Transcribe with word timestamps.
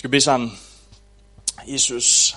skal 0.00 0.10
bede 0.10 0.20
sammen. 0.20 0.58
Jesus. 1.66 2.36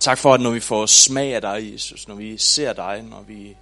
Tak 0.00 0.18
for, 0.18 0.34
at 0.34 0.40
når 0.40 0.50
vi 0.50 0.60
får 0.60 0.86
smag 0.86 1.34
af 1.34 1.40
dig, 1.40 1.72
Jesus, 1.72 2.08
når 2.08 2.14
vi 2.14 2.38
ser 2.38 2.72
dig, 2.72 3.02
når 3.02 3.22
vi, 3.22 3.56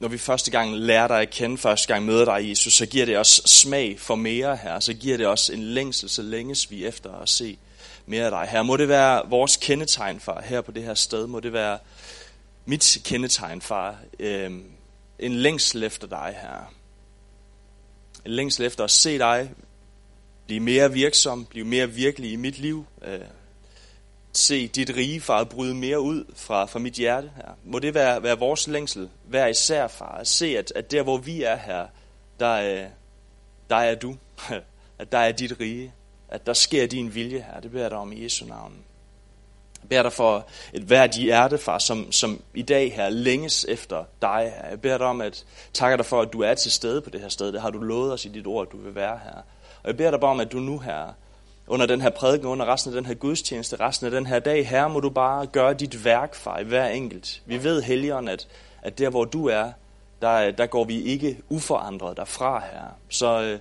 når 0.00 0.08
vi 0.08 0.18
første 0.18 0.50
gang 0.50 0.76
lærer 0.76 1.08
dig 1.08 1.20
at 1.20 1.30
kende, 1.30 1.58
første 1.58 1.88
gang 1.88 2.04
møder 2.04 2.24
dig, 2.24 2.48
Jesus, 2.48 2.72
så 2.72 2.86
giver 2.86 3.06
det 3.06 3.18
os 3.18 3.42
smag 3.44 4.00
for 4.00 4.14
mere 4.14 4.56
her. 4.56 4.80
Så 4.80 4.94
giver 4.94 5.16
det 5.16 5.26
os 5.26 5.50
en 5.50 5.62
længsel, 5.62 6.10
så 6.10 6.22
længes 6.22 6.70
vi 6.70 6.86
efter 6.86 7.14
at 7.14 7.28
se 7.28 7.58
mere 8.06 8.24
af 8.24 8.30
dig. 8.30 8.48
Her 8.50 8.62
må 8.62 8.76
det 8.76 8.88
være 8.88 9.28
vores 9.28 9.56
kendetegn, 9.56 10.20
far, 10.20 10.42
her 10.42 10.60
på 10.60 10.72
det 10.72 10.82
her 10.82 10.94
sted. 10.94 11.26
Må 11.26 11.40
det 11.40 11.52
være 11.52 11.78
mit 12.64 12.98
kendetegn, 13.04 13.60
far. 13.60 13.98
Øh, 14.18 14.52
en 15.18 15.32
længsel 15.32 15.82
efter 15.82 16.06
dig, 16.06 16.38
her. 16.40 16.74
En 18.24 18.30
længsel 18.30 18.66
efter 18.66 18.84
at 18.84 18.90
se 18.90 19.18
dig 19.18 19.50
blive 20.46 20.60
mere 20.60 20.92
virksom, 20.92 21.44
blive 21.44 21.66
mere 21.66 21.90
virkelig 21.90 22.32
i 22.32 22.36
mit 22.36 22.58
liv. 22.58 22.86
Øh, 23.02 23.20
se 24.32 24.68
dit 24.68 24.96
rige, 24.96 25.20
far, 25.20 25.44
bryde 25.44 25.74
mere 25.74 26.00
ud 26.00 26.24
fra, 26.34 26.66
fra 26.66 26.78
mit 26.78 26.94
hjerte 26.94 27.30
her. 27.36 27.48
Må 27.64 27.78
det 27.78 27.94
være, 27.94 28.22
være 28.22 28.38
vores 28.38 28.66
længsel, 28.66 29.10
hver 29.24 29.46
især, 29.46 29.88
far, 29.88 30.18
at 30.18 30.28
se, 30.28 30.58
at, 30.58 30.72
at 30.76 30.90
der, 30.90 31.02
hvor 31.02 31.18
vi 31.18 31.42
er 31.42 31.56
her, 31.56 31.86
der 32.40 32.46
er, 32.46 32.88
der 33.70 33.76
er 33.76 33.94
du. 33.94 34.16
At 34.98 35.12
der 35.12 35.18
er 35.18 35.32
dit 35.32 35.60
rige. 35.60 35.92
At 36.28 36.46
der 36.46 36.52
sker 36.52 36.86
din 36.86 37.14
vilje 37.14 37.46
her. 37.52 37.60
Det 37.60 37.70
beder 37.70 37.84
jeg 37.84 37.90
dig 37.90 37.98
om 37.98 38.12
i 38.12 38.24
Jesu 38.24 38.46
navn. 38.46 38.74
Beder 39.88 40.02
dig 40.02 40.12
for 40.12 40.46
et 40.72 40.82
hvert 40.82 41.10
hjerte, 41.10 41.58
far, 41.58 41.78
som, 41.78 42.12
som 42.12 42.40
i 42.54 42.62
dag 42.62 42.92
her 42.94 43.08
længes 43.08 43.66
efter 43.68 44.04
dig 44.22 44.52
her. 44.56 44.68
Jeg 44.68 44.80
beder 44.80 44.98
dig 44.98 45.06
om, 45.06 45.20
at 45.20 45.44
takker 45.72 45.96
dig 45.96 46.06
for, 46.06 46.20
at 46.20 46.32
du 46.32 46.42
er 46.42 46.54
til 46.54 46.72
stede 46.72 47.00
på 47.00 47.10
det 47.10 47.20
her 47.20 47.28
sted. 47.28 47.52
Det 47.52 47.60
har 47.60 47.70
du 47.70 47.78
lovet 47.78 48.12
os 48.12 48.24
i 48.24 48.28
dit 48.28 48.46
ord, 48.46 48.66
at 48.66 48.72
du 48.72 48.78
vil 48.78 48.94
være 48.94 49.20
her. 49.24 49.36
Og 49.82 49.88
jeg 49.88 49.96
beder 49.96 50.10
dig 50.10 50.20
bare 50.20 50.30
om, 50.30 50.40
at 50.40 50.52
du 50.52 50.58
nu 50.58 50.78
her, 50.78 51.14
under 51.66 51.86
den 51.86 52.00
her 52.00 52.10
prædiken, 52.10 52.46
under 52.46 52.66
resten 52.66 52.92
af 52.92 52.96
den 52.96 53.06
her 53.06 53.14
gudstjeneste, 53.14 53.76
resten 53.76 54.06
af 54.06 54.10
den 54.10 54.26
her 54.26 54.38
dag, 54.38 54.68
her 54.68 54.88
må 54.88 55.00
du 55.00 55.10
bare 55.10 55.46
gøre 55.46 55.74
dit 55.74 56.04
værk, 56.04 56.34
far, 56.34 56.58
i 56.58 56.64
hver 56.64 56.88
enkelt. 56.88 57.42
Vi 57.46 57.64
ved, 57.64 57.82
Helligånd, 57.82 58.28
at, 58.28 58.48
at 58.82 58.98
der, 58.98 59.10
hvor 59.10 59.24
du 59.24 59.48
er, 59.48 59.72
der, 60.22 60.50
der 60.50 60.66
går 60.66 60.84
vi 60.84 61.02
ikke 61.02 61.38
uforandret 61.48 62.16
derfra 62.16 62.62
her. 62.72 62.98
Så, 63.08 63.42
øh, 63.42 63.58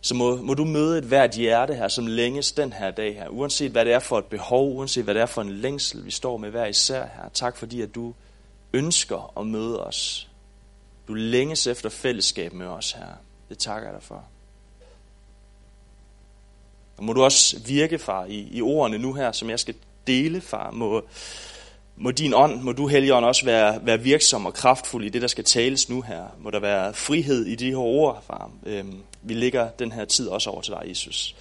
så 0.00 0.14
må, 0.14 0.36
må 0.36 0.54
du 0.54 0.64
møde 0.64 0.98
et 0.98 1.04
hvert 1.04 1.30
hjerte 1.30 1.74
her, 1.74 1.88
som 1.88 2.06
længes 2.06 2.52
den 2.52 2.72
her 2.72 2.90
dag 2.90 3.14
her. 3.14 3.28
Uanset 3.28 3.70
hvad 3.70 3.84
det 3.84 3.92
er 3.92 3.98
for 3.98 4.18
et 4.18 4.24
behov, 4.24 4.76
uanset 4.76 5.04
hvad 5.04 5.14
det 5.14 5.22
er 5.22 5.26
for 5.26 5.42
en 5.42 5.50
længsel, 5.52 6.04
vi 6.04 6.10
står 6.10 6.36
med 6.36 6.50
hver 6.50 6.66
især 6.66 7.00
her. 7.00 7.28
Tak 7.34 7.56
fordi, 7.56 7.80
at 7.80 7.94
du 7.94 8.14
ønsker 8.72 9.38
at 9.40 9.46
møde 9.46 9.86
os. 9.86 10.28
Du 11.08 11.14
længes 11.14 11.66
efter 11.66 11.88
fællesskab 11.88 12.52
med 12.52 12.66
os 12.66 12.92
her. 12.92 13.06
Det 13.48 13.58
takker 13.58 13.88
jeg 13.88 13.94
dig 13.94 14.02
for. 14.02 14.24
Og 16.96 17.04
må 17.04 17.12
du 17.12 17.22
også 17.22 17.60
virke, 17.66 17.98
far, 17.98 18.24
i, 18.24 18.48
i 18.50 18.62
ordene 18.62 18.98
nu 18.98 19.12
her, 19.12 19.32
som 19.32 19.50
jeg 19.50 19.60
skal 19.60 19.74
dele, 20.06 20.40
far. 20.40 20.70
Må, 20.70 21.02
må 21.96 22.10
din 22.10 22.34
ånd, 22.34 22.60
må 22.60 22.72
du, 22.72 22.86
Helligånd, 22.86 23.24
også 23.24 23.44
være, 23.44 23.86
være 23.86 24.00
virksom 24.00 24.46
og 24.46 24.54
kraftfuld 24.54 25.04
i 25.04 25.08
det, 25.08 25.22
der 25.22 25.28
skal 25.28 25.44
tales 25.44 25.88
nu 25.88 26.00
her. 26.00 26.24
Må 26.38 26.50
der 26.50 26.60
være 26.60 26.94
frihed 26.94 27.46
i 27.46 27.54
de 27.54 27.70
her 27.70 27.76
ord, 27.76 28.24
far. 28.26 28.50
Øhm, 28.66 29.02
vi 29.22 29.34
lægger 29.34 29.70
den 29.70 29.92
her 29.92 30.04
tid 30.04 30.28
også 30.28 30.50
over 30.50 30.60
til 30.60 30.72
dig, 30.72 30.82
Jesus. 30.88 31.36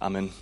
Amen. 0.00 0.34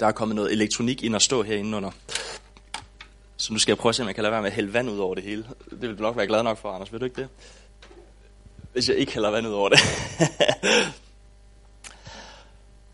Der 0.00 0.06
er 0.06 0.12
kommet 0.12 0.36
noget 0.36 0.52
elektronik 0.52 1.02
ind 1.02 1.14
og 1.14 1.22
stå 1.22 1.42
herinde 1.42 1.76
under. 1.76 1.90
Så 3.36 3.52
nu 3.52 3.58
skal 3.58 3.72
jeg 3.72 3.78
prøve 3.78 3.90
at 3.90 3.96
se, 3.96 4.02
om 4.02 4.06
jeg 4.06 4.14
kan 4.14 4.22
lade 4.22 4.32
være 4.32 4.42
med 4.42 4.50
at 4.50 4.54
hælde 4.54 4.72
vand 4.72 4.90
ud 4.90 4.98
over 4.98 5.14
det 5.14 5.24
hele. 5.24 5.46
Det 5.70 5.80
vil 5.80 5.98
du 5.98 6.02
nok 6.02 6.16
være 6.16 6.26
glad 6.26 6.42
nok 6.42 6.58
for, 6.58 6.70
Anders. 6.70 6.92
Vil 6.92 7.00
du 7.00 7.04
ikke 7.04 7.20
det? 7.20 7.28
Hvis 8.72 8.88
jeg 8.88 8.96
ikke 8.96 9.12
hælder 9.12 9.30
vand 9.30 9.46
ud 9.46 9.52
over 9.52 9.68
det. 9.68 9.78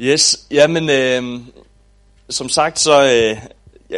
yes, 0.11 0.47
jamen, 0.51 0.91
øh, 0.91 1.41
som 2.33 2.49
sagt, 2.49 2.79
så... 2.79 3.03
Øh, 3.05 3.37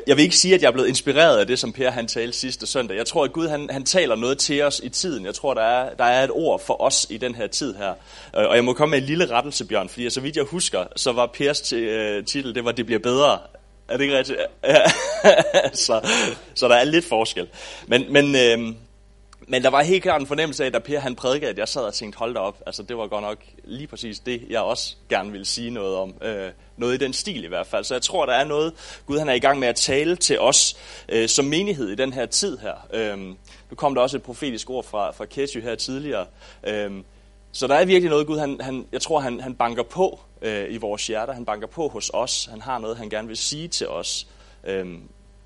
jeg 0.06 0.17
vil 0.17 0.22
ikke 0.22 0.37
sige, 0.37 0.55
at 0.55 0.62
jeg 0.62 0.69
er 0.69 0.72
blevet 0.72 0.89
inspireret 0.89 1.39
af 1.39 1.47
det, 1.47 1.59
som 1.59 1.72
Per 1.72 1.91
han 1.91 2.06
talte 2.06 2.39
sidste 2.39 2.67
søndag. 2.67 2.97
Jeg 2.97 3.06
tror, 3.06 3.25
at 3.25 3.33
Gud 3.33 3.49
han, 3.49 3.69
han 3.71 3.84
taler 3.84 4.17
noget 4.17 4.39
til 4.39 4.62
os 4.62 4.81
i 4.84 4.89
tiden. 4.89 5.27
Jeg 5.27 5.34
tror, 5.34 5.55
der 5.55 5.62
er, 5.62 5.95
der 5.95 6.05
er 6.05 6.25
et 6.25 6.31
ord 6.31 6.61
for 6.67 6.83
os 6.83 7.06
i 7.11 7.17
den 7.17 7.34
her 7.34 7.47
tid 7.47 7.75
her. 7.75 7.91
Øh, 8.37 8.49
og 8.49 8.56
jeg 8.56 8.65
må 8.65 8.72
komme 8.72 8.91
med 8.91 8.99
en 8.99 9.05
lille 9.05 9.31
rettelse, 9.31 9.65
Bjørn, 9.65 9.89
fordi 9.89 10.11
så 10.11 10.21
vidt 10.21 10.37
jeg 10.37 10.45
husker, 10.45 10.84
så 10.97 11.12
var 11.12 11.27
Pers 11.27 11.72
øh, 11.72 12.25
titel, 12.25 12.55
det 12.55 12.65
var, 12.65 12.72
det 12.72 12.87
bliver 12.87 12.99
bedre. 12.99 13.39
Er 13.89 13.97
det 13.97 14.05
ikke 14.05 14.19
rigtigt? 14.19 14.39
Ja. 14.65 14.83
så, 15.72 16.09
så 16.55 16.69
der 16.69 16.75
er 16.75 16.84
lidt 16.84 17.05
forskel. 17.05 17.49
Men, 17.87 18.12
men, 18.12 18.37
øh, 18.37 18.75
men 19.49 19.62
der 19.62 19.71
var 19.71 19.82
helt 19.82 20.03
klart 20.03 20.21
en 20.21 20.27
fornemmelse 20.27 20.65
af, 20.65 20.72
da 20.72 20.78
Per 20.78 20.99
han 20.99 21.16
prædikede, 21.16 21.50
at 21.50 21.59
jeg 21.59 21.69
sad 21.69 21.82
og 21.82 21.94
tænkte, 21.94 22.19
hold 22.19 22.34
da 22.34 22.41
op, 22.41 22.62
altså 22.66 22.82
det 22.82 22.97
var 22.97 23.06
godt 23.06 23.22
nok 23.22 23.38
lige 23.65 23.87
præcis 23.87 24.19
det, 24.19 24.43
jeg 24.50 24.60
også 24.60 24.97
gerne 25.09 25.31
ville 25.31 25.44
sige 25.44 25.71
noget 25.71 25.97
om. 25.97 26.15
Øh, 26.22 26.50
noget 26.77 26.94
i 26.94 26.97
den 26.97 27.12
stil 27.12 27.44
i 27.44 27.49
hvert 27.49 27.66
fald. 27.66 27.84
Så 27.84 27.94
jeg 27.94 28.03
tror, 28.03 28.27
der 28.27 28.33
er 28.33 28.44
noget, 28.44 28.72
Gud 29.06 29.19
han 29.19 29.28
er 29.28 29.33
i 29.33 29.38
gang 29.38 29.59
med 29.59 29.69
at 29.69 29.77
tale 29.77 30.16
til 30.16 30.41
os 30.41 30.77
øh, 31.09 31.28
som 31.28 31.44
menighed 31.44 31.88
i 31.88 31.94
den 31.94 32.12
her 32.12 32.27
tid 32.27 32.59
her. 32.59 32.75
Øh, 32.93 33.19
nu 33.19 33.77
kom 33.77 33.94
der 33.94 34.03
også 34.03 34.16
et 34.16 34.22
profetisk 34.22 34.71
ord 34.71 34.84
fra, 34.84 35.10
fra 35.10 35.25
Ketty 35.25 35.59
her 35.59 35.75
tidligere. 35.75 36.27
Øh, 36.66 36.91
så 37.53 37.66
der 37.66 37.75
er 37.75 37.84
virkelig 37.84 38.10
noget, 38.10 38.27
Gud, 38.27 38.38
han, 38.38 38.60
han, 38.60 38.87
jeg 38.93 39.00
tror, 39.00 39.21
han, 39.21 39.41
han 39.41 39.54
banker 39.54 39.83
på 39.83 40.21
øh, 40.43 40.75
i 40.75 40.77
vores 40.77 41.06
hjerter. 41.06 41.33
Han 41.33 41.44
banker 41.44 41.66
på 41.66 41.88
hos 41.88 42.10
os. 42.15 42.49
Han 42.50 42.60
har 42.60 42.78
noget, 42.78 42.97
han 42.97 43.10
gerne 43.10 43.28
vil 43.28 43.37
sige 43.37 43.69
til 43.69 43.88
os 43.88 44.27
øh, 44.65 44.87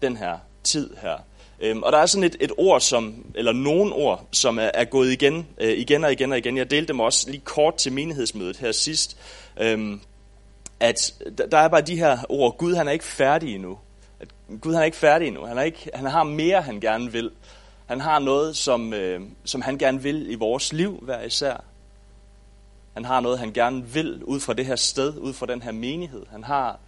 den 0.03 0.17
her 0.17 0.39
tid 0.65 0.97
her. 1.03 1.19
Øhm, 1.61 1.83
og 1.83 1.93
der 1.93 1.99
er 1.99 2.07
sådan 2.07 2.25
et, 2.25 2.37
et 2.41 2.53
ord, 2.59 2.81
som, 2.81 3.27
eller 3.35 3.53
nogle 3.53 3.93
ord, 3.93 4.27
som 4.33 4.59
er, 4.59 4.71
er 4.75 4.85
gået 4.85 5.13
igen, 5.13 5.47
øh, 5.59 5.79
igen 5.79 6.05
og 6.05 6.13
igen 6.13 6.33
og 6.33 6.39
igen. 6.39 6.57
Jeg 6.57 6.71
delte 6.71 6.89
dem 6.89 7.01
også 7.01 7.31
lige 7.31 7.43
kort 7.45 7.75
til 7.75 7.93
menighedsmødet 7.93 8.57
her 8.57 8.73
sidst. 8.73 9.17
Øhm, 9.61 10.01
at 10.81 11.15
der 11.51 11.59
er 11.59 11.69
bare 11.69 11.81
de 11.81 11.97
her 11.97 12.19
ord, 12.29 12.57
Gud 12.57 12.75
han 12.75 12.89
er 12.89 12.93
ikke 12.93 13.05
færdig 13.05 13.55
endnu. 13.55 13.79
At 14.21 14.29
Gud 14.61 14.73
han 14.73 14.81
er 14.81 14.85
ikke 14.85 14.97
færdig 14.97 15.29
endnu. 15.29 15.45
Han, 15.45 15.59
er 15.59 15.63
ikke, 15.63 15.91
han 15.95 16.07
har 16.07 16.23
mere, 16.23 16.63
han 16.63 16.81
gerne 16.81 17.13
vil. 17.13 17.31
Han 17.87 18.01
har 18.01 18.19
noget, 18.19 18.57
som, 18.57 18.95
øh, 18.95 19.21
som 19.45 19.61
han 19.61 19.79
gerne 19.79 20.03
vil 20.03 20.31
i 20.31 20.35
vores 20.35 20.73
liv 20.73 20.99
hver 21.03 21.23
især. 21.23 21.65
Han 22.95 23.05
har 23.05 23.21
noget, 23.21 23.39
han 23.39 23.53
gerne 23.53 23.87
vil 23.87 24.25
ud 24.25 24.41
fra 24.41 24.53
det 24.53 24.67
her 24.67 24.77
sted, 24.77 25.19
ud 25.19 25.33
fra 25.33 25.47
den 25.47 25.63
her 25.63 25.73
menighed. 25.73 26.27
Han 26.31 26.45
har, 26.45 26.79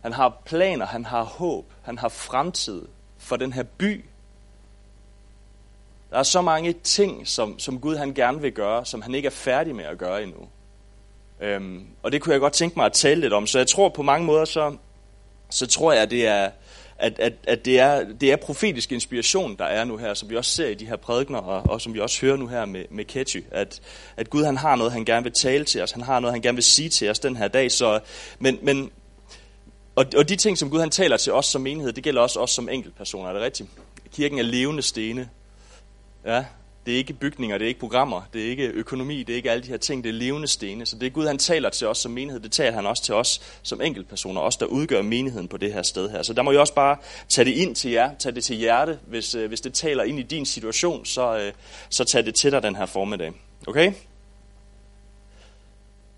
han 0.00 0.12
har 0.12 0.42
planer, 0.44 0.86
han 0.86 1.04
har 1.04 1.22
håb, 1.22 1.72
han 1.82 1.98
har 1.98 2.08
fremtid 2.08 2.82
for 3.20 3.36
den 3.36 3.52
her 3.52 3.62
by. 3.62 4.04
Der 6.10 6.18
er 6.18 6.22
så 6.22 6.42
mange 6.42 6.72
ting, 6.72 7.28
som, 7.28 7.58
som 7.58 7.80
Gud 7.80 7.96
han 7.96 8.14
gerne 8.14 8.40
vil 8.40 8.52
gøre, 8.52 8.84
som 8.84 9.02
han 9.02 9.14
ikke 9.14 9.26
er 9.26 9.30
færdig 9.30 9.74
med 9.74 9.84
at 9.84 9.98
gøre 9.98 10.22
endnu. 10.22 10.48
Øhm, 11.40 11.86
og 12.02 12.12
det 12.12 12.20
kunne 12.20 12.32
jeg 12.32 12.40
godt 12.40 12.52
tænke 12.52 12.78
mig 12.78 12.86
at 12.86 12.92
tale 12.92 13.20
lidt 13.20 13.32
om. 13.32 13.46
Så 13.46 13.58
jeg 13.58 13.66
tror 13.66 13.88
på 13.88 14.02
mange 14.02 14.26
måder, 14.26 14.44
så, 14.44 14.76
så 15.50 15.66
tror 15.66 15.92
jeg, 15.92 16.10
det 16.10 16.26
er, 16.26 16.50
at, 16.98 17.18
at, 17.18 17.32
at 17.44 17.64
det, 17.64 17.80
er, 17.80 18.04
det 18.04 18.32
er 18.32 18.36
profetisk 18.36 18.92
inspiration, 18.92 19.56
der 19.56 19.64
er 19.64 19.84
nu 19.84 19.96
her, 19.96 20.14
som 20.14 20.30
vi 20.30 20.36
også 20.36 20.50
ser 20.50 20.68
i 20.68 20.74
de 20.74 20.86
her 20.86 20.96
prædikner, 20.96 21.38
og, 21.38 21.70
og 21.70 21.80
som 21.80 21.94
vi 21.94 22.00
også 22.00 22.20
hører 22.20 22.36
nu 22.36 22.46
her 22.46 22.64
med, 22.64 22.84
med 22.90 23.04
Ketchy, 23.04 23.44
at, 23.50 23.80
at 24.16 24.30
Gud 24.30 24.44
han 24.44 24.56
har 24.56 24.76
noget, 24.76 24.92
han 24.92 25.04
gerne 25.04 25.22
vil 25.22 25.32
tale 25.32 25.64
til 25.64 25.82
os, 25.82 25.92
han 25.92 26.02
har 26.02 26.20
noget, 26.20 26.34
han 26.34 26.42
gerne 26.42 26.56
vil 26.56 26.64
sige 26.64 26.88
til 26.88 27.10
os 27.10 27.18
den 27.18 27.36
her 27.36 27.48
dag. 27.48 27.72
Så, 27.72 28.00
men, 28.38 28.58
men, 28.62 28.90
og, 30.00 30.06
og 30.16 30.28
de 30.28 30.36
ting, 30.36 30.58
som 30.58 30.70
Gud 30.70 30.80
han 30.80 30.90
taler 30.90 31.16
til 31.16 31.32
os 31.32 31.46
som 31.46 31.62
menighed, 31.62 31.92
det 31.92 32.04
gælder 32.04 32.20
også 32.22 32.40
os 32.40 32.50
som 32.50 32.68
enkeltpersoner, 32.68 33.28
er 33.28 33.32
det 33.32 33.42
rigtigt? 33.42 33.68
Kirken 34.12 34.38
er 34.38 34.42
levende 34.42 34.82
stene. 34.82 35.28
Ja, 36.24 36.44
det 36.86 36.94
er 36.94 36.98
ikke 36.98 37.12
bygninger, 37.12 37.58
det 37.58 37.64
er 37.64 37.68
ikke 37.68 37.80
programmer, 37.80 38.22
det 38.32 38.44
er 38.44 38.50
ikke 38.50 38.66
økonomi, 38.66 39.22
det 39.22 39.32
er 39.32 39.36
ikke 39.36 39.50
alle 39.50 39.62
de 39.62 39.68
her 39.68 39.76
ting, 39.76 40.04
det 40.04 40.10
er 40.10 40.14
levende 40.14 40.48
stene. 40.48 40.86
Så 40.86 40.96
det 40.96 41.12
Gud, 41.12 41.26
han 41.26 41.38
taler 41.38 41.70
til 41.70 41.86
os 41.86 41.98
som 41.98 42.12
menighed, 42.12 42.40
det 42.40 42.52
taler 42.52 42.72
han 42.72 42.86
også 42.86 43.02
til 43.02 43.14
os 43.14 43.58
som 43.62 43.80
enkeltpersoner, 43.80 44.40
os 44.40 44.56
der 44.56 44.66
udgør 44.66 45.02
menigheden 45.02 45.48
på 45.48 45.56
det 45.56 45.72
her 45.72 45.82
sted 45.82 46.10
her. 46.10 46.22
Så 46.22 46.32
der 46.32 46.42
må 46.42 46.50
I 46.50 46.56
også 46.56 46.74
bare 46.74 46.96
tage 47.28 47.44
det 47.44 47.52
ind 47.52 47.74
til 47.74 47.90
jer, 47.90 48.14
tage 48.18 48.34
det 48.34 48.44
til 48.44 48.56
hjerte. 48.56 48.98
Hvis, 49.06 49.34
øh, 49.34 49.48
hvis 49.48 49.60
det 49.60 49.74
taler 49.74 50.04
ind 50.04 50.18
i 50.18 50.22
din 50.22 50.46
situation, 50.46 51.04
så, 51.04 51.38
øh, 51.38 51.52
så 51.88 52.04
tag 52.04 52.24
det 52.24 52.34
til 52.34 52.52
dig 52.52 52.62
den 52.62 52.76
her 52.76 52.86
formiddag. 52.86 53.32
Okay? 53.66 53.92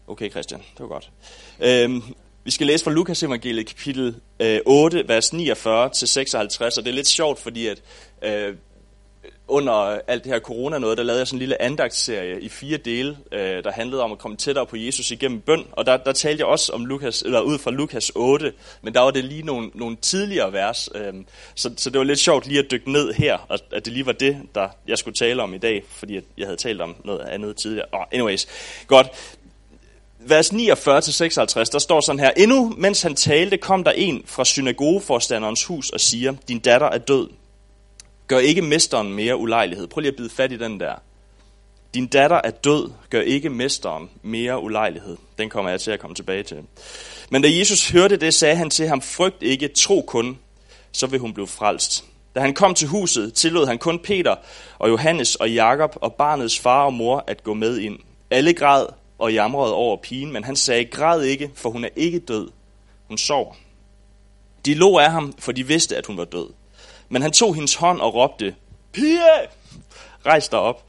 Okay, 0.06 0.30
Christian, 0.30 0.60
det 0.60 0.80
var 0.80 0.88
godt. 0.88 1.10
Øhm, 1.60 2.02
vi 2.44 2.50
skal 2.50 2.66
læse 2.66 2.84
fra 2.84 2.90
Lukas 2.90 3.22
evangeliet 3.22 3.66
kapitel 3.66 4.16
øh, 4.40 4.60
8, 4.66 5.08
vers 5.08 5.34
49-56, 5.34 5.34
og 5.34 6.84
det 6.84 6.86
er 6.86 6.92
lidt 6.92 7.06
sjovt, 7.06 7.38
fordi 7.38 7.66
at 7.66 7.82
øh, 8.22 8.54
under 9.48 9.72
alt 10.06 10.24
det 10.24 10.32
her 10.32 10.40
corona 10.40 10.78
noget, 10.78 10.98
der 10.98 11.04
lavede 11.04 11.18
jeg 11.18 11.26
sådan 11.26 11.36
en 11.36 11.38
lille 11.38 11.62
andagtsserie 11.62 12.40
i 12.40 12.48
fire 12.48 12.76
dele, 12.76 13.18
øh, 13.32 13.64
der 13.64 13.72
handlede 13.72 14.02
om 14.02 14.12
at 14.12 14.18
komme 14.18 14.36
tættere 14.36 14.66
på 14.66 14.76
Jesus 14.76 15.10
igennem 15.10 15.40
bøn. 15.40 15.64
Og 15.72 15.86
der, 15.86 15.96
der 15.96 16.12
talte 16.12 16.40
jeg 16.40 16.46
også 16.46 16.72
om 16.72 16.86
Lukas, 16.86 17.22
eller 17.22 17.40
ud 17.40 17.58
fra 17.58 17.70
Lukas 17.70 18.12
8, 18.14 18.52
men 18.82 18.94
der 18.94 19.00
var 19.00 19.10
det 19.10 19.24
lige 19.24 19.42
nogle, 19.42 19.70
nogle 19.74 19.96
tidligere 19.96 20.52
vers. 20.52 20.88
Øh, 20.94 21.14
så, 21.54 21.70
så 21.76 21.90
det 21.90 21.98
var 21.98 22.04
lidt 22.04 22.18
sjovt 22.18 22.46
lige 22.46 22.58
at 22.58 22.70
dykke 22.70 22.92
ned 22.92 23.12
her, 23.12 23.38
og 23.48 23.58
at 23.72 23.84
det 23.84 23.92
lige 23.92 24.06
var 24.06 24.12
det, 24.12 24.36
der 24.54 24.68
jeg 24.88 24.98
skulle 24.98 25.14
tale 25.14 25.42
om 25.42 25.54
i 25.54 25.58
dag, 25.58 25.84
fordi 25.88 26.20
jeg 26.38 26.46
havde 26.46 26.56
talt 26.56 26.80
om 26.80 26.96
noget 27.04 27.20
andet 27.20 27.56
tidligere. 27.56 27.86
Oh, 27.92 28.04
anyways, 28.12 28.46
godt 28.86 29.38
vers 30.26 30.50
49-56, 30.50 31.72
der 31.72 31.78
står 31.78 32.00
sådan 32.00 32.20
her. 32.20 32.30
Endnu 32.36 32.74
mens 32.76 33.02
han 33.02 33.14
talte, 33.14 33.56
kom 33.56 33.84
der 33.84 33.90
en 33.90 34.22
fra 34.26 34.44
synagogeforstanderens 34.44 35.64
hus 35.64 35.90
og 35.90 36.00
siger, 36.00 36.34
din 36.48 36.58
datter 36.58 36.86
er 36.86 36.98
død. 36.98 37.28
Gør 38.26 38.38
ikke 38.38 38.62
mesteren 38.62 39.12
mere 39.12 39.36
ulejlighed. 39.36 39.86
Prøv 39.86 40.00
lige 40.00 40.10
at 40.10 40.16
bide 40.16 40.30
fat 40.30 40.52
i 40.52 40.58
den 40.58 40.80
der. 40.80 40.94
Din 41.94 42.06
datter 42.06 42.40
er 42.44 42.50
død. 42.50 42.90
Gør 43.10 43.20
ikke 43.20 43.50
mesteren 43.50 44.10
mere 44.22 44.62
ulejlighed. 44.62 45.16
Den 45.38 45.50
kommer 45.50 45.70
jeg 45.70 45.80
til 45.80 45.90
at 45.90 46.00
komme 46.00 46.14
tilbage 46.14 46.42
til. 46.42 46.56
Men 47.30 47.42
da 47.42 47.48
Jesus 47.52 47.90
hørte 47.90 48.16
det, 48.16 48.34
sagde 48.34 48.56
han 48.56 48.70
til 48.70 48.88
ham, 48.88 49.02
frygt 49.02 49.42
ikke, 49.42 49.68
tro 49.68 50.04
kun, 50.06 50.38
så 50.92 51.06
vil 51.06 51.20
hun 51.20 51.34
blive 51.34 51.46
frelst. 51.46 52.04
Da 52.34 52.40
han 52.40 52.54
kom 52.54 52.74
til 52.74 52.88
huset, 52.88 53.34
tillod 53.34 53.66
han 53.66 53.78
kun 53.78 53.98
Peter 53.98 54.36
og 54.78 54.88
Johannes 54.88 55.34
og 55.34 55.50
Jakob 55.50 55.96
og 56.00 56.14
barnets 56.14 56.58
far 56.58 56.84
og 56.84 56.92
mor 56.92 57.24
at 57.26 57.42
gå 57.42 57.54
med 57.54 57.78
ind. 57.78 57.98
Alle 58.30 58.54
græd 58.54 58.86
og 59.22 59.32
jamrede 59.32 59.74
over 59.74 59.96
pigen, 59.96 60.32
men 60.32 60.44
han 60.44 60.56
sagde, 60.56 60.84
græd 60.84 61.22
ikke, 61.22 61.50
for 61.54 61.70
hun 61.70 61.84
er 61.84 61.88
ikke 61.96 62.18
død. 62.18 62.50
Hun 63.08 63.18
sover. 63.18 63.54
De 64.66 64.74
lå 64.74 64.98
af 64.98 65.10
ham, 65.10 65.34
for 65.38 65.52
de 65.52 65.66
vidste, 65.66 65.96
at 65.96 66.06
hun 66.06 66.16
var 66.16 66.24
død. 66.24 66.48
Men 67.08 67.22
han 67.22 67.32
tog 67.32 67.54
hendes 67.54 67.74
hånd 67.74 68.00
og 68.00 68.14
råbte, 68.14 68.54
Pige! 68.92 69.20
Rejs 70.26 70.48
dig 70.48 70.58
op. 70.58 70.84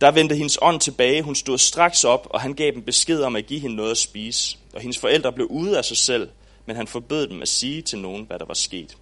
Der 0.00 0.10
vendte 0.10 0.36
hendes 0.36 0.58
ånd 0.62 0.80
tilbage, 0.80 1.22
hun 1.22 1.34
stod 1.34 1.58
straks 1.58 2.04
op, 2.04 2.26
og 2.30 2.40
han 2.40 2.54
gav 2.54 2.72
dem 2.72 2.82
besked 2.82 3.22
om 3.22 3.36
at 3.36 3.46
give 3.46 3.60
hende 3.60 3.76
noget 3.76 3.90
at 3.90 3.98
spise. 3.98 4.58
Og 4.74 4.80
hendes 4.80 4.98
forældre 4.98 5.32
blev 5.32 5.46
ude 5.46 5.78
af 5.78 5.84
sig 5.84 5.96
selv, 5.96 6.28
men 6.66 6.76
han 6.76 6.86
forbød 6.86 7.26
dem 7.26 7.42
at 7.42 7.48
sige 7.48 7.82
til 7.82 7.98
nogen, 7.98 8.24
hvad 8.26 8.38
der 8.38 8.44
var 8.44 8.54
sket 8.54 8.96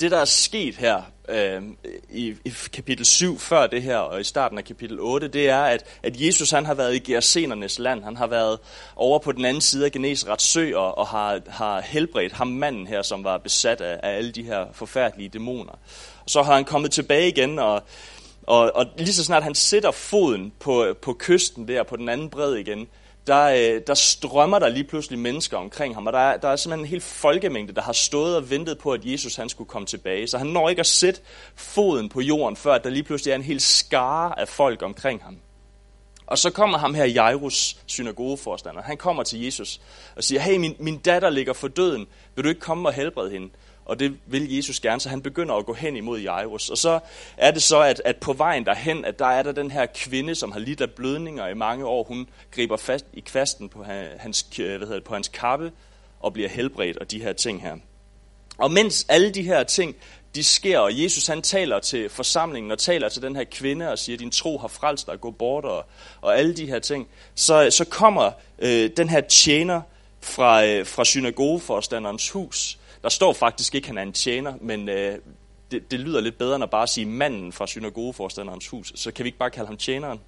det, 0.00 0.10
der 0.10 0.18
er 0.18 0.24
sket 0.24 0.76
her 0.76 1.02
øh, 1.28 1.62
i, 2.10 2.34
i 2.44 2.52
kapitel 2.72 3.06
7 3.06 3.38
før 3.38 3.66
det 3.66 3.82
her, 3.82 3.96
og 3.96 4.20
i 4.20 4.24
starten 4.24 4.58
af 4.58 4.64
kapitel 4.64 5.00
8, 5.00 5.28
det 5.28 5.48
er, 5.48 5.60
at, 5.60 5.84
at 6.02 6.20
Jesus 6.20 6.50
han 6.50 6.66
har 6.66 6.74
været 6.74 6.94
i 6.94 6.98
Gerasenernes 6.98 7.78
land. 7.78 8.04
Han 8.04 8.16
har 8.16 8.26
været 8.26 8.58
over 8.96 9.18
på 9.18 9.32
den 9.32 9.44
anden 9.44 9.60
side 9.60 9.84
af 9.84 9.92
Genesrets 9.92 10.44
sø 10.44 10.76
og, 10.76 10.98
og 10.98 11.06
har, 11.06 11.40
har 11.48 11.80
helbredt 11.80 12.32
ham 12.32 12.46
manden 12.46 12.86
her, 12.86 13.02
som 13.02 13.24
var 13.24 13.38
besat 13.38 13.80
af, 13.80 14.00
af 14.02 14.16
alle 14.16 14.30
de 14.30 14.42
her 14.42 14.66
forfærdelige 14.72 15.28
dæmoner. 15.28 15.72
Og 16.24 16.30
så 16.30 16.42
har 16.42 16.54
han 16.54 16.64
kommet 16.64 16.90
tilbage 16.90 17.28
igen, 17.28 17.58
og, 17.58 17.82
og, 18.42 18.72
og 18.74 18.86
lige 18.96 19.12
så 19.12 19.24
snart 19.24 19.42
han 19.42 19.54
sætter 19.54 19.90
foden 19.90 20.52
på, 20.60 20.94
på 21.02 21.16
kysten 21.18 21.68
der, 21.68 21.82
på 21.82 21.96
den 21.96 22.08
anden 22.08 22.30
bred 22.30 22.54
igen, 22.54 22.88
der, 23.28 23.44
øh, 23.44 23.82
der 23.86 23.94
strømmer 23.94 24.58
der 24.58 24.68
lige 24.68 24.84
pludselig 24.84 25.18
mennesker 25.18 25.56
omkring 25.56 25.94
ham, 25.94 26.06
og 26.06 26.12
der 26.12 26.18
er, 26.18 26.36
der 26.36 26.48
er 26.48 26.56
simpelthen 26.56 26.84
en 26.84 26.90
hel 26.90 27.00
folkemængde, 27.00 27.74
der 27.74 27.82
har 27.82 27.92
stået 27.92 28.36
og 28.36 28.50
ventet 28.50 28.78
på, 28.78 28.92
at 28.92 29.04
Jesus 29.04 29.36
han 29.36 29.48
skulle 29.48 29.68
komme 29.68 29.86
tilbage. 29.86 30.26
Så 30.26 30.38
han 30.38 30.46
når 30.46 30.68
ikke 30.68 30.80
at 30.80 30.86
sætte 30.86 31.20
foden 31.54 32.08
på 32.08 32.20
jorden, 32.20 32.56
før 32.56 32.72
at 32.72 32.84
der 32.84 32.90
lige 32.90 33.02
pludselig 33.02 33.30
er 33.30 33.34
en 33.34 33.42
hel 33.42 33.60
skare 33.60 34.40
af 34.40 34.48
folk 34.48 34.82
omkring 34.82 35.22
ham. 35.22 35.36
Og 36.26 36.38
så 36.38 36.50
kommer 36.50 36.78
ham 36.78 36.94
her 36.94 37.04
Jairus, 37.04 37.76
synagogeforstander. 37.86 38.82
Han 38.82 38.96
kommer 38.96 39.22
til 39.22 39.44
Jesus 39.44 39.80
og 40.16 40.24
siger, 40.24 40.40
hey, 40.40 40.56
min, 40.56 40.76
min 40.78 40.98
datter 40.98 41.30
ligger 41.30 41.52
for 41.52 41.68
døden. 41.68 42.06
Vil 42.34 42.44
du 42.44 42.48
ikke 42.48 42.60
komme 42.60 42.88
og 42.88 42.92
helbrede 42.92 43.30
hende? 43.30 43.48
Og 43.88 44.00
det 44.00 44.16
vil 44.26 44.56
Jesus 44.56 44.80
gerne, 44.80 45.00
så 45.00 45.08
han 45.08 45.22
begynder 45.22 45.54
at 45.54 45.66
gå 45.66 45.72
hen 45.72 45.96
imod 45.96 46.20
Jairus. 46.20 46.70
Og 46.70 46.78
så 46.78 47.00
er 47.36 47.50
det 47.50 47.62
så, 47.62 47.80
at, 47.80 48.02
at 48.04 48.16
på 48.16 48.32
vejen 48.32 48.66
derhen, 48.66 49.04
at 49.04 49.18
der 49.18 49.26
er 49.26 49.42
der 49.42 49.52
den 49.52 49.70
her 49.70 49.86
kvinde, 49.94 50.34
som 50.34 50.52
har 50.52 50.60
lidt 50.60 50.80
af 50.80 50.90
blødninger 50.90 51.48
i 51.48 51.54
mange 51.54 51.86
år, 51.86 52.04
hun 52.04 52.28
griber 52.50 52.76
fast 52.76 53.06
i 53.12 53.20
kvasten 53.20 53.68
på 53.68 53.84
hans, 54.18 54.40
hvad 54.56 54.66
hedder 54.66 54.94
det, 54.94 55.04
på 55.04 55.14
hans 55.14 55.28
kappe 55.28 55.72
og 56.20 56.32
bliver 56.32 56.48
helbredt 56.48 56.96
og 56.96 57.10
de 57.10 57.22
her 57.22 57.32
ting 57.32 57.62
her. 57.62 57.76
Og 58.58 58.70
mens 58.70 59.06
alle 59.08 59.30
de 59.30 59.42
her 59.42 59.62
ting, 59.62 59.96
de 60.34 60.44
sker, 60.44 60.78
og 60.78 61.02
Jesus 61.02 61.26
han 61.26 61.42
taler 61.42 61.78
til 61.78 62.08
forsamlingen 62.08 62.72
og 62.72 62.78
taler 62.78 63.08
til 63.08 63.22
den 63.22 63.36
her 63.36 63.44
kvinde 63.44 63.92
og 63.92 63.98
siger, 63.98 64.16
din 64.16 64.30
tro 64.30 64.58
har 64.58 64.68
frelst 64.68 65.06
dig, 65.06 65.20
gå 65.20 65.30
bort 65.30 65.64
og, 65.64 65.84
og 66.20 66.38
alle 66.38 66.56
de 66.56 66.66
her 66.66 66.78
ting, 66.78 67.08
så, 67.34 67.70
så 67.70 67.84
kommer 67.84 68.30
øh, 68.58 68.90
den 68.96 69.08
her 69.08 69.20
tjener 69.20 69.80
fra, 70.20 70.66
øh, 70.66 70.86
fra 70.86 71.04
synagogeforstanderens 71.04 72.30
hus, 72.30 72.77
der 73.02 73.08
står 73.08 73.32
faktisk 73.32 73.74
ikke, 73.74 73.84
at 73.84 73.88
han 73.88 73.98
er 73.98 74.02
en 74.02 74.12
tjener, 74.12 74.54
men 74.60 74.88
øh, 74.88 75.18
det, 75.70 75.90
det 75.90 76.00
lyder 76.00 76.20
lidt 76.20 76.38
bedre 76.38 76.54
end 76.54 76.64
at 76.64 76.70
bare 76.70 76.86
sige 76.86 77.06
manden 77.06 77.52
fra 77.52 77.66
synagogeforstanderens 77.66 78.68
hus. 78.68 78.92
Så 78.94 79.12
kan 79.12 79.24
vi 79.24 79.28
ikke 79.28 79.38
bare 79.38 79.50
kalde 79.50 79.66
ham 79.66 79.76
tjeneren? 79.76 80.20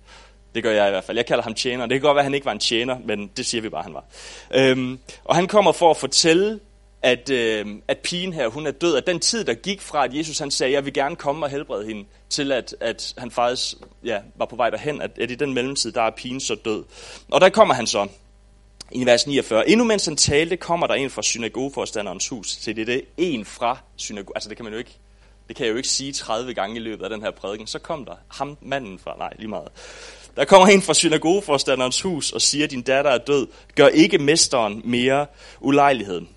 Det 0.54 0.62
gør 0.62 0.70
jeg 0.72 0.86
i 0.86 0.90
hvert 0.90 1.04
fald. 1.04 1.18
Jeg 1.18 1.26
kalder 1.26 1.42
ham 1.42 1.54
tjeneren. 1.54 1.90
Det 1.90 2.00
kan 2.00 2.08
godt 2.08 2.14
være, 2.14 2.22
at 2.22 2.26
han 2.26 2.34
ikke 2.34 2.46
var 2.46 2.52
en 2.52 2.58
tjener, 2.58 2.98
men 3.04 3.30
det 3.36 3.46
siger 3.46 3.62
vi 3.62 3.68
bare, 3.68 3.78
at 3.78 3.84
han 3.84 3.94
var. 3.94 4.04
Øhm, 4.54 4.98
og 5.24 5.36
han 5.36 5.46
kommer 5.46 5.72
for 5.72 5.90
at 5.90 5.96
fortælle, 5.96 6.60
at, 7.02 7.30
øh, 7.30 7.66
at 7.88 7.98
pigen 7.98 8.32
her, 8.32 8.48
hun 8.48 8.66
er 8.66 8.70
død. 8.70 8.96
At 8.96 9.06
den 9.06 9.20
tid, 9.20 9.44
der 9.44 9.54
gik 9.54 9.80
fra, 9.80 10.04
at 10.04 10.14
Jesus 10.14 10.38
han 10.38 10.50
sagde, 10.50 10.72
jeg 10.72 10.84
vil 10.84 10.92
gerne 10.92 11.16
komme 11.16 11.46
og 11.46 11.50
helbrede 11.50 11.86
hende, 11.86 12.04
til 12.28 12.52
at, 12.52 12.74
at 12.80 13.14
han 13.18 13.30
faktisk 13.30 13.74
ja, 14.04 14.18
var 14.36 14.46
på 14.46 14.56
vej 14.56 14.70
derhen, 14.70 15.02
at, 15.02 15.10
at 15.18 15.30
i 15.30 15.34
den 15.34 15.54
mellemtid, 15.54 15.92
der 15.92 16.02
er 16.02 16.10
pigen 16.10 16.40
så 16.40 16.54
død. 16.54 16.84
Og 17.30 17.40
der 17.40 17.48
kommer 17.48 17.74
han 17.74 17.86
så 17.86 18.08
i 18.92 19.06
vers 19.06 19.26
49. 19.26 19.68
Endnu 19.68 19.84
mens 19.84 20.04
han 20.04 20.16
talte, 20.16 20.56
kommer 20.56 20.86
der 20.86 20.94
en 20.94 21.10
fra 21.10 21.22
synagogeforstanderens 21.22 22.28
hus. 22.28 22.56
til 22.56 22.76
det 22.76 22.88
er 22.88 23.00
en 23.16 23.44
fra 23.44 23.78
synagoge. 23.96 24.36
Altså 24.36 24.48
det 24.48 24.56
kan 24.56 24.64
man 24.64 24.72
jo 24.72 24.78
ikke, 24.78 24.98
det 25.48 25.56
kan 25.56 25.66
jeg 25.66 25.72
jo 25.72 25.76
ikke 25.76 25.88
sige 25.88 26.12
30 26.12 26.54
gange 26.54 26.76
i 26.76 26.78
løbet 26.78 27.04
af 27.04 27.10
den 27.10 27.22
her 27.22 27.30
prædiken. 27.30 27.66
Så 27.66 27.78
kom 27.78 28.04
der 28.04 28.14
ham, 28.28 28.58
manden 28.60 28.98
fra, 28.98 29.16
nej, 29.18 29.32
lige 29.38 29.48
meget. 29.48 29.68
Der 30.36 30.44
kommer 30.44 30.66
en 30.66 30.82
fra 30.82 30.94
synagogeforstanderens 30.94 32.00
hus 32.00 32.32
og 32.32 32.40
siger, 32.40 32.66
din 32.66 32.82
datter 32.82 33.10
er 33.10 33.18
død. 33.18 33.46
Gør 33.74 33.88
ikke 33.88 34.18
mesteren 34.18 34.82
mere 34.84 35.26
ulejligheden. 35.60 36.28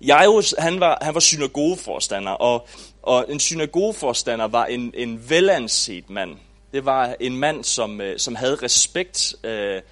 Jairus, 0.00 0.54
han 0.58 0.80
var, 0.80 0.98
han 1.02 1.14
var 1.14 1.20
synagogeforstander, 1.20 2.32
og, 2.32 2.68
og 3.02 3.26
en 3.28 3.40
synagogeforstander 3.40 4.44
var 4.44 4.64
en, 4.64 4.92
en 4.96 5.30
velanset 5.30 6.10
mand. 6.10 6.36
Det 6.72 6.84
var 6.84 7.16
en 7.20 7.36
mand, 7.36 7.64
som, 7.64 8.00
øh, 8.00 8.18
som 8.18 8.34
havde 8.34 8.54
respekt 8.54 9.34
øh, 9.44 9.82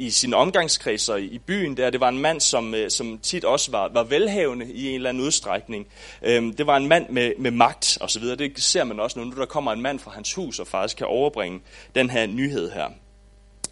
i 0.00 0.10
sin 0.10 0.34
omgangskreds 0.34 1.08
og 1.08 1.20
i 1.20 1.38
byen 1.38 1.76
der. 1.76 1.90
Det 1.90 2.00
var 2.00 2.08
en 2.08 2.18
mand, 2.18 2.40
som, 2.40 2.74
øh, 2.74 2.90
som 2.90 3.18
tit 3.18 3.44
også 3.44 3.70
var, 3.70 3.88
var 3.88 4.04
velhavende 4.04 4.72
i 4.72 4.88
en 4.88 4.94
eller 4.94 5.08
anden 5.08 5.24
udstrækning. 5.24 5.86
Øhm, 6.22 6.52
det 6.52 6.66
var 6.66 6.76
en 6.76 6.88
mand 6.88 7.08
med, 7.08 7.32
med 7.38 7.50
magt 7.50 7.98
og 8.00 8.10
så 8.10 8.20
videre. 8.20 8.36
Det 8.36 8.62
ser 8.62 8.84
man 8.84 9.00
også 9.00 9.18
nu, 9.18 9.24
når 9.24 9.34
der 9.34 9.46
kommer 9.46 9.72
en 9.72 9.80
mand 9.80 9.98
fra 9.98 10.10
hans 10.10 10.34
hus 10.34 10.58
og 10.58 10.66
faktisk 10.66 10.96
kan 10.96 11.06
overbringe 11.06 11.60
den 11.94 12.10
her 12.10 12.26
nyhed 12.26 12.70
her. 12.70 12.88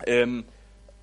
Øhm, 0.07 0.45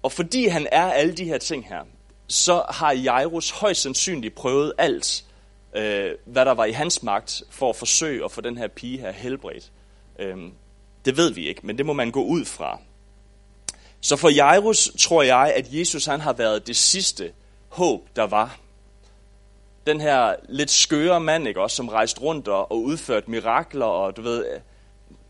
og 0.04 0.12
fordi 0.12 0.48
han 0.48 0.68
er 0.72 0.92
alle 0.92 1.14
de 1.14 1.26
her 1.26 1.38
ting 1.38 1.68
her, 1.68 1.82
så 2.28 2.64
har 2.70 2.94
Jairus 2.94 3.50
højst 3.50 3.82
sandsynligt 3.82 4.36
prøvet 4.36 4.74
alt, 4.78 5.26
øh, 5.76 6.12
hvad 6.26 6.46
der 6.46 6.52
var 6.52 6.66
i 6.66 6.72
hans 6.72 7.04
magt, 7.04 7.44
for 7.50 7.70
at 7.70 7.76
forsøge 7.76 8.26
at 8.26 8.32
få 8.32 8.42
den 8.42 8.58
her 8.58 8.68
pige 8.68 9.00
her 9.00 9.12
helbredt. 9.12 9.72
Øhm, 10.20 10.52
det 11.06 11.18
ved 11.18 11.32
vi 11.32 11.48
ikke, 11.48 11.62
men 11.64 11.78
det 11.78 11.86
må 11.86 11.94
man 11.94 12.12
gå 12.12 12.24
ud 12.24 12.46
fra. 12.46 12.80
Så 14.02 14.16
for 14.16 14.30
Jairus 14.30 14.92
tror 15.00 15.24
jeg, 15.24 15.54
at 15.56 15.68
Jesus 15.74 16.06
han 16.06 16.22
har 16.22 16.34
været 16.34 16.68
det 16.68 16.76
sidste 16.76 17.32
håb, 17.70 18.10
der 18.16 18.24
var. 18.24 18.58
Den 19.88 20.02
her 20.02 20.36
lidt 20.50 20.72
skøre 20.72 21.20
mand, 21.20 21.48
ikke, 21.48 21.62
også, 21.62 21.76
som 21.76 21.90
rejste 21.90 22.22
rundt 22.22 22.48
og, 22.48 22.72
og 22.72 22.84
udførte 22.84 23.32
mirakler, 23.32 23.86
og 23.86 24.18
du 24.18 24.22
ved, 24.22 24.46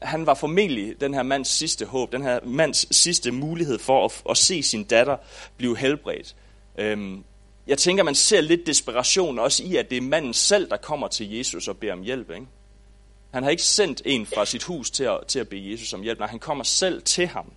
han 0.02 0.26
var 0.26 0.34
formentlig 0.34 1.02
den 1.02 1.14
her 1.14 1.24
mands 1.24 1.48
sidste 1.48 1.86
håb, 1.86 2.12
den 2.12 2.22
her 2.22 2.40
mands 2.44 2.96
sidste 2.96 3.32
mulighed 3.32 3.80
for 3.80 4.06
at, 4.06 4.22
at 4.30 4.38
se 4.38 4.64
sin 4.64 4.84
datter 4.84 5.18
blive 5.58 5.78
helbredt. 5.78 6.36
Øhm, 6.78 7.24
jeg 7.68 7.78
tænker, 7.78 8.04
man 8.04 8.16
ser 8.16 8.42
lidt 8.42 8.68
desperation 8.68 9.40
også 9.40 9.64
i, 9.64 9.76
at 9.76 9.90
det 9.90 9.98
er 9.98 10.02
manden 10.02 10.34
selv, 10.34 10.70
der 10.70 10.78
kommer 10.78 11.08
til 11.08 11.32
Jesus 11.38 11.68
og 11.68 11.78
beder 11.78 11.94
om 11.94 12.02
hjælp. 12.02 12.32
Ikke? 12.32 12.48
Han 13.32 13.44
har 13.44 13.50
ikke 13.50 13.64
sendt 13.64 14.02
en 14.06 14.26
fra 14.26 14.46
sit 14.46 14.64
hus 14.64 14.92
til 14.92 15.04
at, 15.04 15.20
til 15.28 15.40
at 15.40 15.50
bede 15.50 15.72
Jesus 15.72 15.94
om 15.94 16.02
hjælp, 16.02 16.20
nej, 16.20 16.28
han 16.28 16.40
kommer 16.40 16.64
selv 16.64 17.02
til 17.02 17.28
ham 17.28 17.52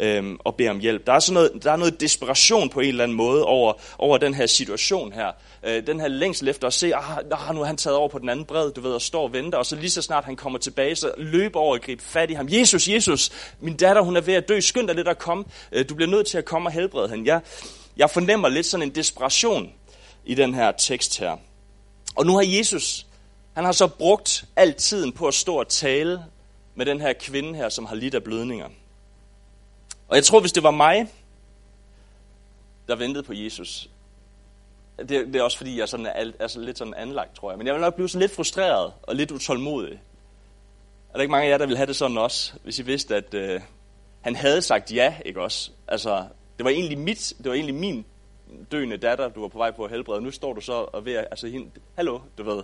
øhm, 0.00 0.36
og 0.44 0.54
beder 0.54 0.70
om 0.70 0.78
hjælp. 0.78 1.06
Der 1.06 1.12
er, 1.12 1.18
sådan 1.18 1.34
noget, 1.34 1.64
der 1.64 1.72
er 1.72 1.76
noget 1.76 2.00
desperation 2.00 2.68
på 2.68 2.80
en 2.80 2.88
eller 2.88 3.04
anden 3.04 3.16
måde 3.16 3.44
over, 3.44 3.72
over 3.98 4.18
den 4.18 4.34
her 4.34 4.46
situation 4.46 5.12
her. 5.12 5.32
Øh, 5.62 5.86
den 5.86 6.00
her 6.00 6.08
længsel 6.08 6.48
efter 6.48 6.66
at 6.66 6.72
se, 6.72 6.94
ah, 6.94 7.16
ah, 7.30 7.54
nu 7.54 7.60
er 7.60 7.64
han 7.64 7.76
taget 7.76 7.96
over 7.96 8.08
på 8.08 8.18
den 8.18 8.28
anden 8.28 8.44
bred, 8.44 8.72
du 8.72 8.80
ved, 8.80 8.92
og 8.92 9.02
står 9.02 9.22
og 9.22 9.32
venter, 9.32 9.58
og 9.58 9.66
så 9.66 9.76
lige 9.76 9.90
så 9.90 10.02
snart 10.02 10.24
han 10.24 10.36
kommer 10.36 10.58
tilbage, 10.58 10.96
så 10.96 11.12
løber 11.16 11.60
over 11.60 11.74
og 11.74 11.82
griber 11.82 12.02
fat 12.02 12.30
i 12.30 12.34
ham. 12.34 12.48
Jesus, 12.50 12.88
Jesus, 12.88 13.30
min 13.60 13.76
datter, 13.76 14.02
hun 14.02 14.16
er 14.16 14.20
ved 14.20 14.34
at 14.34 14.48
dø, 14.48 14.60
skynd 14.60 14.86
dig 14.86 14.96
lidt 14.96 15.08
at 15.08 15.18
komme. 15.18 15.44
Øh, 15.72 15.88
du 15.88 15.94
bliver 15.94 16.10
nødt 16.10 16.26
til 16.26 16.38
at 16.38 16.44
komme 16.44 16.68
og 16.68 16.72
helbrede 16.72 17.08
hende. 17.08 17.32
Jeg, 17.32 17.40
jeg 17.96 18.10
fornemmer 18.10 18.48
lidt 18.48 18.66
sådan 18.66 18.86
en 18.86 18.94
desperation 18.94 19.72
i 20.24 20.34
den 20.34 20.54
her 20.54 20.72
tekst 20.72 21.18
her. 21.18 21.36
Og 22.16 22.26
nu 22.26 22.34
har 22.34 22.44
Jesus, 22.46 23.06
han 23.54 23.64
har 23.64 23.72
så 23.72 23.86
brugt 23.86 24.44
al 24.56 24.74
tiden 24.74 25.12
på 25.12 25.26
at 25.26 25.34
stå 25.34 25.54
og 25.54 25.68
tale 25.68 26.24
med 26.74 26.86
den 26.86 27.00
her 27.00 27.12
kvinde 27.12 27.54
her, 27.54 27.68
som 27.68 27.84
har 27.86 27.94
lidt 27.94 28.14
af 28.14 28.24
blødninger. 28.24 28.68
Og 30.08 30.16
jeg 30.16 30.24
tror, 30.24 30.40
hvis 30.40 30.52
det 30.52 30.62
var 30.62 30.70
mig, 30.70 31.08
der 32.88 32.96
ventede 32.96 33.22
på 33.22 33.32
Jesus, 33.32 33.88
det, 34.98 35.08
det 35.08 35.36
er 35.36 35.42
også 35.42 35.56
fordi, 35.56 35.78
jeg 35.78 35.88
sådan, 35.88 36.06
er 36.06 36.32
altså 36.38 36.60
lidt 36.60 36.78
sådan 36.78 36.94
anlagt, 36.94 37.36
tror 37.36 37.50
jeg. 37.50 37.58
Men 37.58 37.66
jeg 37.66 37.74
vil 37.74 37.80
nok 37.80 37.94
blive 37.94 38.08
sådan 38.08 38.20
lidt 38.20 38.34
frustreret 38.34 38.92
og 39.02 39.14
lidt 39.14 39.30
utålmodig. 39.30 40.00
Er 41.10 41.14
der 41.14 41.20
ikke 41.20 41.30
mange 41.30 41.46
af 41.46 41.50
jer, 41.50 41.58
der 41.58 41.66
vil 41.66 41.76
have 41.76 41.86
det 41.86 41.96
sådan 41.96 42.18
også, 42.18 42.52
hvis 42.62 42.78
I 42.78 42.82
vidste, 42.82 43.16
at 43.16 43.34
øh, 43.34 43.60
han 44.20 44.36
havde 44.36 44.62
sagt 44.62 44.92
ja, 44.92 45.14
ikke 45.24 45.40
også? 45.40 45.70
Altså, 45.88 46.24
det 46.56 46.64
var 46.64 46.70
egentlig 46.70 46.98
mit, 46.98 47.32
det 47.38 47.48
var 47.48 47.54
egentlig 47.54 47.74
min 47.74 48.04
døende 48.72 48.96
datter, 48.96 49.28
du 49.28 49.40
var 49.40 49.48
på 49.48 49.58
vej 49.58 49.70
på 49.70 49.84
at 49.84 49.90
helbrede. 49.90 50.20
Nu 50.20 50.30
står 50.30 50.52
du 50.52 50.60
så 50.60 50.72
og 50.72 51.04
ved, 51.04 51.16
altså 51.16 51.46
hende, 51.46 51.70
hallo, 51.96 52.18
du 52.38 52.42
ved, 52.42 52.62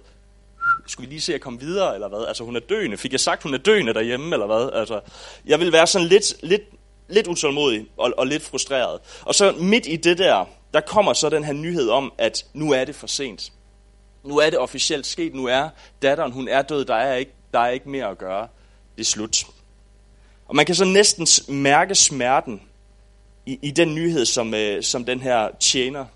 skulle 0.87 1.09
vi 1.09 1.15
lige 1.15 1.21
se 1.21 1.35
at 1.35 1.41
komme 1.41 1.61
videre, 1.61 1.95
eller 1.95 2.09
hvad? 2.09 2.25
Altså, 2.29 2.45
hun 2.45 2.57
er 2.57 2.61
døende. 2.61 2.97
Fik 2.97 3.13
jeg 3.13 3.21
sagt, 3.21 3.43
hun 3.43 3.55
er 3.55 3.59
døende 3.59 3.95
derhjemme, 3.95 4.35
eller 4.35 4.47
hvad? 4.47 4.71
Altså, 4.73 5.01
jeg 5.47 5.61
vil 5.61 5.73
være 5.73 5.87
sådan 5.87 6.09
lidt, 6.09 6.43
lidt 6.43 6.63
lidt 7.09 7.27
utålmodig 7.27 7.87
og, 7.97 8.13
og 8.19 8.27
lidt 8.27 8.43
frustreret. 8.43 9.01
Og 9.23 9.35
så 9.35 9.53
midt 9.53 9.87
i 9.87 9.97
det 9.97 10.19
der, 10.19 10.45
der 10.75 10.81
kommer 10.81 11.13
så 11.13 11.29
den 11.29 11.45
her 11.45 11.53
nyhed 11.53 11.89
om, 11.89 12.13
at 12.19 12.47
nu 12.53 12.73
er 12.73 12.85
det 12.85 12.95
for 12.95 13.07
sent. 13.07 13.53
Nu 14.23 14.39
er 14.39 14.51
det 14.51 14.59
officielt 14.59 15.07
sket, 15.07 15.35
nu 15.35 15.47
er 15.47 15.69
datteren, 16.03 16.33
hun 16.33 16.49
er 16.49 16.63
død, 16.63 16.85
der 16.85 16.95
er 16.95 17.15
ikke, 17.15 17.33
der 17.53 17.59
er 17.61 17.69
ikke 17.69 17.89
mere 17.89 18.07
at 18.07 18.19
gøre. 18.19 18.49
Det 18.97 19.01
er 19.01 19.05
slut. 19.05 19.47
Og 20.47 20.57
man 20.57 20.67
kan 20.67 20.75
så 20.75 20.85
næsten 20.85 21.27
mærke 21.49 21.95
smerten 21.95 22.63
i, 23.47 23.59
i 23.63 23.71
den 23.71 23.95
nyhed, 23.95 24.25
som, 24.25 24.55
øh, 24.55 24.83
som 24.83 25.05
den 25.05 25.21
her 25.21 25.49
tjener 25.61 26.07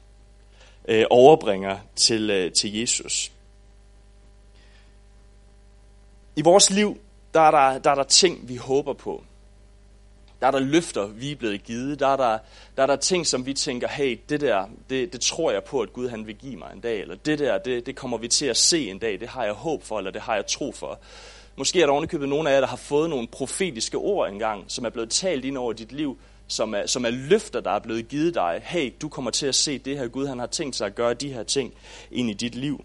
øh, 0.88 1.04
overbringer 1.10 1.78
til, 1.96 2.30
øh, 2.30 2.52
til 2.52 2.78
Jesus. 2.78 3.32
I 6.36 6.42
vores 6.42 6.70
liv, 6.70 6.98
der 7.34 7.40
er 7.40 7.50
der, 7.50 7.78
der 7.78 7.90
er 7.90 7.94
der 7.94 8.02
ting, 8.02 8.48
vi 8.48 8.56
håber 8.56 8.92
på. 8.92 9.24
Der 10.40 10.46
er 10.46 10.50
der 10.50 10.58
løfter, 10.58 11.06
vi 11.06 11.32
er 11.32 11.36
blevet 11.36 11.64
givet. 11.64 12.00
Der 12.00 12.06
er 12.06 12.16
der, 12.16 12.38
der, 12.76 12.82
er 12.82 12.86
der 12.86 12.96
ting, 12.96 13.26
som 13.26 13.46
vi 13.46 13.54
tænker, 13.54 13.88
hey, 13.88 14.20
det 14.28 14.40
der, 14.40 14.64
det, 14.90 15.12
det 15.12 15.20
tror 15.20 15.50
jeg 15.50 15.64
på, 15.64 15.80
at 15.80 15.92
Gud 15.92 16.08
han 16.08 16.26
vil 16.26 16.34
give 16.34 16.56
mig 16.56 16.70
en 16.74 16.80
dag. 16.80 17.00
Eller 17.00 17.14
det 17.14 17.38
der, 17.38 17.58
det, 17.58 17.86
det 17.86 17.96
kommer 17.96 18.18
vi 18.18 18.28
til 18.28 18.46
at 18.46 18.56
se 18.56 18.90
en 18.90 18.98
dag. 18.98 19.20
Det 19.20 19.28
har 19.28 19.44
jeg 19.44 19.52
håb 19.52 19.82
for, 19.82 19.98
eller 19.98 20.10
det 20.10 20.22
har 20.22 20.34
jeg 20.34 20.46
tro 20.46 20.72
for. 20.72 20.98
Måske 21.56 21.82
er 21.82 21.86
der 21.86 21.92
ovenikøbet 21.92 22.28
nogen 22.28 22.46
af 22.46 22.52
jer, 22.52 22.60
der 22.60 22.66
har 22.66 22.76
fået 22.76 23.10
nogle 23.10 23.26
profetiske 23.26 23.96
ord 23.96 24.28
engang, 24.28 24.64
som 24.68 24.84
er 24.84 24.90
blevet 24.90 25.10
talt 25.10 25.44
ind 25.44 25.58
over 25.58 25.72
dit 25.72 25.92
liv, 25.92 26.18
som 26.48 26.74
er, 26.74 26.86
som 26.86 27.04
er 27.04 27.10
løfter, 27.10 27.60
der 27.60 27.70
er 27.70 27.78
blevet 27.78 28.08
givet 28.08 28.34
dig. 28.34 28.60
Hey, 28.64 28.92
du 29.02 29.08
kommer 29.08 29.30
til 29.30 29.46
at 29.46 29.54
se 29.54 29.78
det 29.78 29.98
her. 29.98 30.08
Gud 30.08 30.26
han 30.26 30.38
har 30.38 30.46
tænkt 30.46 30.76
sig 30.76 30.86
at 30.86 30.94
gøre 30.94 31.14
de 31.14 31.32
her 31.32 31.42
ting 31.42 31.74
ind 32.10 32.30
i 32.30 32.32
dit 32.32 32.54
liv. 32.54 32.84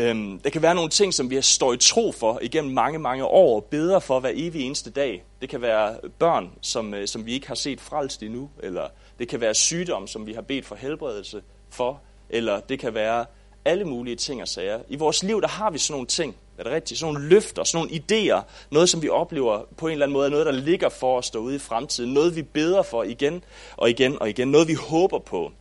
Øhm, 0.00 0.38
der 0.38 0.50
kan 0.50 0.62
være 0.62 0.74
nogle 0.74 0.90
ting, 0.90 1.14
som 1.14 1.30
vi 1.30 1.34
har 1.34 1.42
stået 1.42 1.84
i 1.84 1.88
tro 1.88 2.12
for 2.12 2.38
igennem 2.42 2.74
mange, 2.74 2.98
mange 2.98 3.24
år, 3.24 3.56
og 3.56 3.64
beder 3.64 3.98
for 3.98 4.20
hver 4.20 4.30
evig 4.34 4.66
eneste 4.66 4.90
dag. 4.90 5.24
Det 5.40 5.48
kan 5.48 5.62
være 5.62 5.96
børn, 6.18 6.50
som, 6.60 6.94
øh, 6.94 7.08
som 7.08 7.26
vi 7.26 7.32
ikke 7.32 7.48
har 7.48 7.54
set 7.54 7.80
frelst 7.80 8.22
endnu, 8.22 8.50
eller 8.62 8.88
det 9.18 9.28
kan 9.28 9.40
være 9.40 9.54
sygdom, 9.54 10.06
som 10.06 10.26
vi 10.26 10.32
har 10.32 10.42
bedt 10.42 10.66
for 10.66 10.74
helbredelse 10.74 11.42
for, 11.70 12.00
eller 12.30 12.60
det 12.60 12.78
kan 12.78 12.94
være 12.94 13.26
alle 13.64 13.84
mulige 13.84 14.16
ting 14.16 14.42
og 14.42 14.48
sager. 14.48 14.80
I 14.88 14.96
vores 14.96 15.22
liv, 15.22 15.40
der 15.40 15.48
har 15.48 15.70
vi 15.70 15.78
sådan 15.78 15.94
nogle 15.94 16.06
ting, 16.06 16.36
er 16.58 16.62
det 16.62 16.72
rigtigt? 16.72 17.00
Sådan 17.00 17.14
nogle 17.14 17.28
løfter, 17.28 17.64
sådan 17.64 17.86
nogle 17.86 18.02
idéer, 18.02 18.42
noget 18.70 18.88
som 18.88 19.02
vi 19.02 19.08
oplever 19.08 19.62
på 19.76 19.86
en 19.86 19.92
eller 19.92 20.06
anden 20.06 20.12
måde, 20.12 20.30
noget 20.30 20.46
der 20.46 20.52
ligger 20.52 20.88
for 20.88 21.18
os 21.18 21.30
derude 21.30 21.56
i 21.56 21.58
fremtiden, 21.58 22.14
noget 22.14 22.36
vi 22.36 22.42
beder 22.42 22.82
for 22.82 23.02
igen 23.02 23.44
og 23.76 23.90
igen 23.90 24.22
og 24.22 24.28
igen, 24.28 24.48
noget 24.48 24.68
vi 24.68 24.74
håber 24.74 25.18
på. 25.18 25.52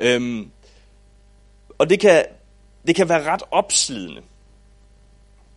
Øhm, 0.00 0.50
og 1.78 1.90
det 1.90 2.00
kan, 2.00 2.24
det 2.88 2.96
kan 2.96 3.08
være 3.08 3.32
ret 3.32 3.42
opslidende 3.50 4.22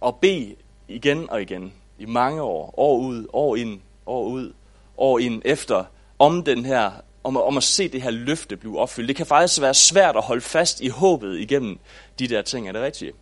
at 0.05 0.15
bede 0.15 0.55
igen 0.87 1.29
og 1.29 1.41
igen 1.41 1.73
i 1.99 2.05
mange 2.05 2.41
år, 2.41 2.73
år 2.77 2.97
ud, 2.97 3.27
år 3.33 3.55
ind, 3.55 3.79
år 4.05 4.27
ud, 4.27 4.53
år 4.97 5.19
ind 5.19 5.41
efter, 5.45 5.83
om 6.19 6.43
den 6.43 6.65
her 6.65 6.91
om, 7.23 7.37
om 7.37 7.57
at 7.57 7.63
se 7.63 7.87
det 7.87 8.01
her 8.01 8.09
løfte 8.09 8.57
blive 8.57 8.79
opfyldt. 8.79 9.07
Det 9.07 9.15
kan 9.15 9.25
faktisk 9.25 9.61
være 9.61 9.73
svært 9.73 10.15
at 10.15 10.23
holde 10.23 10.41
fast 10.41 10.81
i 10.81 10.87
håbet 10.87 11.39
igennem 11.39 11.79
de 12.19 12.27
der 12.27 12.41
ting. 12.41 12.67
Er 12.67 12.71
det 12.71 12.81
rigtigt? 12.81 13.15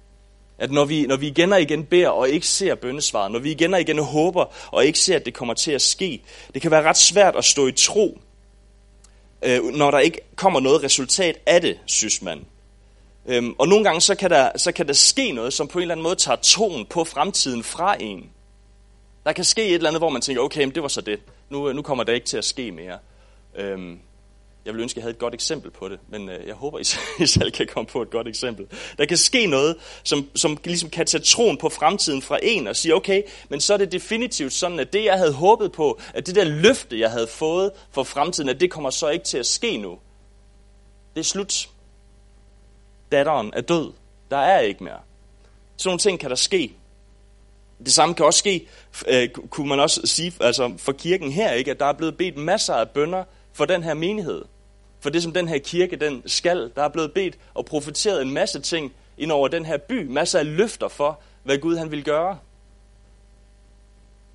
At 0.57 0.71
når 0.71 0.85
vi, 0.85 1.05
når 1.05 1.17
vi 1.17 1.27
igen 1.27 1.53
og 1.53 1.61
igen 1.61 1.85
beder 1.85 2.09
og 2.09 2.29
ikke 2.29 2.47
ser 2.47 2.75
bøndesvaret, 2.75 3.31
når 3.31 3.39
vi 3.39 3.51
igen 3.51 3.73
og 3.73 3.81
igen 3.81 3.99
håber 3.99 4.45
og 4.71 4.85
ikke 4.85 4.99
ser, 4.99 5.15
at 5.15 5.25
det 5.25 5.33
kommer 5.33 5.53
til 5.53 5.71
at 5.71 5.81
ske, 5.81 6.21
det 6.53 6.61
kan 6.61 6.71
være 6.71 6.83
ret 6.83 6.97
svært 6.97 7.35
at 7.35 7.45
stå 7.45 7.67
i 7.67 7.71
tro, 7.71 8.19
øh, 9.41 9.63
når 9.63 9.91
der 9.91 9.99
ikke 9.99 10.19
kommer 10.35 10.59
noget 10.59 10.83
resultat 10.83 11.37
af 11.45 11.61
det, 11.61 11.79
synes 11.85 12.21
man. 12.21 12.45
Øhm, 13.29 13.55
og 13.57 13.67
nogle 13.67 13.83
gange 13.83 14.01
så 14.01 14.15
kan, 14.15 14.29
der, 14.29 14.57
så 14.57 14.71
kan 14.71 14.87
der 14.87 14.93
ske 14.93 15.31
noget, 15.31 15.53
som 15.53 15.67
på 15.67 15.79
en 15.79 15.81
eller 15.81 15.95
anden 15.95 16.03
måde 16.03 16.15
tager 16.15 16.35
troen 16.35 16.85
på 16.85 17.03
fremtiden 17.03 17.63
fra 17.63 17.95
en. 17.99 18.29
Der 19.25 19.33
kan 19.33 19.43
ske 19.43 19.67
et 19.67 19.73
eller 19.73 19.89
andet, 19.89 20.01
hvor 20.01 20.09
man 20.09 20.21
tænker, 20.21 20.41
okay, 20.41 20.63
men 20.63 20.75
det 20.75 20.83
var 20.83 20.89
så 20.89 21.01
det. 21.01 21.19
Nu, 21.49 21.69
øh, 21.69 21.75
nu 21.75 21.81
kommer 21.81 22.03
det 22.03 22.13
ikke 22.13 22.27
til 22.27 22.37
at 22.37 22.45
ske 22.45 22.71
mere. 22.71 22.97
Øhm, 23.55 23.99
jeg 24.65 24.73
vil 24.73 24.81
ønske, 24.81 24.93
at 24.93 24.97
jeg 24.97 25.03
havde 25.03 25.13
et 25.13 25.19
godt 25.19 25.33
eksempel 25.33 25.71
på 25.71 25.89
det, 25.89 25.99
men 26.09 26.29
øh, 26.29 26.47
jeg 26.47 26.55
håber, 26.55 26.79
I 27.23 27.25
selv 27.25 27.51
kan 27.51 27.67
komme 27.67 27.87
på 27.87 28.01
et 28.01 28.09
godt 28.09 28.27
eksempel. 28.27 28.67
Der 28.97 29.05
kan 29.05 29.17
ske 29.17 29.45
noget, 29.45 29.75
som, 30.03 30.29
som 30.35 30.57
ligesom 30.65 30.89
kan 30.89 31.05
tage 31.05 31.23
troen 31.23 31.57
på 31.57 31.69
fremtiden 31.69 32.21
fra 32.21 32.39
en 32.43 32.67
og 32.67 32.75
sige, 32.75 32.95
okay, 32.95 33.23
men 33.49 33.61
så 33.61 33.73
er 33.73 33.77
det 33.77 33.91
definitivt 33.91 34.53
sådan, 34.53 34.79
at 34.79 34.93
det, 34.93 35.05
jeg 35.05 35.17
havde 35.17 35.33
håbet 35.33 35.71
på, 35.71 35.99
at 36.13 36.27
det 36.27 36.35
der 36.35 36.43
løfte, 36.43 36.99
jeg 36.99 37.11
havde 37.11 37.27
fået 37.27 37.71
for 37.91 38.03
fremtiden, 38.03 38.49
at 38.49 38.59
det 38.59 38.71
kommer 38.71 38.89
så 38.89 39.09
ikke 39.09 39.25
til 39.25 39.37
at 39.37 39.45
ske 39.45 39.77
nu. 39.77 39.97
Det 41.15 41.19
er 41.19 41.25
slut. 41.25 41.69
Datteren 43.11 43.53
er 43.55 43.61
død. 43.61 43.91
Der 44.31 44.37
er 44.37 44.59
ikke 44.59 44.83
mere. 44.83 44.99
Sådan 45.77 45.89
nogle 45.89 45.99
ting 45.99 46.19
kan 46.19 46.29
der 46.29 46.35
ske. 46.35 46.73
Det 47.85 47.93
samme 47.93 48.15
kan 48.15 48.25
også 48.25 48.39
ske, 48.39 48.67
øh, 49.07 49.29
kunne 49.29 49.69
man 49.69 49.79
også 49.79 50.01
sige, 50.03 50.33
altså 50.39 50.73
for 50.77 50.91
kirken 50.91 51.31
her, 51.31 51.51
ikke, 51.51 51.71
at 51.71 51.79
der 51.79 51.85
er 51.85 51.93
blevet 51.93 52.17
bedt 52.17 52.37
masser 52.37 52.73
af 52.73 52.89
bønder 52.89 53.23
for 53.53 53.65
den 53.65 53.83
her 53.83 53.93
menighed. 53.93 54.45
For 54.99 55.09
det, 55.09 55.23
som 55.23 55.33
den 55.33 55.47
her 55.47 55.57
kirke 55.57 55.95
den 55.95 56.23
skal. 56.25 56.71
Der 56.75 56.83
er 56.83 56.89
blevet 56.89 57.13
bedt 57.13 57.37
og 57.53 57.65
profeteret 57.65 58.21
en 58.21 58.31
masse 58.31 58.59
ting 58.59 58.93
ind 59.17 59.31
over 59.31 59.47
den 59.47 59.65
her 59.65 59.77
by. 59.77 60.07
Masser 60.07 60.39
af 60.39 60.57
løfter 60.57 60.87
for, 60.87 61.19
hvad 61.43 61.57
Gud 61.57 61.77
han 61.77 61.91
vil 61.91 62.03
gøre. 62.03 62.37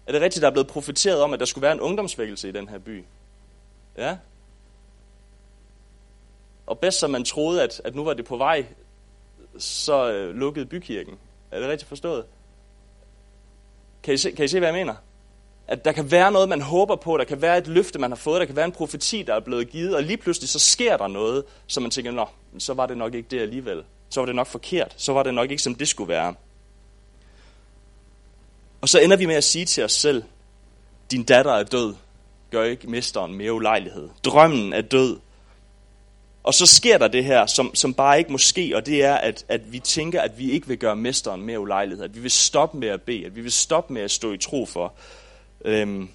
Er 0.07 0.13
det 0.13 0.21
rigtigt, 0.21 0.43
der 0.43 0.49
er 0.49 0.53
blevet 0.53 0.67
profeteret 0.67 1.23
om, 1.23 1.33
at 1.33 1.41
der 1.41 1.47
skulle 1.47 1.63
være 1.63 1.73
en 1.73 1.81
ungdomsvækkelse 1.81 2.49
i 2.49 2.53
den 2.53 2.69
her 2.69 2.79
by? 2.79 3.05
Ja. 3.99 4.17
Og 6.67 6.79
bedst 6.79 6.99
som 6.99 7.11
man 7.11 7.25
troede, 7.25 7.63
at, 7.63 7.81
at 7.85 7.95
nu 7.95 8.05
var 8.05 8.15
det 8.15 8.25
på 8.25 8.37
vej, 8.37 8.67
så 9.59 10.13
øh, 10.13 10.35
lukkede 10.35 10.67
bykirken. 10.67 11.15
Er 11.51 11.61
det 11.61 11.69
rigtigt 11.69 11.89
forstået? 11.89 12.25
Kan 14.03 14.15
I, 14.15 14.17
se, 14.17 14.31
kan 14.33 14.45
I 14.45 14.49
se, 14.49 14.59
hvad 14.59 14.69
jeg 14.69 14.75
mener? 14.75 14.95
At 15.67 15.85
der 15.85 15.93
kan 15.93 16.11
være 16.11 16.33
noget, 16.33 16.49
man 16.49 16.61
håber 16.61 16.97
på, 16.97 17.17
der 17.17 17.25
kan 17.25 17.43
være 17.43 17.59
et 17.59 17.67
løfte, 17.67 17.99
man 17.99 18.11
har 18.11 18.17
fået, 18.17 18.41
der 18.41 18.47
kan 18.47 18.57
være 18.57 18.65
en 18.65 18.73
profeti, 18.73 19.23
der 19.23 19.35
er 19.35 19.41
blevet 19.41 19.71
givet, 19.71 19.97
og 19.97 20.03
lige 20.03 20.17
pludselig 20.17 20.49
så 20.49 20.59
sker 20.59 20.97
der 20.97 21.07
noget, 21.07 21.45
som 21.67 21.83
man 21.83 21.91
tænker, 21.91 22.11
nå, 22.11 22.27
så 22.59 22.75
var 22.75 22.87
det 22.87 22.97
nok 22.97 23.15
ikke 23.15 23.29
det 23.31 23.41
alligevel. 23.41 23.85
Så 24.09 24.21
var 24.21 24.27
det 24.27 24.35
nok 24.35 24.47
forkert. 24.47 24.95
Så 24.97 25.13
var 25.13 25.23
det 25.23 25.35
nok 25.35 25.51
ikke, 25.51 25.63
som 25.63 25.75
det 25.75 25.89
skulle 25.89 26.09
være. 26.09 26.35
Og 28.81 28.89
så 28.89 29.01
ender 29.01 29.17
vi 29.17 29.27
med 29.27 29.35
at 29.35 29.45
sige 29.45 29.65
til 29.65 29.85
os 29.85 29.93
selv, 29.93 30.23
din 31.11 31.25
datter 31.25 31.53
er 31.53 31.63
død, 31.63 31.95
gør 32.51 32.65
ikke 32.65 32.91
mesteren 32.91 33.35
mere 33.35 33.53
ulejlighed. 33.53 34.09
Drømmen 34.25 34.73
er 34.73 34.81
død. 34.81 35.19
Og 36.45 36.55
så 36.55 36.67
sker 36.67 36.99
der 36.99 37.09
det 37.09 37.25
her, 37.25 37.47
som, 37.47 37.75
som 37.75 37.95
bare 37.95 38.19
ikke 38.19 38.33
må 38.33 38.39
ske, 38.39 38.73
og 38.75 38.87
det 38.87 39.05
er, 39.05 39.15
at, 39.15 39.45
at 39.49 39.73
vi 39.73 39.79
tænker, 39.79 40.21
at 40.21 40.39
vi 40.39 40.51
ikke 40.51 40.69
vil 40.69 40.79
gøre 40.79 40.97
mesteren 40.97 41.43
mere 41.43 41.61
ulejlighed. 41.61 42.05
At 42.05 42.15
vi 42.15 42.21
vil 42.21 42.31
stoppe 42.31 42.79
med 42.79 42.89
at 42.89 43.03
bede, 43.03 43.27
at 43.27 43.37
vi 43.37 43.41
vil 43.41 43.53
stoppe 43.53 43.93
med 43.93 44.03
at 44.03 44.11
stå 44.11 44.33
i 44.33 44.39
tro 44.39 44.67
for. 44.67 44.93
Øhm, 45.65 46.09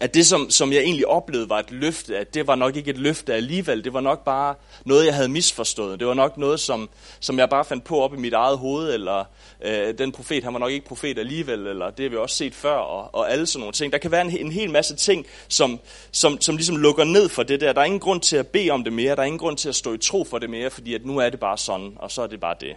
at 0.00 0.14
det, 0.14 0.26
som, 0.26 0.50
som 0.50 0.72
jeg 0.72 0.80
egentlig 0.80 1.06
oplevede, 1.06 1.48
var 1.48 1.58
et 1.58 1.70
løfte, 1.70 2.18
at 2.18 2.34
det 2.34 2.46
var 2.46 2.54
nok 2.54 2.76
ikke 2.76 2.90
et 2.90 2.98
løfte 2.98 3.34
alligevel. 3.34 3.84
Det 3.84 3.92
var 3.92 4.00
nok 4.00 4.24
bare 4.24 4.54
noget, 4.84 5.06
jeg 5.06 5.14
havde 5.14 5.28
misforstået. 5.28 6.00
Det 6.00 6.08
var 6.08 6.14
nok 6.14 6.36
noget, 6.38 6.60
som, 6.60 6.88
som 7.20 7.38
jeg 7.38 7.48
bare 7.48 7.64
fandt 7.64 7.84
på 7.84 8.00
op 8.00 8.14
i 8.14 8.16
mit 8.16 8.32
eget 8.32 8.58
hoved, 8.58 8.94
eller 8.94 9.24
øh, 9.64 9.98
den 9.98 10.12
profet, 10.12 10.44
han 10.44 10.52
var 10.52 10.58
nok 10.58 10.70
ikke 10.70 10.86
profet 10.86 11.18
alligevel, 11.18 11.66
eller 11.66 11.90
det 11.90 12.02
har 12.02 12.10
vi 12.10 12.16
også 12.16 12.36
set 12.36 12.54
før, 12.54 12.76
og, 12.76 13.14
og 13.14 13.32
alle 13.32 13.46
sådan 13.46 13.60
nogle 13.60 13.72
ting. 13.72 13.92
Der 13.92 13.98
kan 13.98 14.10
være 14.10 14.20
en, 14.20 14.38
en 14.38 14.52
hel 14.52 14.70
masse 14.70 14.96
ting, 14.96 15.26
som, 15.48 15.80
som, 16.12 16.40
som 16.40 16.56
ligesom 16.56 16.76
lukker 16.76 17.04
ned 17.04 17.28
for 17.28 17.42
det 17.42 17.60
der. 17.60 17.72
Der 17.72 17.80
er 17.80 17.84
ingen 17.84 18.00
grund 18.00 18.20
til 18.20 18.36
at 18.36 18.46
bede 18.46 18.70
om 18.70 18.84
det 18.84 18.92
mere, 18.92 19.16
der 19.16 19.22
er 19.22 19.26
ingen 19.26 19.38
grund 19.38 19.56
til 19.56 19.68
at 19.68 19.74
stå 19.74 19.94
i 19.94 19.98
tro 19.98 20.24
for 20.24 20.38
det 20.38 20.50
mere, 20.50 20.70
fordi 20.70 20.94
at 20.94 21.06
nu 21.06 21.18
er 21.18 21.30
det 21.30 21.40
bare 21.40 21.58
sådan, 21.58 21.92
og 21.96 22.10
så 22.10 22.22
er 22.22 22.26
det 22.26 22.40
bare 22.40 22.54
det. 22.60 22.76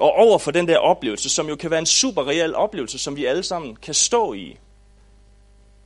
Og 0.00 0.12
over 0.12 0.38
for 0.38 0.50
den 0.50 0.68
der 0.68 0.78
oplevelse, 0.78 1.28
som 1.28 1.48
jo 1.48 1.56
kan 1.56 1.70
være 1.70 1.80
en 1.80 1.86
super 1.86 2.28
reel 2.28 2.54
oplevelse, 2.54 2.98
som 2.98 3.16
vi 3.16 3.24
alle 3.24 3.42
sammen 3.42 3.76
kan 3.76 3.94
stå 3.94 4.32
i, 4.32 4.56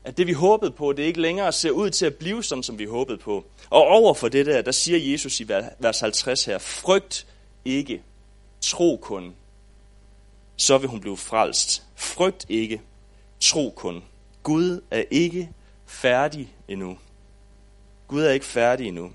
at 0.04 0.16
det 0.16 0.26
vi 0.26 0.32
håbede 0.32 0.70
på, 0.70 0.92
det 0.92 1.02
ikke 1.02 1.20
længere 1.20 1.52
ser 1.52 1.70
ud 1.70 1.90
til 1.90 2.06
at 2.06 2.14
blive 2.14 2.44
sådan, 2.44 2.62
som 2.62 2.78
vi 2.78 2.84
håbede 2.84 3.18
på. 3.18 3.44
Og 3.70 3.82
over 3.82 4.14
for 4.14 4.28
det 4.28 4.46
der, 4.46 4.62
der 4.62 4.72
siger 4.72 5.12
Jesus 5.12 5.40
i 5.40 5.48
vers 5.78 6.00
50 6.00 6.44
her, 6.44 6.58
frygt 6.58 7.26
ikke, 7.64 8.02
tro 8.60 8.98
kun, 9.02 9.34
så 10.56 10.78
vil 10.78 10.88
hun 10.88 11.00
blive 11.00 11.16
frelst. 11.16 11.82
Frygt 11.94 12.46
ikke, 12.48 12.80
tro 13.40 13.72
kun. 13.76 14.04
Gud 14.42 14.80
er 14.90 15.04
ikke 15.10 15.48
færdig 15.86 16.54
endnu. 16.68 16.98
Gud 18.08 18.22
er 18.22 18.30
ikke 18.30 18.46
færdig 18.46 18.88
endnu. 18.88 19.12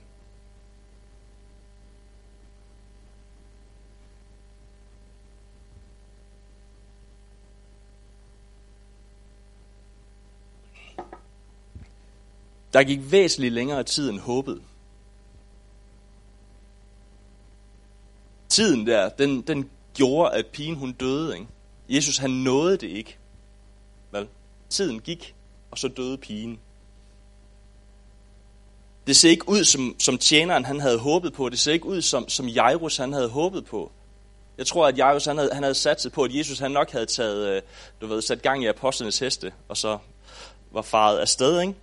Der 12.77 12.83
gik 12.83 13.11
væsentligt 13.11 13.53
længere 13.53 13.83
tid 13.83 14.09
end 14.09 14.19
håbet. 14.19 14.61
Tiden 18.49 18.87
der, 18.87 19.09
den, 19.09 19.41
den 19.41 19.69
gjorde, 19.93 20.35
at 20.35 20.45
pigen 20.45 20.75
hun 20.75 20.91
døde. 20.91 21.33
Ikke? 21.33 21.47
Jesus 21.89 22.17
han 22.17 22.29
nåede 22.29 22.77
det 22.77 22.87
ikke. 22.87 23.17
Vel? 24.11 24.27
Tiden 24.69 24.99
gik, 24.99 25.35
og 25.71 25.77
så 25.77 25.87
døde 25.87 26.17
pigen. 26.17 26.59
Det 29.07 29.15
ser 29.15 29.29
ikke 29.29 29.49
ud, 29.49 29.63
som, 29.63 29.95
som 29.99 30.17
tjeneren 30.17 30.65
han 30.65 30.79
havde 30.79 30.99
håbet 30.99 31.33
på. 31.33 31.49
Det 31.49 31.59
ser 31.59 31.73
ikke 31.73 31.85
ud, 31.85 32.01
som, 32.01 32.29
som 32.29 32.47
Jairus 32.47 32.97
han 32.97 33.13
havde 33.13 33.29
håbet 33.29 33.65
på. 33.65 33.91
Jeg 34.57 34.67
tror, 34.67 34.87
at 34.87 34.97
Jairus 34.97 35.25
han 35.25 35.37
havde, 35.37 35.53
han 35.53 35.63
havde 35.63 35.75
sat 35.75 36.01
sig 36.01 36.11
på, 36.11 36.23
at 36.23 36.35
Jesus 36.35 36.59
han 36.59 36.71
nok 36.71 36.91
havde 36.91 37.05
taget, 37.05 37.47
øh, 37.47 37.61
du 38.01 38.07
ved, 38.07 38.21
sat 38.21 38.41
gang 38.41 38.63
i 38.63 38.67
apostlenes 38.67 39.19
heste, 39.19 39.53
og 39.67 39.77
så 39.77 39.97
var 40.71 40.81
faret 40.81 41.19
afsted, 41.19 41.61
ikke? 41.61 41.75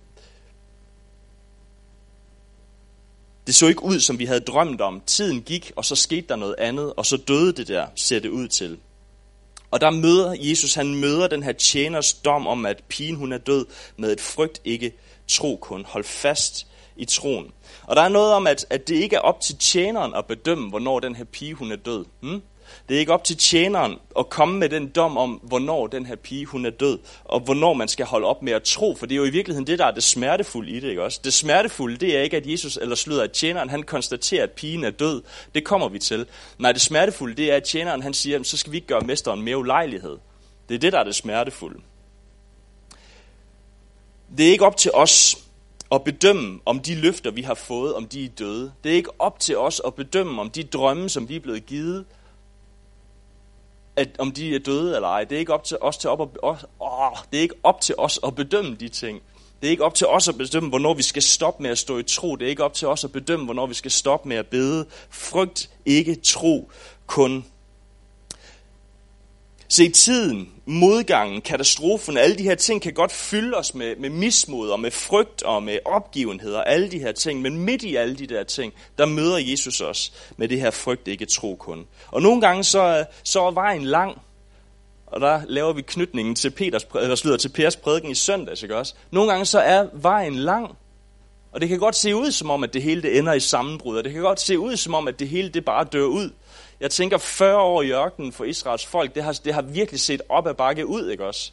Det 3.47 3.55
så 3.55 3.67
ikke 3.67 3.83
ud, 3.83 3.99
som 3.99 4.19
vi 4.19 4.25
havde 4.25 4.39
drømt 4.39 4.81
om. 4.81 5.01
Tiden 5.05 5.41
gik, 5.41 5.71
og 5.75 5.85
så 5.85 5.95
skete 5.95 6.27
der 6.27 6.35
noget 6.35 6.55
andet, 6.57 6.93
og 6.93 7.05
så 7.05 7.17
døde 7.17 7.53
det 7.53 7.67
der, 7.67 7.87
ser 7.95 8.19
det 8.19 8.29
ud 8.29 8.47
til. 8.47 8.77
Og 9.71 9.81
der 9.81 9.89
møder 9.89 10.35
Jesus, 10.39 10.73
han 10.73 10.95
møder 10.95 11.27
den 11.27 11.43
her 11.43 11.51
tjeners 11.51 12.13
dom 12.13 12.47
om, 12.47 12.65
at 12.65 12.83
pigen 12.89 13.15
hun 13.15 13.31
er 13.31 13.37
død 13.37 13.65
med 13.97 14.11
et 14.11 14.21
frygt 14.21 14.61
ikke 14.65 14.93
tro 15.27 15.57
kun. 15.61 15.85
Hold 15.85 16.03
fast 16.03 16.67
i 16.95 17.05
troen. 17.05 17.51
Og 17.83 17.95
der 17.95 18.01
er 18.01 18.09
noget 18.09 18.33
om, 18.33 18.47
at, 18.47 18.65
at 18.69 18.87
det 18.87 18.95
ikke 18.95 19.15
er 19.15 19.19
op 19.19 19.41
til 19.41 19.57
tjeneren 19.57 20.13
at 20.13 20.25
bedømme, 20.25 20.69
hvornår 20.69 20.99
den 20.99 21.15
her 21.15 21.23
pige 21.23 21.53
hun 21.53 21.71
er 21.71 21.75
død. 21.75 22.05
Hmm? 22.21 22.41
Det 22.89 22.95
er 22.95 22.99
ikke 22.99 23.13
op 23.13 23.23
til 23.23 23.37
tjeneren 23.37 23.99
at 24.19 24.29
komme 24.29 24.59
med 24.59 24.69
den 24.69 24.87
dom 24.87 25.17
om, 25.17 25.31
hvornår 25.31 25.87
den 25.87 26.05
her 26.05 26.15
pige 26.15 26.45
hun 26.45 26.65
er 26.65 26.69
død, 26.69 26.99
og 27.23 27.39
hvornår 27.39 27.73
man 27.73 27.87
skal 27.87 28.05
holde 28.05 28.27
op 28.27 28.41
med 28.41 28.53
at 28.53 28.63
tro, 28.63 28.95
for 28.95 29.05
det 29.05 29.15
er 29.15 29.17
jo 29.17 29.25
i 29.25 29.29
virkeligheden 29.29 29.67
det, 29.67 29.79
der 29.79 29.85
er 29.85 29.91
det 29.91 30.03
smertefulde 30.03 30.71
i 30.71 30.79
det, 30.79 30.89
ikke 30.89 31.03
også? 31.03 31.19
Det 31.23 31.33
smertefulde, 31.33 31.97
det 31.97 32.17
er 32.17 32.21
ikke, 32.21 32.37
at 32.37 32.47
Jesus, 32.47 32.77
eller 32.77 32.95
slutter, 32.95 33.23
at 33.23 33.31
tjeneren, 33.31 33.69
han 33.69 33.83
konstaterer, 33.83 34.43
at 34.43 34.51
pigen 34.51 34.83
er 34.83 34.91
død. 34.91 35.23
Det 35.55 35.63
kommer 35.63 35.89
vi 35.89 35.99
til. 35.99 36.25
Nej, 36.57 36.71
det 36.71 36.81
smertefulde, 36.81 37.35
det 37.35 37.51
er, 37.51 37.55
at 37.55 37.63
tjeneren, 37.63 38.03
han 38.03 38.13
siger, 38.13 38.43
så 38.43 38.57
skal 38.57 38.71
vi 38.71 38.77
ikke 38.77 38.87
gøre 38.87 39.01
mesteren 39.01 39.41
mere 39.41 39.57
ulejlighed. 39.57 40.17
Det 40.69 40.75
er 40.75 40.79
det, 40.79 40.93
der 40.93 40.99
er 40.99 41.03
det 41.03 41.15
smertefulde. 41.15 41.79
Det 44.37 44.47
er 44.47 44.51
ikke 44.51 44.65
op 44.65 44.77
til 44.77 44.91
os 44.93 45.37
at 45.91 46.03
bedømme, 46.03 46.59
om 46.65 46.79
de 46.79 46.95
løfter, 46.95 47.31
vi 47.31 47.41
har 47.41 47.53
fået, 47.53 47.93
om 47.93 48.07
de 48.07 48.25
er 48.25 48.29
døde. 48.29 48.71
Det 48.83 48.91
er 48.91 48.95
ikke 48.95 49.21
op 49.21 49.39
til 49.39 49.57
os 49.57 49.81
at 49.87 49.93
bedømme, 49.95 50.41
om 50.41 50.49
de 50.49 50.63
drømme, 50.63 51.09
som 51.09 51.29
vi 51.29 51.35
er 51.35 51.39
blevet 51.39 51.65
givet, 51.65 52.05
at 53.95 54.09
om 54.19 54.31
de 54.31 54.55
er 54.55 54.59
døde 54.59 54.95
eller 54.95 55.07
ej. 55.07 55.23
Det 55.23 55.35
er 55.35 55.39
ikke 55.39 55.53
op 55.53 55.63
til 55.63 55.77
os 55.81 55.97
til 55.97 56.09
op 56.09 56.21
at, 56.21 56.27
åh, 56.43 56.57
åh, 56.79 57.17
det 57.31 57.37
er 57.37 57.41
ikke 57.41 57.55
op 57.63 57.81
til 57.81 57.95
os 57.97 58.19
at 58.25 58.35
bedømme 58.35 58.75
de 58.75 58.89
ting. 58.89 59.21
Det 59.61 59.67
er 59.67 59.71
ikke 59.71 59.83
op 59.83 59.93
til 59.93 60.07
os 60.07 60.27
at 60.27 60.37
bedømme, 60.37 60.69
hvornår 60.69 60.93
vi 60.93 61.03
skal 61.03 61.21
stoppe 61.21 61.63
med 61.63 61.71
at 61.71 61.77
stå 61.77 61.97
i 61.97 62.03
tro. 62.03 62.35
Det 62.35 62.45
er 62.45 62.49
ikke 62.49 62.63
op 62.63 62.73
til 62.73 62.87
os 62.87 63.03
at 63.03 63.11
bedømme, 63.11 63.45
hvornår 63.45 63.65
vi 63.65 63.73
skal 63.73 63.91
stoppe 63.91 64.29
med 64.29 64.37
at 64.37 64.47
bede. 64.47 64.85
Frygt 65.09 65.69
ikke 65.85 66.15
tro, 66.15 66.69
kun 67.07 67.45
Se, 69.67 69.89
tiden, 69.89 70.51
modgangen, 70.65 71.41
katastrofen, 71.41 72.17
alle 72.17 72.37
de 72.37 72.43
her 72.43 72.55
ting 72.55 72.81
kan 72.81 72.93
godt 72.93 73.11
fylde 73.11 73.57
os 73.57 73.75
med, 73.75 73.95
med 73.95 74.09
mismod 74.09 74.69
og 74.69 74.79
med 74.79 74.91
frygt 74.91 75.43
og 75.43 75.63
med 75.63 75.79
opgivenhed 75.85 76.53
og 76.53 76.69
alle 76.69 76.91
de 76.91 76.99
her 76.99 77.11
ting. 77.11 77.41
Men 77.41 77.57
midt 77.57 77.83
i 77.83 77.95
alle 77.95 78.15
de 78.15 78.27
der 78.27 78.43
ting, 78.43 78.73
der 78.97 79.05
møder 79.05 79.37
Jesus 79.37 79.81
os 79.81 80.13
med 80.37 80.47
det 80.47 80.59
her 80.59 80.71
frygt, 80.71 81.07
ikke 81.07 81.25
tro 81.25 81.55
kun. 81.55 81.85
Og 82.07 82.21
nogle 82.21 82.41
gange 82.41 82.63
så, 82.63 83.05
så 83.23 83.41
er 83.41 83.51
vejen 83.51 83.85
lang, 83.85 84.21
og 85.07 85.21
der 85.21 85.41
laver 85.47 85.73
vi 85.73 85.81
knytningen 85.81 86.35
til, 86.35 86.49
Peters, 86.49 86.87
eller 87.01 87.15
slutter 87.15 87.37
til 87.37 87.49
Pers 87.49 87.75
prædiken 87.75 88.11
i 88.11 88.15
søndags, 88.15 88.63
ikke 88.63 88.77
også? 88.77 88.93
Nogle 89.11 89.31
gange 89.31 89.45
så 89.45 89.59
er 89.59 89.87
vejen 89.93 90.35
lang, 90.35 90.77
og 91.51 91.61
det 91.61 91.69
kan 91.69 91.79
godt 91.79 91.95
se 91.95 92.15
ud 92.15 92.31
som 92.31 92.49
om, 92.49 92.63
at 92.63 92.73
det 92.73 92.81
hele 92.81 93.01
det 93.01 93.17
ender 93.17 93.33
i 93.33 93.39
sammenbrud, 93.39 93.97
og 93.97 94.03
det 94.03 94.13
kan 94.13 94.21
godt 94.21 94.41
se 94.41 94.59
ud 94.59 94.75
som 94.75 94.93
om, 94.93 95.07
at 95.07 95.19
det 95.19 95.27
hele 95.27 95.49
det 95.49 95.65
bare 95.65 95.83
dør 95.83 96.05
ud. 96.05 96.29
Jeg 96.79 96.91
tænker, 96.91 97.17
40 97.17 97.57
år 97.57 97.81
i 97.81 97.91
ørkenen 97.91 98.31
for 98.31 98.43
Israels 98.43 98.85
folk, 98.85 99.15
det 99.15 99.23
har, 99.23 99.39
det 99.45 99.53
har 99.53 99.61
virkelig 99.61 99.99
set 99.99 100.21
op 100.29 100.47
ad 100.47 100.53
bakke 100.53 100.87
ud, 100.87 101.09
ikke 101.09 101.25
også? 101.25 101.51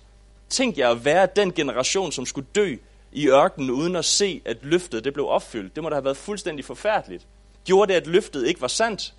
Tænk 0.48 0.78
jer 0.78 0.90
at 0.90 1.04
være 1.04 1.28
den 1.36 1.52
generation, 1.52 2.12
som 2.12 2.26
skulle 2.26 2.46
dø 2.54 2.76
i 3.12 3.28
ørkenen, 3.28 3.70
uden 3.70 3.96
at 3.96 4.04
se, 4.04 4.42
at 4.44 4.56
løftet 4.62 5.04
det 5.04 5.12
blev 5.12 5.26
opfyldt. 5.28 5.74
Det 5.74 5.82
må 5.82 5.88
da 5.88 5.94
have 5.94 6.04
været 6.04 6.16
fuldstændig 6.16 6.64
forfærdeligt. 6.64 7.26
Gjorde 7.64 7.92
det, 7.92 8.00
at 8.00 8.06
løftet 8.06 8.46
ikke 8.46 8.60
var 8.60 8.68
sandt? 8.68 9.14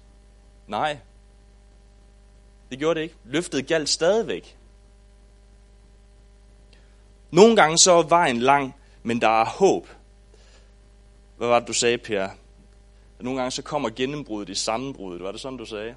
Nej. 0.67 0.97
Det 2.69 2.79
gjorde 2.79 2.95
det 2.95 3.03
ikke. 3.03 3.15
Løftet 3.25 3.67
galt 3.67 3.89
stadigvæk. 3.89 4.57
Nogle 7.31 7.55
gange 7.55 7.77
så 7.77 7.91
er 7.91 8.03
vejen 8.03 8.39
lang, 8.39 8.75
men 9.03 9.21
der 9.21 9.41
er 9.41 9.45
håb. 9.45 9.87
Hvad 11.37 11.47
var 11.47 11.59
det, 11.59 11.67
du 11.67 11.73
sagde, 11.73 11.97
Per? 11.97 12.29
At 13.19 13.25
nogle 13.25 13.39
gange 13.39 13.51
så 13.51 13.61
kommer 13.61 13.89
gennembruddet 13.89 14.51
i 14.51 14.55
sammenbruddet. 14.55 15.23
Var 15.23 15.31
det 15.31 15.41
sådan, 15.41 15.57
du 15.57 15.65
sagde? 15.65 15.95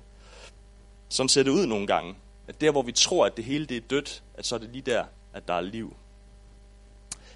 Sådan 1.09 1.29
ser 1.29 1.43
det 1.43 1.51
ud 1.51 1.67
nogle 1.67 1.87
gange. 1.87 2.15
At 2.49 2.61
der, 2.61 2.71
hvor 2.71 2.83
vi 2.83 2.93
tror, 2.93 3.27
at 3.27 3.37
det 3.37 3.45
hele 3.45 3.67
det 3.67 3.77
er 3.77 3.81
dødt, 3.81 4.23
at 4.35 4.47
så 4.47 4.55
er 4.55 4.59
det 4.59 4.69
lige 4.73 4.83
der, 4.83 5.05
at 5.33 5.49
der 5.49 5.55
er 5.55 5.61
liv. 5.61 5.97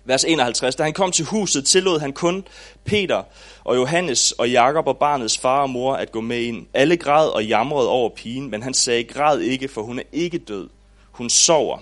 Vers 0.04 0.24
51. 0.24 0.76
Da 0.76 0.82
han 0.82 0.92
kom 0.92 1.12
til 1.12 1.24
huset, 1.24 1.64
tillod 1.64 2.00
han 2.00 2.12
kun 2.12 2.46
Peter 2.84 3.22
og 3.64 3.76
Johannes 3.76 4.32
og 4.32 4.50
Jakob 4.50 4.86
og 4.86 4.98
barnets 4.98 5.38
far 5.38 5.62
og 5.62 5.70
mor 5.70 5.94
at 5.94 6.12
gå 6.12 6.20
med 6.20 6.40
ind. 6.40 6.66
Alle 6.74 6.96
græd 6.96 7.28
og 7.28 7.46
jamrede 7.46 7.88
over 7.88 8.08
pigen, 8.08 8.50
men 8.50 8.62
han 8.62 8.74
sagde, 8.74 9.04
græd 9.04 9.38
ikke, 9.40 9.68
for 9.68 9.82
hun 9.82 9.98
er 9.98 10.02
ikke 10.12 10.38
død. 10.38 10.68
Hun 11.10 11.30
sover. 11.30 11.78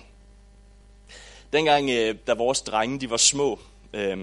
Dengang, 1.52 1.90
øh, 1.90 2.14
da 2.26 2.34
vores 2.34 2.60
drenge 2.60 3.00
de 3.00 3.10
var 3.10 3.16
små, 3.16 3.58
øh, 3.92 4.18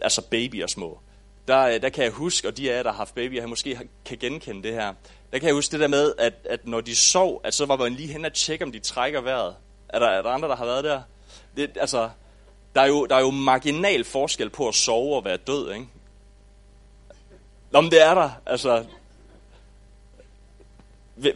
altså 0.00 0.22
babyer 0.22 0.66
små, 0.66 0.98
der, 1.50 1.66
øh, 1.66 1.82
der 1.82 1.88
kan 1.88 2.04
jeg 2.04 2.12
huske, 2.12 2.48
og 2.48 2.56
de 2.56 2.72
af 2.72 2.76
jer, 2.76 2.82
der 2.82 2.90
har 2.90 2.96
haft 2.96 3.14
babyer, 3.14 3.46
måske 3.46 3.78
kan 4.04 4.18
genkende 4.18 4.62
det 4.62 4.74
her. 4.74 4.94
Der 5.32 5.38
kan 5.38 5.46
jeg 5.46 5.54
huske 5.54 5.72
det 5.72 5.80
der 5.80 5.88
med, 5.88 6.12
at, 6.18 6.34
at 6.44 6.66
når 6.66 6.80
de 6.80 6.96
sov, 6.96 7.40
at 7.44 7.54
så 7.54 7.66
var 7.66 7.76
man 7.76 7.92
lige 7.92 8.12
hen 8.12 8.24
og 8.24 8.32
tjekke, 8.32 8.64
om 8.64 8.72
de 8.72 8.78
trækker 8.78 9.20
vejret. 9.20 9.54
Er 9.88 9.98
der, 9.98 10.06
er 10.06 10.22
der 10.22 10.30
andre, 10.30 10.48
der 10.48 10.56
har 10.56 10.64
været 10.64 10.84
der? 10.84 11.02
Det, 11.56 11.70
altså, 11.80 12.10
der 12.74 12.80
er, 12.80 12.86
jo, 12.86 13.06
der 13.06 13.16
er 13.16 13.20
jo 13.20 13.30
marginal 13.30 14.04
forskel 14.04 14.50
på 14.50 14.68
at 14.68 14.74
sove 14.74 15.16
og 15.16 15.24
være 15.24 15.36
død, 15.36 15.72
ikke? 15.72 15.86
Nå, 17.70 17.80
men 17.80 17.90
det 17.90 18.02
er 18.02 18.14
der. 18.14 18.30
Altså, 18.46 18.84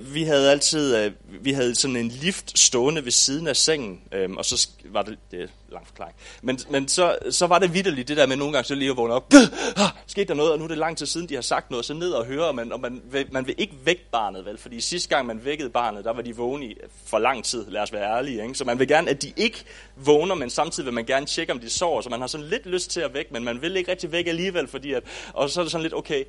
vi 0.01 0.23
havde 0.23 0.51
altid 0.51 0.97
øh, 0.97 1.13
vi 1.41 1.53
havde 1.53 1.75
sådan 1.75 1.97
en 1.97 2.09
lift 2.09 2.59
stående 2.59 3.05
ved 3.05 3.13
siden 3.13 3.47
af 3.47 3.57
sengen, 3.57 4.01
øhm, 4.13 4.37
og 4.37 4.45
så 4.45 4.69
var 4.85 5.03
det, 5.03 5.19
det 5.31 5.43
er 5.43 5.47
lang 5.73 5.87
forklaring, 5.87 6.17
men, 6.43 6.59
men 6.71 6.89
så, 6.89 7.19
så 7.31 7.47
var 7.47 7.59
det 7.59 7.75
vidderligt 7.75 8.09
det 8.09 8.17
der 8.17 8.27
med 8.27 8.37
nogle 8.37 8.53
gange 8.53 8.67
så 8.67 8.75
lige 8.75 8.91
at 8.91 8.97
vågne 8.97 9.15
op, 9.15 9.33
ah, 9.77 9.91
skete 10.07 10.29
der 10.29 10.35
noget, 10.35 10.53
og 10.53 10.59
nu 10.59 10.65
er 10.65 10.69
det 10.69 10.79
lang 10.79 10.99
tid 10.99 11.07
siden, 11.07 11.29
de 11.29 11.35
har 11.35 11.43
sagt 11.43 11.71
noget, 11.71 11.87
så 11.87 11.95
ned 11.95 12.11
og 12.11 12.25
høre, 12.25 12.45
og 12.45 12.55
man, 12.55 12.73
og 12.73 12.81
man, 12.81 13.03
man 13.31 13.47
vil 13.47 13.55
ikke 13.59 13.75
vække 13.85 14.05
barnet, 14.13 14.45
vel, 14.45 14.59
fordi 14.59 14.81
sidste 14.81 15.09
gang 15.09 15.27
man 15.27 15.45
vækkede 15.45 15.71
barnet, 15.71 16.05
der 16.05 16.13
var 16.13 16.23
de 16.23 16.37
vågne 16.37 16.67
i 16.67 16.71
øh, 16.71 16.89
for 17.07 17.19
lang 17.19 17.45
tid, 17.45 17.67
lad 17.69 17.83
os 17.83 17.93
være 17.93 18.17
ærlige, 18.17 18.43
ikke? 18.43 18.55
så 18.55 18.65
man 18.65 18.79
vil 18.79 18.89
gerne, 18.89 19.11
at 19.11 19.23
de 19.23 19.33
ikke 19.37 19.65
vågner, 19.97 20.35
men 20.35 20.51
samtidig 20.51 20.87
vil 20.87 20.95
man 20.95 21.05
gerne 21.05 21.27
tjekke, 21.27 21.53
om 21.53 21.59
de 21.59 21.71
sover, 21.71 22.01
så 22.01 22.11
man 22.11 22.21
har 22.21 22.27
sådan 22.27 22.47
lidt 22.47 22.67
lyst 22.67 22.91
til 22.91 23.01
at 23.01 23.15
vække, 23.15 23.33
men 23.33 23.45
man 23.45 23.63
vil 23.63 23.77
ikke 23.77 23.91
rigtig 23.91 24.13
vække 24.13 24.31
alligevel, 24.31 24.69
fordi 24.69 24.93
at, 24.93 25.03
og 25.33 25.51
så 25.51 25.61
er 25.61 25.65
det 25.65 25.73
sådan 25.73 25.83
lidt, 25.83 25.95
okay, 25.95 26.25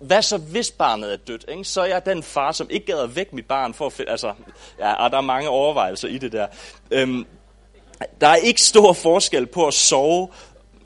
hvad 0.00 0.22
så 0.22 0.38
hvis 0.38 0.70
barnet 0.70 1.12
er 1.12 1.16
dødt? 1.16 1.44
Ikke? 1.48 1.64
Så 1.64 1.80
er 1.80 1.86
jeg 1.86 2.06
den 2.06 2.22
far, 2.22 2.52
som 2.52 2.66
ikke 2.70 2.86
gad 2.86 3.06
væk 3.06 3.32
mit 3.32 3.46
barn 3.46 3.74
for 3.74 3.86
at 3.86 3.92
finde... 3.92 4.10
Altså, 4.10 4.34
ja, 4.78 4.92
og 4.92 5.10
der 5.10 5.16
er 5.16 5.22
mange 5.22 5.48
overvejelser 5.48 6.08
i 6.08 6.18
det 6.18 6.32
der. 6.32 6.46
Øhm, 6.90 7.26
der 8.20 8.26
er 8.26 8.36
ikke 8.36 8.62
stor 8.62 8.92
forskel 8.92 9.46
på 9.46 9.66
at 9.66 9.74
sove 9.74 10.28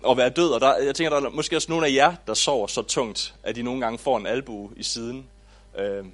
og 0.02 0.16
være 0.16 0.28
død, 0.28 0.50
og 0.50 0.60
der, 0.60 0.76
jeg 0.76 0.94
tænker, 0.94 1.20
der 1.20 1.26
er 1.26 1.30
måske 1.30 1.56
også 1.56 1.70
nogle 1.70 1.86
af 1.86 1.92
jer, 1.92 2.14
der 2.26 2.34
sover 2.34 2.66
så 2.66 2.82
tungt, 2.82 3.34
at 3.42 3.56
de 3.56 3.62
nogle 3.62 3.80
gange 3.80 3.98
får 3.98 4.16
en 4.16 4.26
albu 4.26 4.70
i 4.76 4.82
siden. 4.82 5.26
Øhm, 5.78 6.12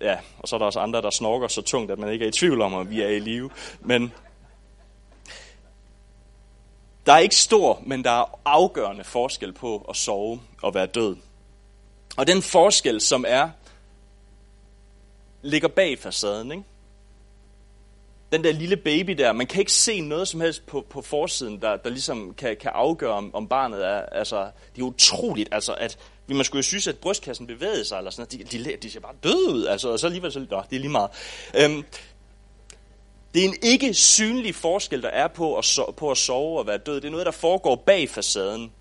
ja, 0.00 0.16
og 0.38 0.48
så 0.48 0.56
er 0.56 0.58
der 0.58 0.66
også 0.66 0.80
andre, 0.80 1.02
der 1.02 1.10
snorker 1.10 1.48
så 1.48 1.62
tungt, 1.62 1.90
at 1.90 1.98
man 1.98 2.12
ikke 2.12 2.24
er 2.24 2.28
i 2.28 2.32
tvivl 2.32 2.62
om, 2.62 2.74
at 2.74 2.90
vi 2.90 3.02
er 3.02 3.08
i 3.08 3.18
live. 3.18 3.50
Men 3.80 4.12
der 7.06 7.12
er 7.12 7.18
ikke 7.18 7.36
stor, 7.36 7.82
men 7.86 8.04
der 8.04 8.10
er 8.10 8.40
afgørende 8.44 9.04
forskel 9.04 9.52
på 9.52 9.86
at 9.88 9.96
sove 9.96 10.40
og 10.62 10.74
være 10.74 10.86
død. 10.86 11.16
Og 12.16 12.26
den 12.26 12.42
forskel, 12.42 13.00
som 13.00 13.24
er, 13.28 13.50
ligger 15.42 15.68
bag 15.68 15.98
facaden, 15.98 16.52
ikke? 16.52 16.64
Den 18.32 18.44
der 18.44 18.52
lille 18.52 18.76
baby 18.76 19.10
der, 19.10 19.32
man 19.32 19.46
kan 19.46 19.60
ikke 19.60 19.72
se 19.72 20.00
noget 20.00 20.28
som 20.28 20.40
helst 20.40 20.66
på, 20.66 20.86
på 20.90 21.02
forsiden, 21.02 21.62
der, 21.62 21.76
der 21.76 21.90
ligesom 21.90 22.34
kan, 22.34 22.56
kan 22.60 22.70
afgøre, 22.74 23.12
om, 23.12 23.34
om 23.34 23.48
barnet 23.48 23.86
er, 23.86 24.00
altså, 24.00 24.50
det 24.76 24.82
er 24.82 24.86
utroligt, 24.86 25.48
altså, 25.52 25.74
at 25.74 25.98
man 26.28 26.44
skulle 26.44 26.58
jo 26.58 26.62
synes, 26.62 26.86
at 26.86 26.98
brystkassen 26.98 27.46
bevægede 27.46 27.84
sig, 27.84 27.98
eller 27.98 28.10
sådan 28.10 28.26
noget. 28.40 28.52
De, 28.52 28.64
de, 28.64 28.76
de 28.76 28.90
ser 28.90 29.00
bare 29.00 29.14
døde 29.22 29.54
ud, 29.54 29.66
altså, 29.66 29.88
og 29.88 29.98
så 29.98 30.06
alligevel 30.06 30.32
så, 30.32 30.38
nå, 30.50 30.62
det 30.70 30.76
er 30.76 30.80
lige 30.80 30.90
meget. 30.90 31.10
Øhm, 31.54 31.84
det 33.34 33.44
er 33.44 33.48
en 33.48 33.56
ikke 33.62 33.94
synlig 33.94 34.54
forskel, 34.54 35.02
der 35.02 35.08
er 35.08 35.28
på 35.28 35.56
at, 35.56 35.64
so, 35.64 35.90
på 35.90 36.10
at 36.10 36.18
sove 36.18 36.58
og 36.58 36.66
være 36.66 36.78
død. 36.78 36.94
Det 36.94 37.04
er 37.04 37.10
noget, 37.10 37.26
der 37.26 37.32
foregår 37.32 37.76
bag 37.76 38.10
facaden. 38.10 38.72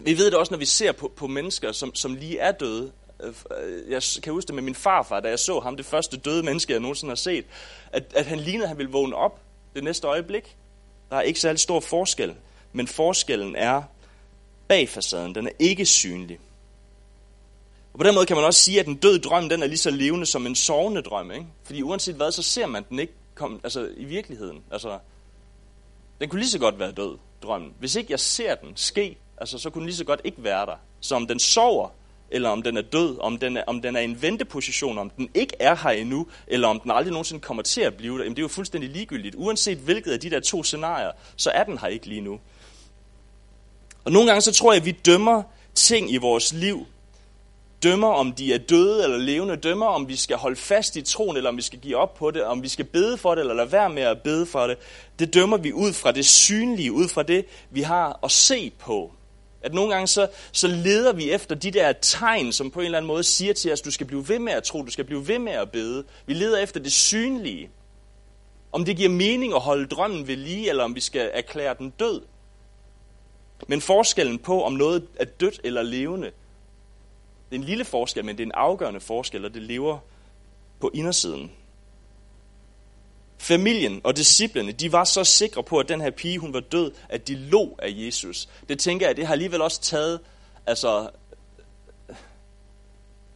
Vi 0.00 0.18
ved 0.18 0.26
det 0.26 0.34
også, 0.34 0.52
når 0.52 0.58
vi 0.58 0.64
ser 0.64 0.92
på, 0.92 1.12
på 1.16 1.26
mennesker, 1.26 1.72
som, 1.72 1.94
som 1.94 2.14
lige 2.14 2.38
er 2.38 2.52
døde. 2.52 2.92
Øh, 3.22 3.34
øh, 3.62 3.90
jeg 3.90 4.02
kan 4.22 4.32
huske 4.32 4.46
det 4.46 4.54
med 4.54 4.62
min 4.62 4.74
farfar, 4.74 5.20
da 5.20 5.28
jeg 5.28 5.38
så 5.38 5.60
ham, 5.60 5.76
det 5.76 5.86
første 5.86 6.16
døde 6.16 6.42
menneske, 6.42 6.72
jeg 6.72 6.80
nogensinde 6.80 7.10
har 7.10 7.16
set, 7.16 7.44
at, 7.92 8.12
at 8.14 8.26
han 8.26 8.40
lignede, 8.40 8.62
at 8.62 8.68
han 8.68 8.78
ville 8.78 8.92
vågne 8.92 9.16
op 9.16 9.40
det 9.74 9.84
næste 9.84 10.06
øjeblik. 10.06 10.56
Der 11.10 11.16
er 11.16 11.22
ikke 11.22 11.40
særlig 11.40 11.60
stor 11.60 11.80
forskel, 11.80 12.34
men 12.72 12.86
forskellen 12.86 13.56
er 13.56 13.82
bag 14.68 14.88
facaden. 14.88 15.34
Den 15.34 15.46
er 15.46 15.52
ikke 15.58 15.86
synlig. 15.86 16.38
Og 17.92 17.98
på 17.98 18.04
den 18.04 18.14
måde 18.14 18.26
kan 18.26 18.36
man 18.36 18.44
også 18.44 18.60
sige, 18.60 18.80
at 18.80 18.86
en 18.86 18.96
død 18.96 19.18
drøm, 19.18 19.48
den 19.48 19.62
er 19.62 19.66
lige 19.66 19.78
så 19.78 19.90
levende 19.90 20.26
som 20.26 20.46
en 20.46 20.54
sovende 20.54 21.02
drøm. 21.02 21.30
Ikke? 21.30 21.46
Fordi 21.64 21.82
uanset 21.82 22.14
hvad, 22.14 22.32
så 22.32 22.42
ser 22.42 22.66
man 22.66 22.84
den 22.88 22.98
ikke 22.98 23.12
kom, 23.34 23.60
altså, 23.64 23.88
i 23.96 24.04
virkeligheden. 24.04 24.62
Altså, 24.70 24.98
den 26.20 26.28
kunne 26.28 26.40
lige 26.40 26.50
så 26.50 26.58
godt 26.58 26.78
være 26.78 26.92
død, 26.92 27.18
drømmen. 27.42 27.74
Hvis 27.78 27.94
ikke 27.94 28.12
jeg 28.12 28.20
ser 28.20 28.54
den 28.54 28.76
ske, 28.76 29.16
Altså, 29.40 29.58
så 29.58 29.70
kunne 29.70 29.80
den 29.80 29.86
lige 29.86 29.96
så 29.96 30.04
godt 30.04 30.20
ikke 30.24 30.44
være 30.44 30.66
der. 30.66 30.76
Så 31.00 31.14
om 31.14 31.26
den 31.26 31.38
sover, 31.38 31.88
eller 32.30 32.48
om 32.48 32.62
den 32.62 32.76
er 32.76 32.82
død, 32.82 33.16
om 33.20 33.38
den 33.38 33.56
er, 33.56 33.64
om 33.66 33.82
den 33.82 33.96
er 33.96 34.00
i 34.00 34.04
en 34.04 34.22
venteposition, 34.22 34.98
om 34.98 35.10
den 35.10 35.28
ikke 35.34 35.56
er 35.60 35.76
her 35.76 35.90
endnu, 35.90 36.26
eller 36.46 36.68
om 36.68 36.80
den 36.80 36.90
aldrig 36.90 37.12
nogensinde 37.12 37.40
kommer 37.40 37.62
til 37.62 37.80
at 37.80 37.94
blive 37.94 38.18
der, 38.18 38.22
jamen 38.22 38.36
det 38.36 38.42
er 38.42 38.44
jo 38.44 38.48
fuldstændig 38.48 38.90
ligegyldigt. 38.90 39.34
Uanset 39.38 39.78
hvilket 39.78 40.12
af 40.12 40.20
de 40.20 40.30
der 40.30 40.40
to 40.40 40.62
scenarier, 40.62 41.10
så 41.36 41.50
er 41.50 41.64
den 41.64 41.78
her 41.78 41.88
ikke 41.88 42.06
lige 42.06 42.20
nu. 42.20 42.40
Og 44.04 44.12
nogle 44.12 44.28
gange 44.28 44.40
så 44.40 44.52
tror 44.52 44.72
jeg, 44.72 44.80
at 44.80 44.86
vi 44.86 44.92
dømmer 44.92 45.42
ting 45.74 46.12
i 46.12 46.16
vores 46.16 46.52
liv, 46.52 46.86
dømmer 47.82 48.08
om 48.08 48.32
de 48.32 48.54
er 48.54 48.58
døde 48.58 49.04
eller 49.04 49.18
levende, 49.18 49.56
dømmer 49.56 49.86
om 49.86 50.08
vi 50.08 50.16
skal 50.16 50.36
holde 50.36 50.56
fast 50.56 50.96
i 50.96 51.02
troen, 51.02 51.36
eller 51.36 51.50
om 51.50 51.56
vi 51.56 51.62
skal 51.62 51.78
give 51.78 51.96
op 51.96 52.14
på 52.14 52.30
det, 52.30 52.44
om 52.44 52.62
vi 52.62 52.68
skal 52.68 52.84
bede 52.84 53.18
for 53.18 53.34
det, 53.34 53.40
eller 53.40 53.54
lade 53.54 53.72
være 53.72 53.90
med 53.90 54.02
at 54.02 54.22
bede 54.22 54.46
for 54.46 54.66
det. 54.66 54.78
Det 55.18 55.34
dømmer 55.34 55.56
vi 55.56 55.72
ud 55.72 55.92
fra 55.92 56.12
det 56.12 56.26
synlige, 56.26 56.92
ud 56.92 57.08
fra 57.08 57.22
det, 57.22 57.44
vi 57.70 57.82
har 57.82 58.18
at 58.22 58.30
se 58.30 58.72
på. 58.78 59.12
At 59.62 59.74
nogle 59.74 59.92
gange 59.92 60.06
så, 60.06 60.28
så 60.52 60.68
leder 60.68 61.12
vi 61.12 61.30
efter 61.30 61.54
de 61.54 61.70
der 61.70 61.92
tegn, 61.92 62.52
som 62.52 62.70
på 62.70 62.80
en 62.80 62.84
eller 62.84 62.98
anden 62.98 63.06
måde 63.06 63.24
siger 63.24 63.52
til 63.52 63.72
os, 63.72 63.80
du 63.80 63.90
skal 63.90 64.06
blive 64.06 64.28
ved 64.28 64.38
med 64.38 64.52
at 64.52 64.62
tro, 64.62 64.82
du 64.82 64.90
skal 64.90 65.04
blive 65.04 65.28
ved 65.28 65.38
med 65.38 65.52
at 65.52 65.70
bede. 65.70 66.04
Vi 66.26 66.34
leder 66.34 66.58
efter 66.58 66.80
det 66.80 66.92
synlige. 66.92 67.70
Om 68.72 68.84
det 68.84 68.96
giver 68.96 69.08
mening 69.08 69.54
at 69.54 69.60
holde 69.60 69.86
drømmen 69.86 70.26
ved 70.26 70.36
lige, 70.36 70.68
eller 70.68 70.84
om 70.84 70.94
vi 70.94 71.00
skal 71.00 71.30
erklære 71.34 71.74
den 71.78 71.90
død. 71.90 72.22
Men 73.68 73.80
forskellen 73.80 74.38
på, 74.38 74.64
om 74.64 74.72
noget 74.72 75.06
er 75.16 75.24
dødt 75.24 75.60
eller 75.64 75.82
levende, 75.82 76.30
det 77.50 77.56
er 77.56 77.60
en 77.60 77.66
lille 77.66 77.84
forskel, 77.84 78.24
men 78.24 78.36
det 78.36 78.42
er 78.42 78.46
en 78.46 78.52
afgørende 78.54 79.00
forskel, 79.00 79.44
og 79.44 79.54
det 79.54 79.62
lever 79.62 79.98
på 80.80 80.90
indersiden. 80.94 81.52
Familien 83.40 84.00
og 84.04 84.16
disciplene, 84.16 84.72
de 84.72 84.92
var 84.92 85.04
så 85.04 85.24
sikre 85.24 85.62
på, 85.62 85.78
at 85.78 85.88
den 85.88 86.00
her 86.00 86.10
pige, 86.10 86.38
hun 86.38 86.52
var 86.52 86.60
død, 86.60 86.92
at 87.08 87.28
de 87.28 87.34
lå 87.34 87.76
af 87.82 87.88
Jesus. 87.92 88.48
Det 88.68 88.78
tænker 88.78 89.06
jeg, 89.06 89.16
det 89.16 89.26
har 89.26 89.32
alligevel 89.32 89.62
også 89.62 89.80
taget, 89.80 90.20
altså, 90.66 91.10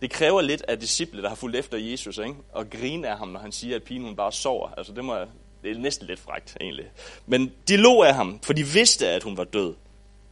det 0.03 0.11
kræver 0.11 0.41
lidt 0.41 0.63
af 0.69 0.79
disciple, 0.79 1.23
der 1.23 1.29
har 1.29 1.37
fulgt 1.37 1.57
efter 1.57 1.79
Jesus, 1.79 2.19
ikke? 2.19 2.35
og 2.53 2.71
grine 2.71 3.09
af 3.09 3.19
ham, 3.19 3.29
når 3.29 3.41
han 3.41 3.53
siger, 3.53 3.77
at 3.77 3.83
pigen 3.83 4.03
hun 4.03 4.17
bare 4.17 4.33
sover. 4.33 4.69
Altså, 4.77 4.93
det, 4.93 5.05
må, 5.05 5.17
det 5.63 5.71
er 5.71 5.79
næsten 5.79 6.07
lidt 6.07 6.21
frægt, 6.21 6.57
egentlig. 6.61 6.87
Men 7.27 7.53
de 7.69 7.77
lå 7.77 8.03
af 8.03 8.15
ham, 8.15 8.41
for 8.43 8.53
de 8.53 8.65
vidste, 8.67 9.09
at 9.09 9.23
hun 9.23 9.37
var 9.37 9.45
død. 9.45 9.75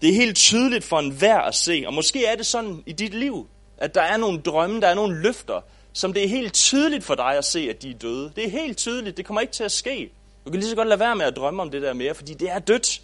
Det 0.02 0.10
er 0.10 0.14
helt 0.14 0.36
tydeligt 0.36 0.84
for 0.84 0.98
enhver 0.98 1.38
at 1.38 1.54
se, 1.54 1.84
og 1.86 1.94
måske 1.94 2.26
er 2.26 2.36
det 2.36 2.46
sådan 2.46 2.82
i 2.86 2.92
dit 2.92 3.14
liv, 3.14 3.48
at 3.78 3.94
der 3.94 4.02
er 4.02 4.16
nogle 4.16 4.40
drømme, 4.40 4.80
der 4.80 4.88
er 4.88 4.94
nogle 4.94 5.22
løfter, 5.22 5.60
som 5.92 6.12
det 6.12 6.24
er 6.24 6.28
helt 6.28 6.54
tydeligt 6.54 7.04
for 7.04 7.14
dig 7.14 7.38
at 7.38 7.44
se, 7.44 7.60
at 7.70 7.82
de 7.82 7.90
er 7.90 7.94
døde. 7.94 8.32
Det 8.36 8.44
er 8.44 8.50
helt 8.50 8.78
tydeligt, 8.78 9.16
det 9.16 9.26
kommer 9.26 9.40
ikke 9.40 9.52
til 9.52 9.64
at 9.64 9.72
ske. 9.72 10.10
Du 10.44 10.50
kan 10.50 10.60
lige 10.60 10.70
så 10.70 10.76
godt 10.76 10.88
lade 10.88 11.00
være 11.00 11.16
med 11.16 11.26
at 11.26 11.36
drømme 11.36 11.62
om 11.62 11.70
det 11.70 11.82
der 11.82 11.92
mere, 11.92 12.14
fordi 12.14 12.34
det 12.34 12.50
er 12.50 12.58
dødt. 12.58 13.02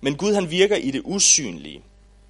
Men 0.00 0.16
Gud 0.16 0.34
han 0.34 0.50
virker 0.50 0.76
i 0.76 0.90
det 0.90 1.02
usynlige. 1.04 1.82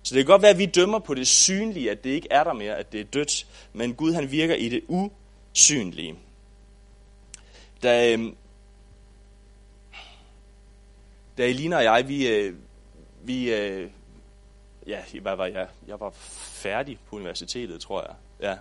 Så 0.03 0.15
det 0.15 0.25
kan 0.25 0.33
godt 0.33 0.43
være, 0.43 0.51
at 0.51 0.59
vi 0.59 0.67
dømmer 0.67 0.99
på 0.99 1.15
det 1.15 1.27
synlige, 1.27 1.91
at 1.91 2.05
det 2.05 2.11
ikke 2.11 2.29
er 2.31 2.45
der 2.45 2.53
mere, 2.53 2.77
at 2.77 2.93
det 2.93 3.01
er 3.01 3.05
dødt. 3.05 3.47
Men 3.73 3.95
Gud 3.95 4.13
han 4.13 4.31
virker 4.31 4.55
i 4.55 4.69
det 4.69 4.81
usynlige. 4.89 6.15
Da, 7.83 8.13
øhm, 8.13 8.37
da 11.39 11.47
Elina 11.47 11.77
og 11.77 11.85
jeg, 11.85 12.09
vi, 12.09 12.29
øh, 12.29 12.55
vi 13.23 13.55
øh, 13.55 13.91
ja, 14.89 15.21
hvad 15.21 15.37
var 15.37 15.47
jeg? 15.47 15.69
Jeg 15.87 16.01
var 16.01 16.11
færdig 16.63 16.99
på 17.11 17.17
universitetet, 17.17 17.81
tror 17.81 18.03
jeg. 18.03 18.15
Ja. 18.41 18.57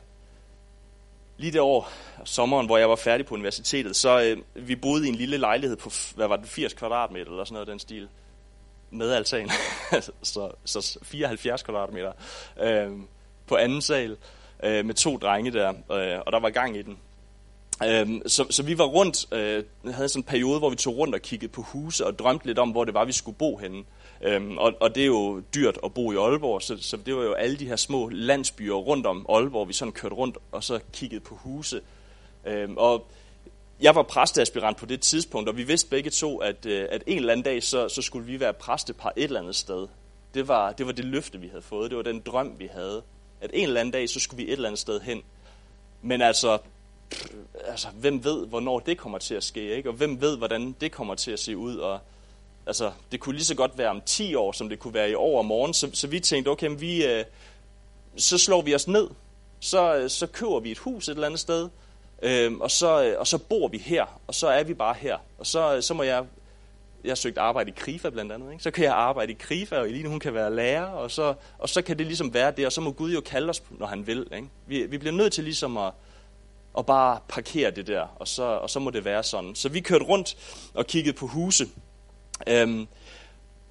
Lige 1.38 1.52
det 1.52 1.62
år, 1.62 1.92
sommeren, 2.24 2.66
hvor 2.66 2.78
jeg 2.78 2.90
var 2.90 2.96
færdig 2.96 3.26
på 3.26 3.36
universitetet, 3.36 3.96
så 3.96 4.22
øh, 4.22 4.68
vi 4.68 4.76
boede 4.76 5.06
i 5.06 5.10
en 5.10 5.16
lille 5.16 5.38
lejlighed 5.38 5.78
på, 5.78 5.92
hvad 6.16 6.28
var 6.28 6.36
det, 6.36 6.48
80 6.48 6.74
kvadratmeter 6.74 7.32
eller 7.32 7.44
sådan 7.44 7.54
noget 7.54 7.68
den 7.68 7.80
stil. 7.80 8.10
Med 8.92 9.12
altan. 9.12 9.50
så, 10.24 10.52
så 10.66 11.00
74 11.04 11.64
kvadratmeter. 11.64 12.12
Øh, 12.60 12.92
på 13.48 13.56
anden 13.56 13.82
sal 13.82 14.18
øh, 14.64 14.86
med 14.86 14.94
to 14.94 15.18
drenge 15.18 15.52
der, 15.52 15.70
øh, 15.70 16.22
og 16.26 16.32
der 16.32 16.40
var 16.40 16.50
gang 16.50 16.78
i 16.78 16.82
den. 16.82 17.00
Øhm, 17.86 18.22
så, 18.28 18.46
så 18.50 18.64
vi 18.64 18.78
var 18.78 18.86
rundt, 18.86 19.34
øh, 19.34 19.64
havde 19.94 20.10
sådan 20.10 20.20
en 20.20 20.24
periode, 20.24 20.60
hvor 20.60 20.70
vi 20.70 20.76
tog 20.76 20.98
rundt 20.98 21.16
og 21.16 21.22
kiggede 21.22 21.52
på 21.52 21.62
huse 21.62 22.06
og 22.06 22.20
drømte 22.20 22.46
lidt 22.46 22.60
om, 22.60 22.70
hvor 22.70 22.86
det 22.86 22.94
var, 22.94 23.06
vi 23.06 23.12
skulle 23.12 23.38
bo 23.38 23.58
henne. 23.58 23.84
Øhm, 24.22 24.58
og, 24.58 24.74
og 24.80 24.96
det 24.96 25.04
er 25.04 25.08
jo 25.08 25.42
dyrt 25.56 25.78
at 25.84 25.94
bo 25.94 26.12
i 26.12 26.16
Aalborg, 26.16 26.62
så, 26.62 26.78
så 26.82 26.98
det 26.98 27.16
var 27.16 27.24
jo 27.24 27.34
alle 27.34 27.58
de 27.58 27.68
her 27.68 27.76
små 27.76 28.10
landsbyer 28.10 28.74
rundt 28.74 29.06
om 29.06 29.26
Aalborg, 29.30 29.68
vi 29.68 29.74
sådan 29.74 29.92
kørte 29.92 30.16
rundt 30.16 30.38
og 30.52 30.64
så 30.64 30.80
kiggede 30.94 31.22
på 31.22 31.36
huse. 31.36 31.82
Øhm, 32.46 32.78
og 32.78 33.08
jeg 33.82 33.96
var 33.96 34.04
præsteaspirant 34.04 34.78
på 34.78 34.86
det 34.86 35.02
tidspunkt, 35.02 35.50
og 35.50 35.58
vi 35.58 35.64
vidste 35.64 35.90
begge 35.90 36.10
to, 36.10 36.38
at, 36.38 36.66
øh, 36.66 36.88
at 36.92 37.04
en 37.08 37.18
eller 37.18 37.32
anden 37.32 37.44
dag, 37.44 37.64
så, 37.64 37.90
så 37.90 38.02
skulle 38.02 38.26
vi 38.26 38.40
være 38.40 38.54
præstepar 38.54 39.14
et 39.16 39.24
eller 39.24 39.40
andet 39.40 39.56
sted. 39.56 39.88
Det 40.34 40.48
var, 40.48 40.72
det 40.72 40.86
var 40.86 40.92
det 40.92 41.06
løfte, 41.06 41.40
vi 41.40 41.48
havde 41.48 41.62
fået. 41.62 41.90
Det 41.90 41.98
var 41.98 42.04
den 42.04 42.20
drøm, 42.20 42.54
vi 42.58 42.70
havde. 42.74 43.02
At 43.42 43.50
en 43.54 43.68
eller 43.68 43.80
anden 43.80 43.92
dag, 43.92 44.10
så 44.10 44.20
skulle 44.20 44.44
vi 44.44 44.50
et 44.50 44.54
eller 44.54 44.70
andet 44.70 44.80
sted 44.80 45.02
hen. 45.02 45.22
Men 46.02 46.22
altså, 46.22 46.58
Øh, 47.12 47.40
altså 47.68 47.88
hvem 47.88 48.24
ved, 48.24 48.48
hvornår 48.48 48.80
det 48.80 48.98
kommer 48.98 49.18
til 49.18 49.36
at 49.36 49.44
ske, 49.44 49.76
ikke? 49.76 49.90
Og 49.90 49.96
hvem 49.96 50.22
ved, 50.22 50.38
hvordan 50.38 50.76
det 50.82 50.92
kommer 50.92 51.16
til 51.16 51.32
at 51.32 51.40
se 51.40 51.58
ud, 51.58 51.76
og 51.76 52.00
altså, 52.68 52.92
det 53.12 53.20
kunne 53.20 53.36
lige 53.36 53.46
så 53.46 53.56
godt 53.56 53.78
være 53.78 53.90
om 53.90 54.02
10 54.06 54.36
år, 54.36 54.52
som 54.52 54.70
det 54.70 54.80
kunne 54.80 54.94
være 54.94 55.10
i 55.10 55.16
år 55.16 55.38
og 55.38 55.46
morgen. 55.46 55.74
Så, 55.74 55.90
så 55.94 56.08
vi 56.08 56.20
tænkte, 56.20 56.50
okay, 56.50 56.70
vi, 56.78 57.06
øh, 57.06 57.26
så 58.16 58.38
slår 58.38 58.62
vi 58.62 58.76
os 58.76 58.88
ned. 58.88 59.08
Så, 59.60 59.96
øh, 59.96 60.10
så 60.10 60.28
køber 60.28 60.60
vi 60.60 60.72
et 60.72 60.78
hus 60.78 61.08
et 61.08 61.14
eller 61.14 61.28
andet 61.28 61.40
sted, 61.40 61.70
øh, 62.22 62.54
og, 62.54 62.72
så, 62.72 63.04
øh, 63.04 63.20
og 63.20 63.28
så 63.28 63.38
bor 63.38 63.68
vi 63.68 63.78
her, 63.78 64.20
og 64.28 64.36
så 64.36 64.48
er 64.48 64.64
vi 64.64 64.74
bare 64.74 64.96
her. 65.00 65.18
Og 65.38 65.48
så, 65.48 65.82
så 65.82 65.94
må 65.94 66.04
jeg, 66.04 66.26
jeg 67.04 67.12
har 67.12 67.16
søgt 67.16 67.38
arbejde 67.38 67.70
i 67.70 67.74
KRIFA 67.78 68.10
blandt 68.10 68.32
andet, 68.32 68.52
ikke? 68.52 68.64
så 68.64 68.72
kan 68.72 68.84
jeg 68.84 68.94
arbejde 68.94 69.32
i 69.32 69.36
KRIFA, 69.40 69.78
og 69.78 69.90
Eline 69.90 70.10
hun 70.10 70.20
kan 70.20 70.34
være 70.34 70.56
lærer, 70.56 70.86
og 70.86 71.12
så, 71.12 71.34
og 71.58 71.70
så 71.70 71.82
kan 71.82 71.98
det 71.98 72.06
ligesom 72.06 72.34
være 72.34 72.52
det, 72.52 72.66
og 72.66 72.72
så 72.72 72.82
må 72.82 72.92
Gud 72.92 73.14
jo 73.14 73.22
kalde 73.22 73.50
os, 73.50 73.64
når 73.70 73.88
han 73.88 74.08
vil. 74.08 74.28
Ikke? 74.36 74.48
Vi, 74.68 74.86
vi 74.86 74.98
bliver 74.98 75.14
nødt 75.14 75.34
til 75.34 75.44
ligesom 75.44 75.78
at, 75.78 75.92
og 76.78 76.86
bare 76.86 77.20
parkere 77.30 77.72
det 77.72 77.88
der, 77.88 78.08
og 78.20 78.28
så, 78.28 78.44
og 78.44 78.70
så 78.70 78.80
må 78.80 78.90
det 78.90 79.06
være 79.06 79.24
sådan. 79.24 79.56
Så 79.56 79.70
vi 79.70 79.80
kørte 79.80 80.06
rundt 80.06 80.38
og 80.74 80.88
kiggede 80.88 81.18
på 81.18 81.28
huse, 81.28 81.68
Øhm, 82.48 82.88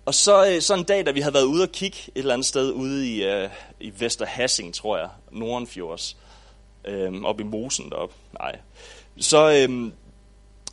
og 0.04 0.14
så, 0.14 0.46
øh, 0.50 0.62
så 0.62 0.74
en 0.74 0.84
dag, 0.84 1.06
da 1.06 1.10
vi 1.10 1.20
havde 1.20 1.34
været 1.34 1.44
ude 1.44 1.62
og 1.62 1.72
kigge 1.72 1.98
et 1.98 2.18
eller 2.18 2.34
andet 2.34 2.46
sted 2.46 2.72
ude 2.72 3.08
i, 3.08 3.24
øh, 3.24 3.48
i 3.80 3.92
Vesterhassing, 3.98 4.74
tror 4.74 4.98
jeg, 4.98 5.08
Nordenfjords, 5.30 6.16
øhm, 6.84 7.24
op 7.24 7.40
i 7.40 7.42
Mosen 7.42 7.90
derop. 7.90 8.12
Nej. 8.32 8.58
Så, 9.18 9.52
øhm, 9.62 9.92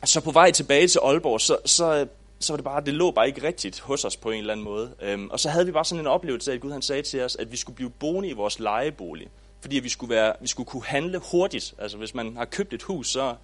så 0.04 0.20
på 0.20 0.30
vej 0.30 0.50
tilbage 0.50 0.88
til 0.88 1.00
Aalborg, 1.04 1.40
så, 1.40 1.56
så, 1.64 1.94
øh, 1.94 2.06
så 2.38 2.52
var 2.52 2.56
det 2.56 2.64
bare, 2.64 2.84
det 2.84 2.94
lå 2.94 3.10
bare 3.10 3.26
ikke 3.26 3.42
rigtigt 3.42 3.80
hos 3.80 4.04
os 4.04 4.16
på 4.16 4.30
en 4.30 4.38
eller 4.38 4.52
anden 4.52 4.64
måde. 4.64 4.94
Øhm, 5.02 5.30
og 5.30 5.40
så 5.40 5.48
havde 5.48 5.66
vi 5.66 5.72
bare 5.72 5.84
sådan 5.84 6.00
en 6.00 6.06
oplevelse 6.06 6.50
af, 6.50 6.54
at 6.54 6.60
Gud 6.60 6.72
han 6.72 6.82
sagde 6.82 7.02
til 7.02 7.22
os, 7.22 7.36
at 7.36 7.52
vi 7.52 7.56
skulle 7.56 7.76
blive 7.76 7.90
boende 7.90 8.28
i 8.28 8.32
vores 8.32 8.58
lejebolig. 8.58 9.28
Fordi 9.64 9.78
vi 9.78 9.88
skulle, 9.88 10.14
være, 10.14 10.32
vi 10.40 10.46
skulle 10.46 10.66
kunne 10.66 10.84
handle 10.84 11.20
hurtigt. 11.30 11.74
Altså 11.78 11.98
hvis 11.98 12.14
man 12.14 12.36
har 12.36 12.44
købt 12.44 12.72
et 12.72 12.82
hus, 12.82 13.08
så, 13.08 13.34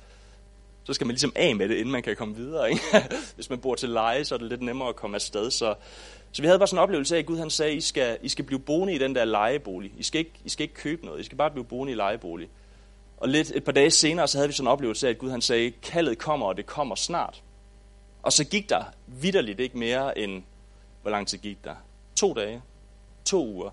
så 0.84 0.92
skal 0.92 1.06
man 1.06 1.12
ligesom 1.12 1.32
af 1.36 1.56
med 1.56 1.68
det, 1.68 1.74
inden 1.76 1.92
man 1.92 2.02
kan 2.02 2.16
komme 2.16 2.36
videre. 2.36 2.70
Ikke? 2.70 2.82
Hvis 3.34 3.50
man 3.50 3.58
bor 3.58 3.74
til 3.74 3.88
leje, 3.88 4.24
så 4.24 4.34
er 4.34 4.38
det 4.38 4.48
lidt 4.48 4.62
nemmere 4.62 4.88
at 4.88 4.96
komme 4.96 5.14
afsted. 5.14 5.50
Så, 5.50 5.74
så 6.32 6.42
vi 6.42 6.46
havde 6.46 6.58
bare 6.58 6.68
sådan 6.68 6.78
en 6.78 6.82
oplevelse 6.82 7.14
af, 7.14 7.18
at 7.18 7.26
Gud 7.26 7.38
han 7.38 7.50
sagde, 7.50 7.74
I 7.74 7.80
skal, 7.80 8.18
I 8.22 8.28
skal 8.28 8.44
blive 8.44 8.60
boende 8.60 8.94
i 8.94 8.98
den 8.98 9.14
der 9.14 9.24
lejebolig. 9.24 9.92
I 9.98 10.02
skal, 10.02 10.18
ikke, 10.18 10.32
I 10.44 10.48
skal 10.48 10.62
ikke 10.62 10.74
købe 10.74 11.06
noget, 11.06 11.20
I 11.20 11.22
skal 11.22 11.38
bare 11.38 11.50
blive 11.50 11.64
boende 11.64 11.92
i 11.92 11.96
lejebolig. 11.96 12.48
Og 13.16 13.28
lidt 13.28 13.52
et 13.54 13.64
par 13.64 13.72
dage 13.72 13.90
senere, 13.90 14.28
så 14.28 14.38
havde 14.38 14.48
vi 14.48 14.54
sådan 14.54 14.66
en 14.66 14.72
oplevelse 14.72 15.06
af, 15.06 15.10
at 15.10 15.18
Gud 15.18 15.30
han 15.30 15.40
sagde, 15.40 15.70
kaldet 15.70 16.18
kommer, 16.18 16.46
og 16.46 16.56
det 16.56 16.66
kommer 16.66 16.94
snart. 16.94 17.42
Og 18.22 18.32
så 18.32 18.44
gik 18.44 18.68
der 18.68 18.84
vidderligt 19.06 19.60
ikke 19.60 19.78
mere 19.78 20.18
end, 20.18 20.42
hvor 21.02 21.10
lang 21.10 21.26
tid 21.28 21.38
gik 21.38 21.64
der? 21.64 21.74
To 22.16 22.34
dage, 22.34 22.62
to 23.24 23.46
uger. 23.46 23.70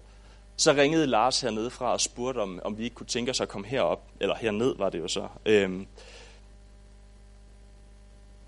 Så 0.57 0.71
ringede 0.73 1.07
Lars 1.07 1.41
hernede 1.41 1.69
fra 1.69 1.91
og 1.91 2.01
spurgte, 2.01 2.39
om, 2.39 2.59
om 2.63 2.77
vi 2.77 2.83
ikke 2.83 2.95
kunne 2.95 3.07
tænke 3.07 3.31
os 3.31 3.41
at 3.41 3.49
komme 3.49 3.67
herop, 3.67 4.03
eller 4.19 4.35
herned 4.35 4.75
var 4.77 4.89
det 4.89 4.99
jo 4.99 5.07
så. 5.07 5.27
Øhm, 5.45 5.87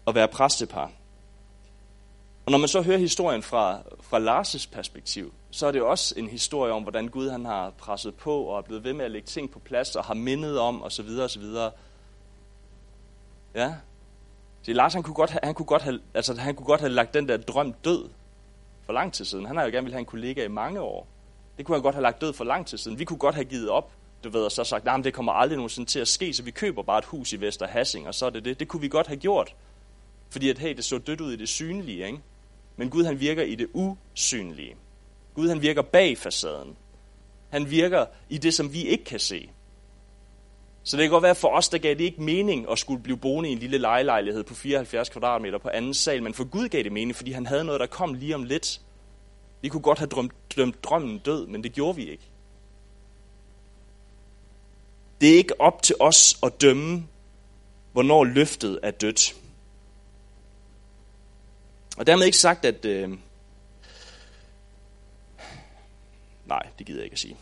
at 0.07 0.15
være 0.15 0.27
præstepar. 0.27 0.91
Og 2.45 2.51
når 2.51 2.57
man 2.57 2.67
så 2.67 2.81
hører 2.81 2.97
historien 2.97 3.43
fra, 3.43 3.81
fra 4.01 4.19
Lars' 4.19 4.69
perspektiv, 4.71 5.33
så 5.51 5.67
er 5.67 5.71
det 5.71 5.79
jo 5.79 5.89
også 5.89 6.13
en 6.17 6.27
historie 6.27 6.73
om, 6.73 6.81
hvordan 6.81 7.07
Gud 7.07 7.29
han 7.29 7.45
har 7.45 7.69
presset 7.69 8.15
på 8.15 8.41
og 8.41 8.57
er 8.57 8.61
blevet 8.61 8.83
ved 8.83 8.93
med 8.93 9.05
at 9.05 9.11
lægge 9.11 9.27
ting 9.27 9.51
på 9.51 9.59
plads 9.59 9.95
og 9.95 10.03
har 10.03 10.13
mindet 10.13 10.59
om 10.59 10.83
osv. 10.83 11.09
osv. 11.19 11.43
Ja. 13.55 13.75
Så 14.61 14.73
Lars 14.73 14.93
han 14.93 15.03
kunne, 15.03 15.13
godt 15.13 15.29
have, 15.29 15.39
han, 15.43 15.53
kunne 15.53 15.65
godt 15.65 15.81
have, 15.81 15.99
altså, 16.13 16.33
han 16.35 16.55
kunne 16.55 16.65
godt 16.65 16.81
have 16.81 16.91
lagt 16.91 17.13
den 17.13 17.27
der 17.27 17.37
drøm 17.37 17.73
død 17.73 18.09
for 18.85 18.93
lang 18.93 19.13
tid 19.13 19.25
siden. 19.25 19.45
Han 19.45 19.57
har 19.57 19.63
jo 19.63 19.71
gerne 19.71 19.83
vil 19.83 19.93
have 19.93 19.99
en 19.99 20.05
kollega 20.05 20.45
i 20.45 20.47
mange 20.47 20.81
år. 20.81 21.07
Det 21.59 21.65
kunne 21.65 21.75
han 21.75 21.83
godt 21.83 21.95
have 21.95 22.03
lagt 22.03 22.21
død 22.21 22.33
for 22.33 22.43
lang 22.43 22.67
tid 22.67 22.77
siden. 22.77 22.99
Vi 22.99 23.05
kunne 23.05 23.19
godt 23.19 23.35
have 23.35 23.45
givet 23.45 23.69
op, 23.69 23.91
du 24.23 24.29
ved, 24.29 24.41
og 24.41 24.51
så 24.51 24.63
sagt, 24.63 24.85
nej, 24.85 24.97
det 24.97 25.13
kommer 25.13 25.31
aldrig 25.31 25.57
nogensinde 25.57 25.89
til 25.89 25.99
at 25.99 26.07
ske, 26.07 26.33
så 26.33 26.43
vi 26.43 26.51
køber 26.51 26.83
bare 26.83 26.97
et 26.97 27.05
hus 27.05 27.33
i 27.33 27.41
Vester 27.41 27.67
Hassing, 27.67 28.07
og 28.07 28.15
så 28.15 28.25
er 28.25 28.29
det 28.29 28.45
det. 28.45 28.59
Det 28.59 28.67
kunne 28.67 28.81
vi 28.81 28.87
godt 28.87 29.07
have 29.07 29.17
gjort. 29.17 29.55
Fordi 30.29 30.49
at, 30.49 30.59
hey, 30.59 30.75
det 30.75 30.85
så 30.85 30.97
dødt 30.97 31.21
ud 31.21 31.33
i 31.33 31.35
det 31.35 31.49
synlige, 31.49 32.05
ikke? 32.05 32.19
Men 32.77 32.89
Gud 32.89 33.03
han 33.03 33.19
virker 33.19 33.43
i 33.43 33.55
det 33.55 33.67
usynlige. 33.73 34.75
Gud 35.33 35.49
han 35.49 35.61
virker 35.61 35.81
bag 35.81 36.17
facaden. 36.17 36.75
Han 37.49 37.71
virker 37.71 38.05
i 38.29 38.37
det, 38.37 38.53
som 38.53 38.73
vi 38.73 38.83
ikke 38.83 39.03
kan 39.03 39.19
se. 39.19 39.49
Så 40.83 40.97
det 40.97 41.03
kan 41.03 41.11
godt 41.11 41.23
være, 41.23 41.35
for 41.35 41.47
os, 41.47 41.69
der 41.69 41.77
gav 41.77 41.93
det 41.93 42.01
ikke 42.01 42.21
mening 42.21 42.71
at 42.71 42.79
skulle 42.79 43.03
blive 43.03 43.17
boende 43.17 43.49
i 43.49 43.51
en 43.51 43.59
lille 43.59 43.77
lejelejlighed 43.77 44.43
på 44.43 44.53
74 44.53 45.09
kvadratmeter 45.09 45.57
på 45.57 45.69
anden 45.69 45.93
sal, 45.93 46.23
men 46.23 46.33
for 46.33 46.43
Gud 46.43 46.69
gav 46.69 46.83
det 46.83 46.91
mening, 46.91 47.15
fordi 47.15 47.31
han 47.31 47.45
havde 47.45 47.63
noget, 47.63 47.79
der 47.79 47.87
kom 47.87 48.13
lige 48.13 48.35
om 48.35 48.43
lidt. 48.43 48.81
Vi 49.61 49.69
kunne 49.69 49.81
godt 49.81 49.99
have 49.99 50.07
drømt, 50.07 50.33
drømt 50.55 50.83
drømmen 50.83 51.19
død, 51.19 51.47
men 51.47 51.63
det 51.63 51.73
gjorde 51.73 51.95
vi 51.95 52.09
ikke. 52.09 52.23
Det 55.21 55.29
er 55.33 55.37
ikke 55.37 55.61
op 55.61 55.81
til 55.81 55.95
os 55.99 56.39
at 56.43 56.61
dømme, 56.61 57.07
hvornår 57.91 58.23
løftet 58.23 58.79
er 58.83 58.91
dødt. 58.91 59.35
Og 61.97 62.07
dermed 62.07 62.25
ikke 62.25 62.37
sagt, 62.37 62.65
at... 62.65 62.85
Øh, 62.85 63.17
nej, 66.45 66.67
det 66.77 66.87
gider 66.87 66.99
jeg 66.99 67.05
ikke 67.05 67.13
at 67.13 67.19
sige. 67.19 67.37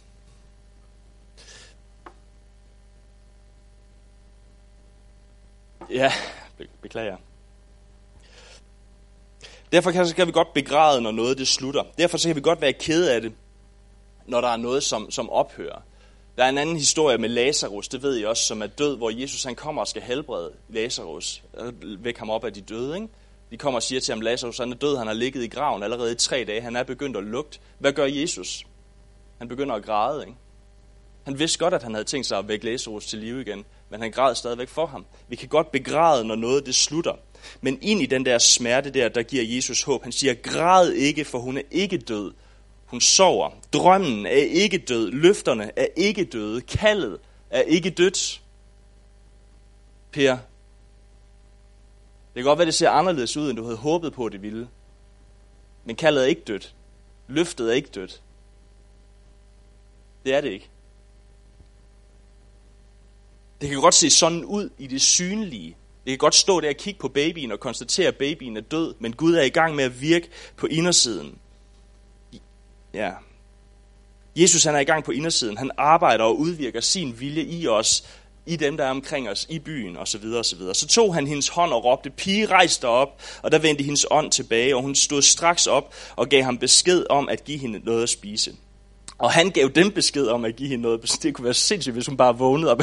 Ja, 5.89 6.11
beklager. 6.81 7.17
Derfor 9.71 9.91
kan 9.91 10.27
vi 10.27 10.31
godt 10.31 10.53
begræde, 10.53 11.01
når 11.01 11.11
noget 11.11 11.37
det 11.37 11.47
slutter. 11.47 11.83
Derfor 11.97 12.17
så 12.17 12.29
kan 12.29 12.35
vi 12.35 12.41
godt 12.41 12.61
være 12.61 12.73
ked 12.73 13.07
af 13.07 13.21
det, 13.21 13.33
når 14.25 14.41
der 14.41 14.47
er 14.47 14.57
noget, 14.57 14.83
som, 14.83 15.11
som 15.11 15.29
ophører. 15.29 15.81
Der 16.37 16.43
er 16.43 16.49
en 16.49 16.57
anden 16.57 16.75
historie 16.75 17.17
med 17.17 17.29
Lazarus, 17.29 17.87
det 17.87 18.03
ved 18.03 18.19
I 18.19 18.25
også, 18.25 18.43
som 18.43 18.61
er 18.61 18.67
død, 18.67 18.97
hvor 18.97 19.09
Jesus 19.09 19.43
han 19.43 19.55
kommer 19.55 19.81
og 19.81 19.87
skal 19.87 20.01
helbrede 20.01 20.51
Lazarus. 20.69 21.43
Øh, 21.57 22.03
væk 22.03 22.17
ham 22.17 22.29
op 22.29 22.45
af 22.45 22.53
de 22.53 22.61
døde, 22.61 22.95
ikke? 22.95 23.07
De 23.51 23.57
kommer 23.57 23.75
og 23.75 23.83
siger 23.83 24.01
til 24.01 24.13
ham, 24.13 24.21
Lazarus 24.21 24.57
han 24.57 24.71
er 24.71 24.75
død, 24.75 24.97
han 24.97 25.07
har 25.07 25.13
ligget 25.13 25.43
i 25.43 25.47
graven 25.47 25.83
allerede 25.83 26.11
i 26.11 26.15
tre 26.15 26.43
dage, 26.47 26.61
han 26.61 26.75
er 26.75 26.83
begyndt 26.83 27.17
at 27.17 27.23
lugte. 27.23 27.59
Hvad 27.79 27.93
gør 27.93 28.05
Jesus? 28.05 28.65
Han 29.37 29.47
begynder 29.47 29.75
at 29.75 29.85
græde, 29.85 30.21
ikke? 30.21 30.37
Han 31.23 31.39
vidste 31.39 31.59
godt, 31.59 31.73
at 31.73 31.83
han 31.83 31.93
havde 31.93 32.05
tænkt 32.05 32.27
sig 32.27 32.37
at 32.37 32.47
vække 32.47 32.65
Lazarus 32.65 33.05
til 33.05 33.19
live 33.19 33.41
igen, 33.41 33.65
men 33.89 34.01
han 34.01 34.11
græd 34.11 34.35
stadigvæk 34.35 34.69
for 34.69 34.85
ham. 34.85 35.05
Vi 35.27 35.35
kan 35.35 35.49
godt 35.49 35.71
begræde, 35.71 36.25
når 36.25 36.35
noget 36.35 36.65
det 36.65 36.75
slutter. 36.75 37.13
Men 37.61 37.79
ind 37.81 38.01
i 38.01 38.05
den 38.05 38.25
der 38.25 38.37
smerte 38.37 38.89
der, 38.89 39.09
der 39.09 39.23
giver 39.23 39.43
Jesus 39.43 39.83
håb. 39.83 40.03
Han 40.03 40.11
siger, 40.11 40.33
græd 40.33 40.91
ikke, 40.91 41.25
for 41.25 41.39
hun 41.39 41.57
er 41.57 41.61
ikke 41.71 41.97
død. 41.97 42.33
Hun 42.85 43.01
sover. 43.01 43.49
Drømmen 43.73 44.25
er 44.25 44.29
ikke 44.31 44.77
død. 44.77 45.11
Løfterne 45.11 45.71
er 45.75 45.87
ikke 45.95 46.23
døde. 46.23 46.61
Kaldet 46.61 47.19
er 47.49 47.61
ikke 47.61 47.89
dødt. 47.89 48.41
Per, 50.11 50.37
det 52.37 52.43
kan 52.43 52.49
godt 52.49 52.59
være, 52.59 52.65
det 52.65 52.73
ser 52.73 52.89
anderledes 52.89 53.37
ud, 53.37 53.49
end 53.49 53.57
du 53.57 53.63
havde 53.63 53.77
håbet 53.77 54.13
på, 54.13 54.29
det 54.29 54.41
ville. 54.41 54.67
Men 55.85 55.95
kaldet 55.95 56.23
er 56.23 56.27
ikke 56.27 56.41
dødt. 56.41 56.75
Løftet 57.27 57.69
er 57.69 57.73
ikke 57.73 57.89
dødt. 57.89 58.21
Det 60.25 60.33
er 60.33 60.41
det 60.41 60.49
ikke. 60.49 60.69
Det 63.61 63.69
kan 63.69 63.81
godt 63.81 63.95
se 63.95 64.09
sådan 64.09 64.45
ud 64.45 64.69
i 64.77 64.87
det 64.87 65.01
synlige. 65.01 65.75
Det 66.07 66.11
kan 66.11 66.17
godt 66.17 66.35
stå 66.35 66.61
der 66.61 66.69
og 66.69 66.75
kigge 66.75 66.99
på 66.99 67.07
babyen 67.07 67.51
og 67.51 67.59
konstatere, 67.59 68.07
at 68.07 68.15
babyen 68.15 68.57
er 68.57 68.61
død, 68.61 68.93
men 68.99 69.13
Gud 69.13 69.35
er 69.35 69.41
i 69.41 69.49
gang 69.49 69.75
med 69.75 69.83
at 69.83 70.01
virke 70.01 70.29
på 70.57 70.67
indersiden. 70.67 71.37
Ja. 72.93 73.11
Jesus 74.35 74.63
han 74.63 74.75
er 74.75 74.79
i 74.79 74.83
gang 74.83 75.03
på 75.03 75.11
indersiden. 75.11 75.57
Han 75.57 75.71
arbejder 75.77 76.23
og 76.23 76.39
udvirker 76.39 76.81
sin 76.81 77.19
vilje 77.19 77.43
i 77.43 77.67
os, 77.67 78.03
i 78.45 78.55
dem, 78.55 78.77
der 78.77 78.83
er 78.83 78.89
omkring 78.89 79.29
os, 79.29 79.45
i 79.49 79.59
byen 79.59 79.97
osv. 79.97 80.25
osv. 80.25 80.59
Så 80.73 80.87
tog 80.87 81.15
han 81.15 81.27
hendes 81.27 81.47
hånd 81.47 81.73
og 81.73 81.85
råbte, 81.85 82.09
pige 82.09 82.45
rejs 82.45 82.77
dig 82.77 82.89
op, 82.89 83.21
og 83.41 83.51
der 83.51 83.59
vendte 83.59 83.83
hendes 83.83 84.05
ånd 84.11 84.31
tilbage, 84.31 84.75
og 84.75 84.81
hun 84.81 84.95
stod 84.95 85.21
straks 85.21 85.67
op 85.67 85.95
og 86.15 86.29
gav 86.29 86.43
ham 86.43 86.57
besked 86.57 87.05
om 87.09 87.29
at 87.29 87.43
give 87.43 87.57
hende 87.57 87.79
noget 87.85 88.03
at 88.03 88.09
spise. 88.09 88.55
Og 89.17 89.31
han 89.31 89.49
gav 89.49 89.69
dem 89.75 89.91
besked 89.91 90.27
om 90.27 90.45
at 90.45 90.55
give 90.55 90.69
hende 90.69 90.81
noget. 90.81 91.01
Det 91.23 91.33
kunne 91.33 91.45
være 91.45 91.53
sindssygt, 91.53 91.93
hvis 91.93 92.07
hun 92.07 92.17
bare 92.17 92.37
vågnede 92.37 92.71
op 92.71 92.81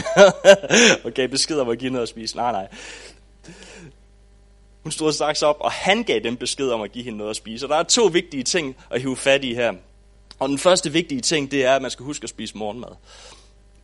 og 1.05 1.13
gav 1.13 1.29
besked 1.29 1.59
om 1.59 1.69
at 1.69 1.79
give 1.79 1.91
noget 1.91 2.03
at 2.03 2.09
spise. 2.09 2.37
Nej, 2.37 2.53
nej. 2.53 2.69
Hun 4.85 4.93
stod 4.93 5.13
straks 5.13 5.43
op, 5.43 5.57
og 5.61 5.73
han 5.73 6.03
gav 6.03 6.21
dem 6.21 6.37
besked 6.37 6.71
om 6.71 6.83
at 6.83 6.93
give 6.93 7.05
hende 7.05 7.19
noget 7.19 7.31
at 7.31 7.37
spise. 7.37 7.67
Og 7.67 7.71
der 7.71 7.77
er 7.77 7.83
to 7.83 8.05
vigtige 8.05 8.43
ting 8.43 8.77
at 8.91 9.01
hive 9.01 9.17
fat 9.17 9.45
i 9.45 9.55
her. 9.55 9.73
Og 10.39 10.49
den 10.49 10.59
første 10.59 10.93
vigtige 10.93 11.21
ting, 11.21 11.51
det 11.51 11.65
er, 11.65 11.77
at 11.77 11.83
man 11.83 11.91
skal 11.91 12.05
huske 12.05 12.25
at 12.25 12.29
spise 12.29 12.57
morgenmad. 12.57 12.89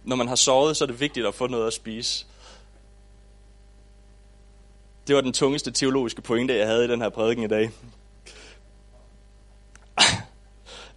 Når 0.05 0.17
man 0.17 0.29
har 0.29 0.35
sovet, 0.35 0.77
så 0.77 0.85
er 0.85 0.87
det 0.87 1.01
vigtigt 1.01 1.27
at 1.27 1.35
få 1.35 1.47
noget 1.47 1.67
at 1.67 1.73
spise. 1.73 2.27
Det 5.07 5.15
var 5.15 5.21
den 5.21 5.33
tungeste 5.33 5.71
teologiske 5.71 6.23
pointe, 6.23 6.57
jeg 6.57 6.67
havde 6.67 6.85
i 6.85 6.89
den 6.89 7.01
her 7.01 7.09
prædiken 7.09 7.45
i 7.45 7.49
dag. 7.49 7.71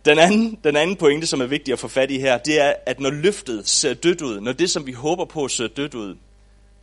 Den 0.05 0.19
anden, 0.19 0.59
den 0.63 0.75
anden 0.75 0.95
pointe, 0.95 1.27
som 1.27 1.41
er 1.41 1.45
vigtig 1.45 1.71
at 1.71 1.79
få 1.79 1.87
fat 1.87 2.11
i 2.11 2.19
her, 2.19 2.37
det 2.37 2.61
er, 2.61 2.73
at 2.85 2.99
når 2.99 3.09
løftet 3.09 3.69
ser 3.69 3.93
dødt 3.93 4.21
ud, 4.21 4.41
når 4.41 4.51
det, 4.51 4.69
som 4.69 4.87
vi 4.87 4.91
håber 4.91 5.25
på, 5.25 5.47
ser 5.47 5.67
dødt 5.67 5.93
ud, 5.93 6.15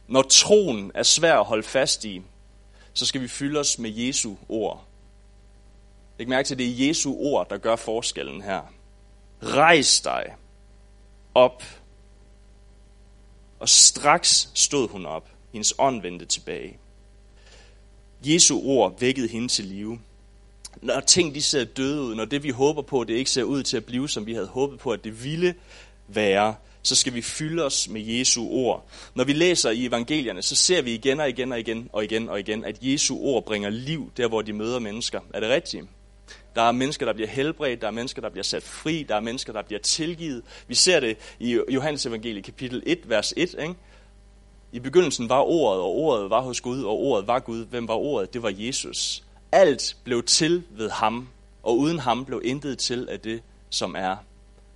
når 0.09 0.23
troen 0.23 0.93
er 0.95 1.03
svær 1.03 1.39
at 1.39 1.45
holde 1.45 1.63
fast 1.63 2.05
i, 2.05 2.23
så 3.01 3.07
skal 3.07 3.21
vi 3.21 3.29
fylde 3.29 3.61
os 3.61 3.79
med 3.79 3.91
Jesu 3.91 4.35
ord. 4.49 4.85
Læg 6.19 6.29
mærke 6.29 6.47
til, 6.47 6.55
at 6.55 6.59
det 6.59 6.67
er 6.67 6.87
Jesu 6.87 7.15
ord, 7.17 7.49
der 7.49 7.59
gør 7.59 7.77
forskellen 7.77 8.43
her. 8.43 8.63
Rejs 9.43 10.01
dig 10.01 10.37
op. 11.35 11.63
Og 13.59 13.69
straks 13.69 14.51
stod 14.55 14.89
hun 14.89 15.07
op. 15.07 15.29
Hendes 15.53 15.75
ånd 15.79 16.03
vendte 16.03 16.27
tilbage. 16.27 16.79
Jesu 18.25 18.61
ord 18.65 19.01
vækkede 19.01 19.29
hende 19.29 19.49
til 19.49 19.65
live 19.65 20.01
når 20.83 21.01
ting 21.01 21.35
de 21.35 21.43
ser 21.43 21.65
døde 21.65 22.03
ud, 22.03 22.15
når 22.15 22.25
det 22.25 22.43
vi 22.43 22.51
håber 22.51 22.83
på, 22.83 23.05
det 23.05 23.15
ikke 23.15 23.31
ser 23.31 23.43
ud 23.43 23.63
til 23.63 23.77
at 23.77 23.85
blive, 23.85 24.09
som 24.09 24.27
vi 24.27 24.35
havde 24.35 24.47
håbet 24.47 24.79
på, 24.79 24.91
at 24.91 25.05
det 25.05 25.25
ville 25.25 25.55
være, 26.09 26.55
så 26.83 26.97
skal 26.97 27.15
vi 27.15 27.23
fylde 27.23 27.65
os 27.65 27.89
med 27.89 28.01
Jesu 28.01 28.49
ord. 28.51 28.87
Når 29.15 29.25
vi 29.25 29.33
læser 29.33 29.71
i 29.71 29.87
evangelierne, 29.87 30.43
så 30.43 30.57
ser 30.57 30.83
vi 30.83 30.95
igen 30.95 31.21
og 31.21 31.29
igen 31.29 31.53
og 31.53 31.61
igen 31.61 31.89
og 31.93 32.05
igen 32.05 32.29
og 32.29 32.41
igen, 32.41 32.65
at 32.65 32.77
Jesu 32.83 33.19
ord 33.19 33.45
bringer 33.45 33.71
liv 33.71 34.13
der, 34.17 34.29
hvor 34.29 34.43
de 34.43 34.53
møder 34.53 34.79
mennesker. 34.79 35.21
Er 35.35 35.41
det 35.41 35.49
rigtigt? 35.49 35.85
Der 36.55 36.63
er 36.63 36.73
mennesker, 36.73 37.07
der 37.07 37.13
bliver 37.13 37.29
helbredt, 37.29 37.81
der 37.81 37.87
er 37.87 37.91
mennesker, 37.91 38.23
der 38.23 38.31
bliver 38.31 38.45
sat 38.45 38.63
fri, 38.63 39.03
der 39.09 39.17
er 39.17 39.21
mennesker, 39.21 39.53
der 39.53 39.63
bliver 39.63 39.81
tilgivet. 39.81 40.43
Vi 40.69 40.75
ser 40.75 41.01
det 41.01 41.17
i 41.39 41.59
Johannes 41.69 42.07
evangelie 42.07 42.43
kapitel 42.43 42.83
1, 42.87 42.99
vers 43.05 43.35
1. 43.37 43.55
Ikke? 43.63 43.75
I 44.73 44.79
begyndelsen 44.79 45.29
var 45.29 45.41
ordet, 45.41 45.81
og 45.81 45.97
ordet 45.97 46.31
var 46.31 46.41
hos 46.41 46.61
Gud, 46.61 46.83
og 46.83 46.99
ordet 46.99 47.27
var 47.27 47.39
Gud. 47.39 47.67
Hvem 47.67 47.89
var 47.89 47.95
ordet? 47.95 48.35
Det 48.35 48.43
var 48.43 48.53
Jesus. 48.59 49.25
Alt 49.53 49.97
blev 50.05 50.23
til 50.23 50.63
ved 50.71 50.91
ham, 50.91 51.29
og 51.63 51.79
uden 51.79 51.99
ham 51.99 52.25
blev 52.25 52.41
intet 52.45 52.79
til 52.79 53.09
af 53.11 53.21
det, 53.21 53.43
som 53.71 53.95
er. 53.99 54.17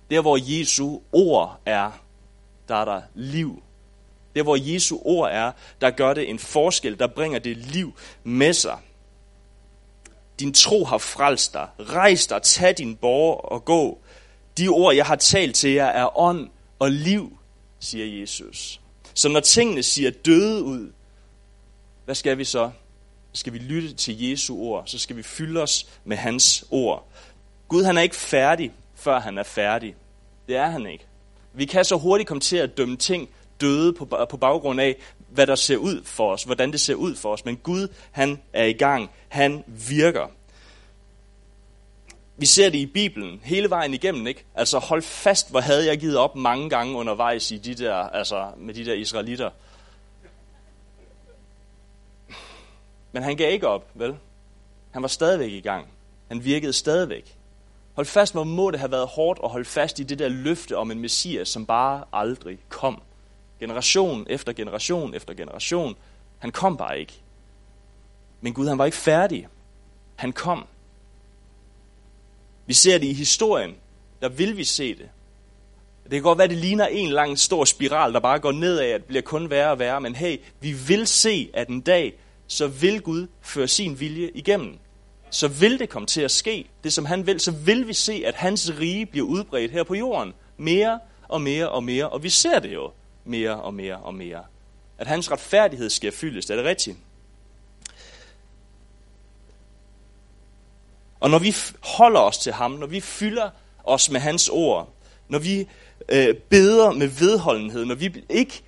Der, 0.09 0.21
hvor 0.21 0.37
Jesu 0.41 0.99
ord 1.11 1.59
er, 1.65 1.91
der 2.67 2.75
er 2.75 2.85
der 2.85 3.01
liv. 3.15 3.63
Der, 4.35 4.43
hvor 4.43 4.55
Jesu 4.55 4.99
ord 5.05 5.29
er, 5.31 5.51
der 5.81 5.89
gør 5.91 6.13
det 6.13 6.29
en 6.29 6.39
forskel, 6.39 6.99
der 6.99 7.07
bringer 7.07 7.39
det 7.39 7.57
liv 7.57 7.93
med 8.23 8.53
sig. 8.53 8.77
Din 10.39 10.53
tro 10.53 10.85
har 10.85 10.97
frelst 10.97 11.53
dig. 11.53 11.67
Rejs 11.79 12.27
dig, 12.27 12.41
tag 12.41 12.77
din 12.77 12.95
borger 12.95 13.35
og 13.35 13.65
gå. 13.65 13.99
De 14.57 14.67
ord, 14.67 14.95
jeg 14.95 15.05
har 15.05 15.15
talt 15.15 15.55
til 15.55 15.71
jer, 15.71 15.85
er 15.85 16.19
ånd 16.19 16.49
og 16.79 16.91
liv, 16.91 17.37
siger 17.79 18.19
Jesus. 18.19 18.81
Så 19.13 19.29
når 19.29 19.39
tingene 19.39 19.83
siger 19.83 20.11
døde 20.11 20.63
ud, 20.63 20.91
hvad 22.05 22.15
skal 22.15 22.37
vi 22.37 22.43
så? 22.43 22.71
skal 23.37 23.53
vi 23.53 23.57
lytte 23.57 23.93
til 23.93 24.29
Jesu 24.29 24.57
ord, 24.57 24.83
så 24.85 24.99
skal 24.99 25.15
vi 25.15 25.23
fylde 25.23 25.61
os 25.61 25.87
med 26.03 26.17
hans 26.17 26.65
ord. 26.71 27.07
Gud 27.67 27.83
han 27.83 27.97
er 27.97 28.01
ikke 28.01 28.15
færdig, 28.15 28.71
før 29.05 29.19
han 29.19 29.37
er 29.37 29.43
færdig. 29.43 29.95
Det 30.47 30.55
er 30.55 30.65
han 30.67 30.85
ikke. 30.85 31.05
Vi 31.53 31.65
kan 31.65 31.85
så 31.85 31.97
hurtigt 31.97 32.27
komme 32.27 32.41
til 32.41 32.57
at 32.57 32.77
dømme 32.77 32.97
ting 32.97 33.29
døde 33.61 33.93
på, 33.93 34.05
på 34.29 34.37
baggrund 34.37 34.81
af, 34.81 34.95
hvad 35.29 35.47
der 35.47 35.55
ser 35.55 35.77
ud 35.77 36.03
for 36.03 36.33
os, 36.33 36.43
hvordan 36.43 36.71
det 36.71 36.79
ser 36.79 36.95
ud 36.95 37.15
for 37.15 37.33
os. 37.33 37.45
Men 37.45 37.57
Gud, 37.57 37.87
han 38.11 38.41
er 38.53 38.65
i 38.65 38.73
gang. 38.73 39.11
Han 39.27 39.63
virker. 39.89 40.27
Vi 42.37 42.45
ser 42.45 42.69
det 42.69 42.77
i 42.77 42.85
Bibelen 42.85 43.41
hele 43.43 43.69
vejen 43.69 43.93
igennem, 43.93 44.27
ikke? 44.27 44.45
Altså 44.55 44.79
hold 44.79 45.01
fast, 45.01 45.51
hvor 45.51 45.59
havde 45.59 45.85
jeg 45.85 45.99
givet 45.99 46.17
op 46.17 46.35
mange 46.35 46.69
gange 46.69 46.95
undervejs 46.95 47.51
i 47.51 47.57
de 47.57 47.75
der, 47.75 47.95
altså 47.95 48.51
med 48.57 48.73
de 48.73 48.85
der 48.85 48.93
israelitter. 48.93 49.49
Men 53.11 53.23
han 53.23 53.37
gav 53.37 53.51
ikke 53.51 53.67
op, 53.67 53.89
vel? 53.93 54.15
Han 54.91 55.01
var 55.01 55.07
stadigvæk 55.07 55.51
i 55.51 55.61
gang. 55.61 55.87
Han 56.27 56.43
virkede 56.43 56.73
stadigvæk. 56.73 57.35
Hold 57.95 58.07
fast, 58.07 58.33
hvor 58.33 58.43
må 58.43 58.71
det 58.71 58.79
have 58.79 58.91
været 58.91 59.07
hårdt 59.07 59.39
at 59.43 59.49
holde 59.49 59.65
fast 59.65 59.99
i 59.99 60.03
det 60.03 60.19
der 60.19 60.29
løfte 60.29 60.77
om 60.77 60.91
en 60.91 60.99
messias, 60.99 61.49
som 61.49 61.65
bare 61.65 62.03
aldrig 62.13 62.57
kom. 62.69 63.01
Generation 63.59 64.27
efter 64.29 64.53
generation 64.53 65.13
efter 65.13 65.33
generation. 65.33 65.95
Han 66.39 66.51
kom 66.51 66.77
bare 66.77 66.99
ikke. 66.99 67.13
Men 68.41 68.53
Gud, 68.53 68.67
han 68.67 68.77
var 68.77 68.85
ikke 68.85 68.97
færdig. 68.97 69.47
Han 70.15 70.33
kom. 70.33 70.65
Vi 72.65 72.73
ser 72.73 72.97
det 72.97 73.07
i 73.07 73.13
historien. 73.13 73.75
Der 74.21 74.29
vil 74.29 74.57
vi 74.57 74.63
se 74.63 74.95
det. 74.95 75.09
Det 76.03 76.11
kan 76.11 76.21
godt 76.21 76.37
være, 76.37 76.47
det 76.47 76.57
ligner 76.57 76.87
en 76.87 77.09
lang 77.09 77.39
stor 77.39 77.65
spiral, 77.65 78.13
der 78.13 78.19
bare 78.19 78.39
går 78.39 78.51
nedad, 78.51 78.85
at 78.85 79.01
det 79.01 79.07
bliver 79.07 79.21
kun 79.21 79.49
værre 79.49 79.71
og 79.71 79.79
værre. 79.79 80.01
Men 80.01 80.15
hey, 80.15 80.37
vi 80.59 80.71
vil 80.71 81.07
se, 81.07 81.49
at 81.53 81.67
en 81.67 81.81
dag, 81.81 82.13
så 82.47 82.67
vil 82.67 83.01
Gud 83.01 83.27
føre 83.41 83.67
sin 83.67 83.99
vilje 83.99 84.31
igennem. 84.33 84.77
Så 85.35 85.47
vil 85.47 85.79
det 85.79 85.89
komme 85.89 86.05
til 86.05 86.21
at 86.21 86.31
ske, 86.31 86.69
det 86.83 86.93
som 86.93 87.05
han 87.05 87.27
vil, 87.27 87.39
så 87.39 87.51
vil 87.51 87.87
vi 87.87 87.93
se, 87.93 88.23
at 88.25 88.35
hans 88.35 88.71
rige 88.79 89.05
bliver 89.05 89.27
udbredt 89.27 89.71
her 89.71 89.83
på 89.83 89.95
jorden. 89.95 90.33
Mere 90.57 90.99
og 91.27 91.41
mere 91.41 91.69
og 91.69 91.83
mere, 91.83 92.09
og 92.09 92.23
vi 92.23 92.29
ser 92.29 92.59
det 92.59 92.73
jo 92.73 92.91
mere 93.25 93.61
og 93.61 93.73
mere 93.73 93.97
og 93.97 94.13
mere. 94.13 94.43
At 94.97 95.07
hans 95.07 95.31
retfærdighed 95.31 95.89
sker 95.89 96.11
fyldest, 96.11 96.49
er 96.49 96.55
det 96.55 96.65
rigtigt? 96.65 96.97
Og 101.19 101.29
når 101.29 101.39
vi 101.39 101.55
holder 101.83 102.19
os 102.19 102.37
til 102.37 102.53
ham, 102.53 102.71
når 102.71 102.87
vi 102.87 102.99
fylder 102.99 103.49
os 103.83 104.11
med 104.11 104.19
hans 104.19 104.49
ord, 104.49 104.89
når 105.27 105.39
vi 105.39 105.67
øh, 106.09 106.35
beder 106.35 106.91
med 106.91 107.07
vedholdenhed, 107.07 107.85
når 107.85 107.95
vi 107.95 108.23
ikke, 108.29 108.63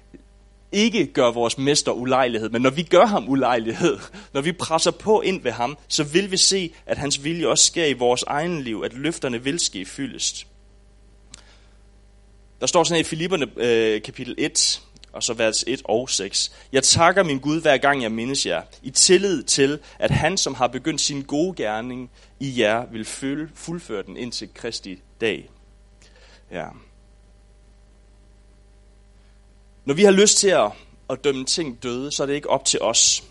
ikke 0.71 1.05
gør 1.05 1.31
vores 1.31 1.57
mester 1.57 1.91
ulejlighed, 1.91 2.49
men 2.49 2.61
når 2.61 2.69
vi 2.69 2.83
gør 2.83 3.05
ham 3.05 3.29
ulejlighed, 3.29 3.97
når 4.33 4.41
vi 4.41 4.51
presser 4.51 4.91
på 4.91 5.21
ind 5.21 5.41
ved 5.41 5.51
ham, 5.51 5.77
så 5.87 6.03
vil 6.03 6.31
vi 6.31 6.37
se, 6.37 6.73
at 6.85 6.97
hans 6.97 7.23
vilje 7.23 7.47
også 7.47 7.65
sker 7.65 7.85
i 7.85 7.93
vores 7.93 8.23
egen 8.23 8.61
liv, 8.61 8.81
at 8.85 8.93
løfterne 8.93 9.43
vil 9.43 9.59
ske 9.59 9.85
fyldest. 9.85 10.47
Der 12.59 12.67
står 12.67 12.83
sådan 12.83 12.95
her 12.95 12.99
i 12.99 13.03
Filipperne 13.03 13.47
øh, 13.57 14.01
kapitel 14.01 14.35
1, 14.37 14.81
og 15.13 15.23
så 15.23 15.33
vers 15.33 15.63
1 15.67 15.81
og 15.85 16.09
6. 16.09 16.51
Jeg 16.71 16.83
takker 16.83 17.23
min 17.23 17.39
Gud, 17.39 17.61
hver 17.61 17.77
gang 17.77 18.03
jeg 18.03 18.11
mindes 18.11 18.45
jer, 18.45 18.61
i 18.83 18.89
tillid 18.89 19.43
til, 19.43 19.79
at 19.99 20.11
han, 20.11 20.37
som 20.37 20.53
har 20.53 20.67
begyndt 20.67 21.01
sin 21.01 21.21
gode 21.21 21.55
gerning 21.55 22.11
i 22.39 22.61
jer, 22.61 22.85
vil 22.91 23.05
følge, 23.05 23.49
fuldføre 23.55 24.03
den 24.03 24.17
indtil 24.17 24.49
Kristi 24.53 24.99
dag. 25.21 25.49
Ja. 26.51 26.65
Når 29.87 29.93
vi 29.93 30.03
har 30.03 30.11
lyst 30.11 30.37
til 30.37 30.49
at, 30.49 30.71
at 31.09 31.23
dømme 31.23 31.45
ting 31.45 31.83
døde, 31.83 32.11
så 32.11 32.23
er 32.23 32.27
det 32.27 32.33
ikke 32.33 32.49
op 32.49 32.65
til 32.65 32.81
os. 32.81 33.23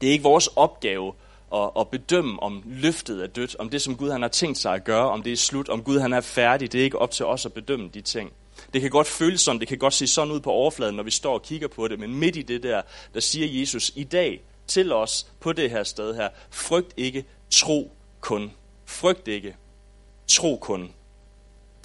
Det 0.00 0.08
er 0.08 0.12
ikke 0.12 0.22
vores 0.22 0.46
opgave 0.46 1.12
at, 1.54 1.70
at 1.78 1.88
bedømme, 1.88 2.42
om 2.42 2.62
løftet 2.66 3.22
er 3.22 3.26
dødt, 3.26 3.56
om 3.58 3.68
det, 3.68 3.82
som 3.82 3.96
Gud 3.96 4.10
han 4.10 4.22
har 4.22 4.28
tænkt 4.28 4.58
sig 4.58 4.74
at 4.74 4.84
gøre, 4.84 5.10
om 5.10 5.22
det 5.22 5.32
er 5.32 5.36
slut, 5.36 5.68
om 5.68 5.82
Gud 5.82 5.98
han 5.98 6.12
er 6.12 6.20
færdig. 6.20 6.72
Det 6.72 6.80
er 6.80 6.84
ikke 6.84 6.98
op 6.98 7.10
til 7.10 7.26
os 7.26 7.46
at 7.46 7.52
bedømme 7.52 7.90
de 7.94 8.00
ting. 8.00 8.32
Det 8.72 8.80
kan 8.80 8.90
godt 8.90 9.06
føles 9.06 9.40
sådan, 9.40 9.60
det 9.60 9.68
kan 9.68 9.78
godt 9.78 9.94
se 9.94 10.06
sådan 10.06 10.32
ud 10.32 10.40
på 10.40 10.50
overfladen, 10.50 10.96
når 10.96 11.02
vi 11.02 11.10
står 11.10 11.34
og 11.34 11.42
kigger 11.42 11.68
på 11.68 11.88
det, 11.88 11.98
men 11.98 12.14
midt 12.14 12.36
i 12.36 12.42
det 12.42 12.62
der, 12.62 12.82
der 13.14 13.20
siger 13.20 13.60
Jesus 13.60 13.92
i 13.96 14.04
dag 14.04 14.42
til 14.66 14.92
os 14.92 15.26
på 15.40 15.52
det 15.52 15.70
her 15.70 15.82
sted 15.82 16.14
her, 16.14 16.28
frygt 16.50 16.94
ikke, 16.96 17.24
tro 17.50 17.92
kun. 18.20 18.52
Frygt 18.86 19.28
ikke, 19.28 19.56
tro 20.28 20.56
kun. 20.56 20.90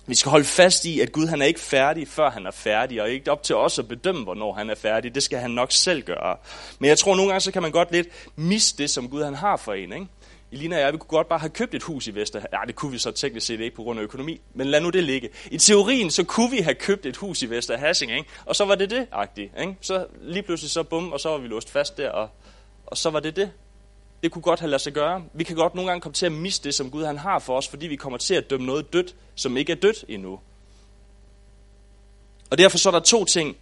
Vi 0.09 0.15
skal 0.15 0.29
holde 0.29 0.45
fast 0.45 0.85
i, 0.85 0.99
at 0.99 1.11
Gud 1.11 1.27
han 1.27 1.41
er 1.41 1.45
ikke 1.45 1.59
færdig, 1.59 2.07
før 2.07 2.29
han 2.29 2.45
er 2.45 2.51
færdig, 2.51 3.01
og 3.01 3.09
ikke 3.09 3.31
op 3.31 3.43
til 3.43 3.55
os 3.55 3.79
at 3.79 3.87
bedømme, 3.87 4.23
hvornår 4.23 4.53
han 4.53 4.69
er 4.69 4.75
færdig. 4.75 5.15
Det 5.15 5.23
skal 5.23 5.39
han 5.39 5.51
nok 5.51 5.71
selv 5.71 6.03
gøre. 6.03 6.37
Men 6.79 6.89
jeg 6.89 6.97
tror, 6.97 7.15
nogle 7.15 7.31
gange 7.31 7.41
så 7.41 7.51
kan 7.51 7.61
man 7.61 7.71
godt 7.71 7.91
lidt 7.91 8.07
miste 8.35 8.83
det, 8.83 8.89
som 8.89 9.09
Gud 9.09 9.23
han 9.23 9.35
har 9.35 9.57
for 9.57 9.73
en. 9.73 9.93
Ikke? 9.93 10.07
Elina 10.51 10.75
og 10.75 10.81
jeg, 10.81 10.93
vi 10.93 10.97
kunne 10.97 11.07
godt 11.07 11.29
bare 11.29 11.39
have 11.39 11.49
købt 11.49 11.75
et 11.75 11.83
hus 11.83 12.07
i 12.07 12.15
Vester. 12.15 12.41
Ja, 12.53 12.57
det 12.67 12.75
kunne 12.75 12.91
vi 12.91 12.97
så 12.97 13.11
teknisk 13.11 13.47
set 13.47 13.59
ikke 13.59 13.75
på 13.75 13.83
grund 13.83 13.99
af 13.99 14.03
økonomi, 14.03 14.41
men 14.53 14.67
lad 14.67 14.81
nu 14.81 14.89
det 14.89 15.03
ligge. 15.03 15.29
I 15.51 15.57
teorien, 15.57 16.11
så 16.11 16.23
kunne 16.23 16.51
vi 16.51 16.57
have 16.57 16.75
købt 16.75 17.05
et 17.05 17.17
hus 17.17 17.41
i 17.41 17.49
Vester 17.49 17.77
Hassing, 17.77 18.11
ikke? 18.11 18.29
og 18.45 18.55
så 18.55 18.65
var 18.65 18.75
det 18.75 18.89
det, 18.89 19.07
agtigt. 19.11 19.51
Ikke? 19.59 19.75
Så 19.81 20.05
lige 20.21 20.43
pludselig 20.43 20.71
så 20.71 20.83
bum, 20.83 21.11
og 21.11 21.19
så 21.19 21.29
var 21.29 21.37
vi 21.37 21.47
låst 21.47 21.69
fast 21.69 21.97
der, 21.97 22.09
og, 22.09 22.29
og 22.85 22.97
så 22.97 23.09
var 23.09 23.19
det 23.19 23.35
det. 23.35 23.51
Det 24.23 24.31
kunne 24.31 24.41
godt 24.41 24.59
have 24.59 24.69
ladet 24.69 24.81
sig 24.81 24.93
gøre. 24.93 25.23
Vi 25.33 25.43
kan 25.43 25.55
godt 25.55 25.75
nogle 25.75 25.89
gange 25.89 26.01
komme 26.01 26.13
til 26.13 26.25
at 26.25 26.31
miste 26.31 26.63
det, 26.63 26.75
som 26.75 26.91
Gud 26.91 27.05
han 27.05 27.17
har 27.17 27.39
for 27.39 27.57
os, 27.57 27.67
fordi 27.67 27.87
vi 27.87 27.95
kommer 27.95 28.17
til 28.17 28.33
at 28.33 28.49
dømme 28.49 28.65
noget 28.65 28.93
dødt, 28.93 29.15
som 29.35 29.57
ikke 29.57 29.71
er 29.71 29.75
dødt 29.75 30.05
endnu. 30.07 30.39
Og 32.49 32.57
derfor 32.57 32.77
så 32.77 32.89
er 32.89 32.91
der 32.91 32.99
to 32.99 33.25
ting, 33.25 33.57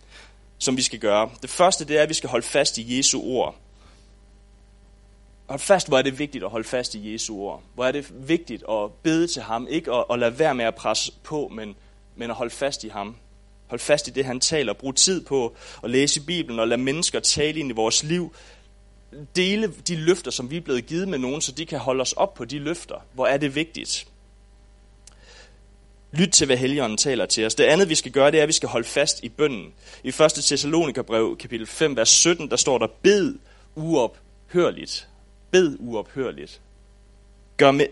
som 0.57 0.77
vi 0.77 0.81
skal 0.81 0.99
gøre. 0.99 1.29
Det 1.41 1.49
første, 1.49 1.85
det 1.85 1.97
er, 1.97 2.03
at 2.03 2.09
vi 2.09 2.13
skal 2.13 2.29
holde 2.29 2.45
fast 2.45 2.77
i 2.77 2.97
Jesu 2.97 3.21
ord. 3.21 3.55
Hold 5.45 5.59
fast, 5.59 5.87
hvor 5.87 5.97
er 5.97 6.01
det 6.01 6.19
vigtigt 6.19 6.43
at 6.43 6.49
holde 6.49 6.67
fast 6.67 6.95
i 6.95 7.13
Jesu 7.13 7.35
ord. 7.35 7.63
Hvor 7.73 7.85
er 7.85 7.91
det 7.91 8.27
vigtigt 8.27 8.63
at 8.69 8.91
bede 9.03 9.27
til 9.27 9.41
ham. 9.41 9.67
Ikke 9.69 9.91
at, 9.91 10.05
at 10.09 10.19
lade 10.19 10.39
være 10.39 10.55
med 10.55 10.65
at 10.65 10.75
presse 10.75 11.11
på, 11.23 11.51
men, 11.53 11.75
men 12.15 12.29
at 12.29 12.35
holde 12.35 12.51
fast 12.51 12.83
i 12.83 12.87
ham. 12.87 13.15
Hold 13.67 13.79
fast 13.79 14.07
i 14.07 14.11
det, 14.11 14.25
han 14.25 14.39
taler. 14.39 14.73
Brug 14.73 14.95
tid 14.95 15.25
på 15.25 15.55
at 15.83 15.89
læse 15.89 16.19
i 16.19 16.23
Bibelen 16.23 16.59
og 16.59 16.67
lade 16.67 16.81
mennesker 16.81 17.19
tale 17.19 17.59
ind 17.59 17.69
i 17.69 17.73
vores 17.73 18.03
liv. 18.03 18.35
Dele 19.35 19.73
de 19.87 19.95
løfter, 19.95 20.31
som 20.31 20.51
vi 20.51 20.57
er 20.57 20.61
blevet 20.61 20.85
givet 20.85 21.07
med 21.07 21.17
nogen, 21.17 21.41
så 21.41 21.51
de 21.51 21.65
kan 21.65 21.79
holde 21.79 22.01
os 22.01 22.13
op 22.13 22.33
på 22.33 22.45
de 22.45 22.59
løfter. 22.59 22.95
Hvor 23.13 23.25
er 23.25 23.37
det 23.37 23.55
vigtigt? 23.55 24.07
Lyt 26.11 26.29
til, 26.29 26.45
hvad 26.45 26.57
Helligånden 26.57 26.97
taler 26.97 27.25
til 27.25 27.45
os. 27.45 27.55
Det 27.55 27.63
andet, 27.63 27.89
vi 27.89 27.95
skal 27.95 28.11
gøre, 28.11 28.31
det 28.31 28.37
er, 28.37 28.43
at 28.43 28.47
vi 28.47 28.53
skal 28.53 28.69
holde 28.69 28.87
fast 28.87 29.23
i 29.23 29.29
bønden. 29.29 29.73
I 30.03 30.07
1. 30.07 30.15
Thessalonikerbrev, 30.17 31.37
kapitel 31.37 31.67
5, 31.67 31.95
vers 31.95 32.09
17, 32.09 32.49
der 32.49 32.55
står 32.55 32.77
der, 32.77 32.87
bed 33.01 33.35
uophørligt. 33.75 35.07
Bed 35.51 35.77
uophørligt. 35.79 36.61
Gør 37.57 37.71
med, 37.71 37.87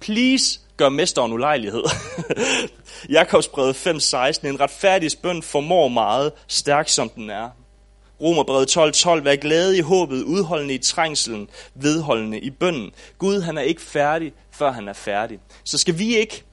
please, 0.00 0.60
gør 0.76 0.88
mesteren 0.88 1.32
ulejlighed. 1.32 1.84
Jakobsbrevet 3.08 3.86
5.16, 3.86 4.46
en 4.46 4.60
retfærdig 4.60 5.10
bøn 5.22 5.42
formår 5.42 5.88
meget, 5.88 6.32
stærk 6.48 6.88
som 6.88 7.08
den 7.08 7.30
er. 7.30 7.50
Romerbrevet 8.24 8.68
12, 8.68 8.92
12, 8.92 9.24
vær 9.24 9.36
glade 9.36 9.78
i 9.78 9.80
håbet, 9.80 10.22
udholdende 10.22 10.74
i 10.74 10.78
trængselen, 10.78 11.48
vedholdende 11.74 12.40
i 12.40 12.50
bønden. 12.50 12.92
Gud, 13.18 13.40
han 13.40 13.58
er 13.58 13.62
ikke 13.62 13.80
færdig, 13.80 14.32
før 14.50 14.72
han 14.72 14.88
er 14.88 14.92
færdig. 14.92 15.38
Så 15.64 15.78
skal 15.78 15.98
vi 15.98 16.16
ikke, 16.16 16.44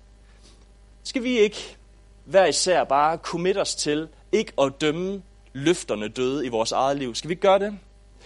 skal 1.03 1.23
vi 1.23 1.39
ikke 1.39 1.77
hver 2.25 2.45
især 2.45 2.83
bare 2.83 3.17
commit 3.17 3.57
os 3.57 3.75
til 3.75 4.07
ikke 4.31 4.53
at 4.61 4.73
dømme 4.81 5.21
løfterne 5.53 6.07
døde 6.07 6.45
i 6.45 6.49
vores 6.49 6.71
eget 6.71 6.97
liv? 6.97 7.15
Skal 7.15 7.29
vi 7.29 7.35
gøre 7.35 7.59
det? 7.59 7.77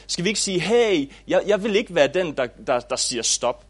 Skal 0.08 0.24
vi 0.24 0.30
ikke 0.30 0.40
sige, 0.40 0.60
hey, 0.60 1.12
jeg, 1.28 1.44
jeg 1.48 1.64
vil 1.64 1.76
ikke 1.76 1.96
være 1.96 2.08
den, 2.08 2.38
der, 2.38 2.48
der, 2.68 2.80
der 2.80 2.96
siger 2.96 3.22
stop. 3.22 3.66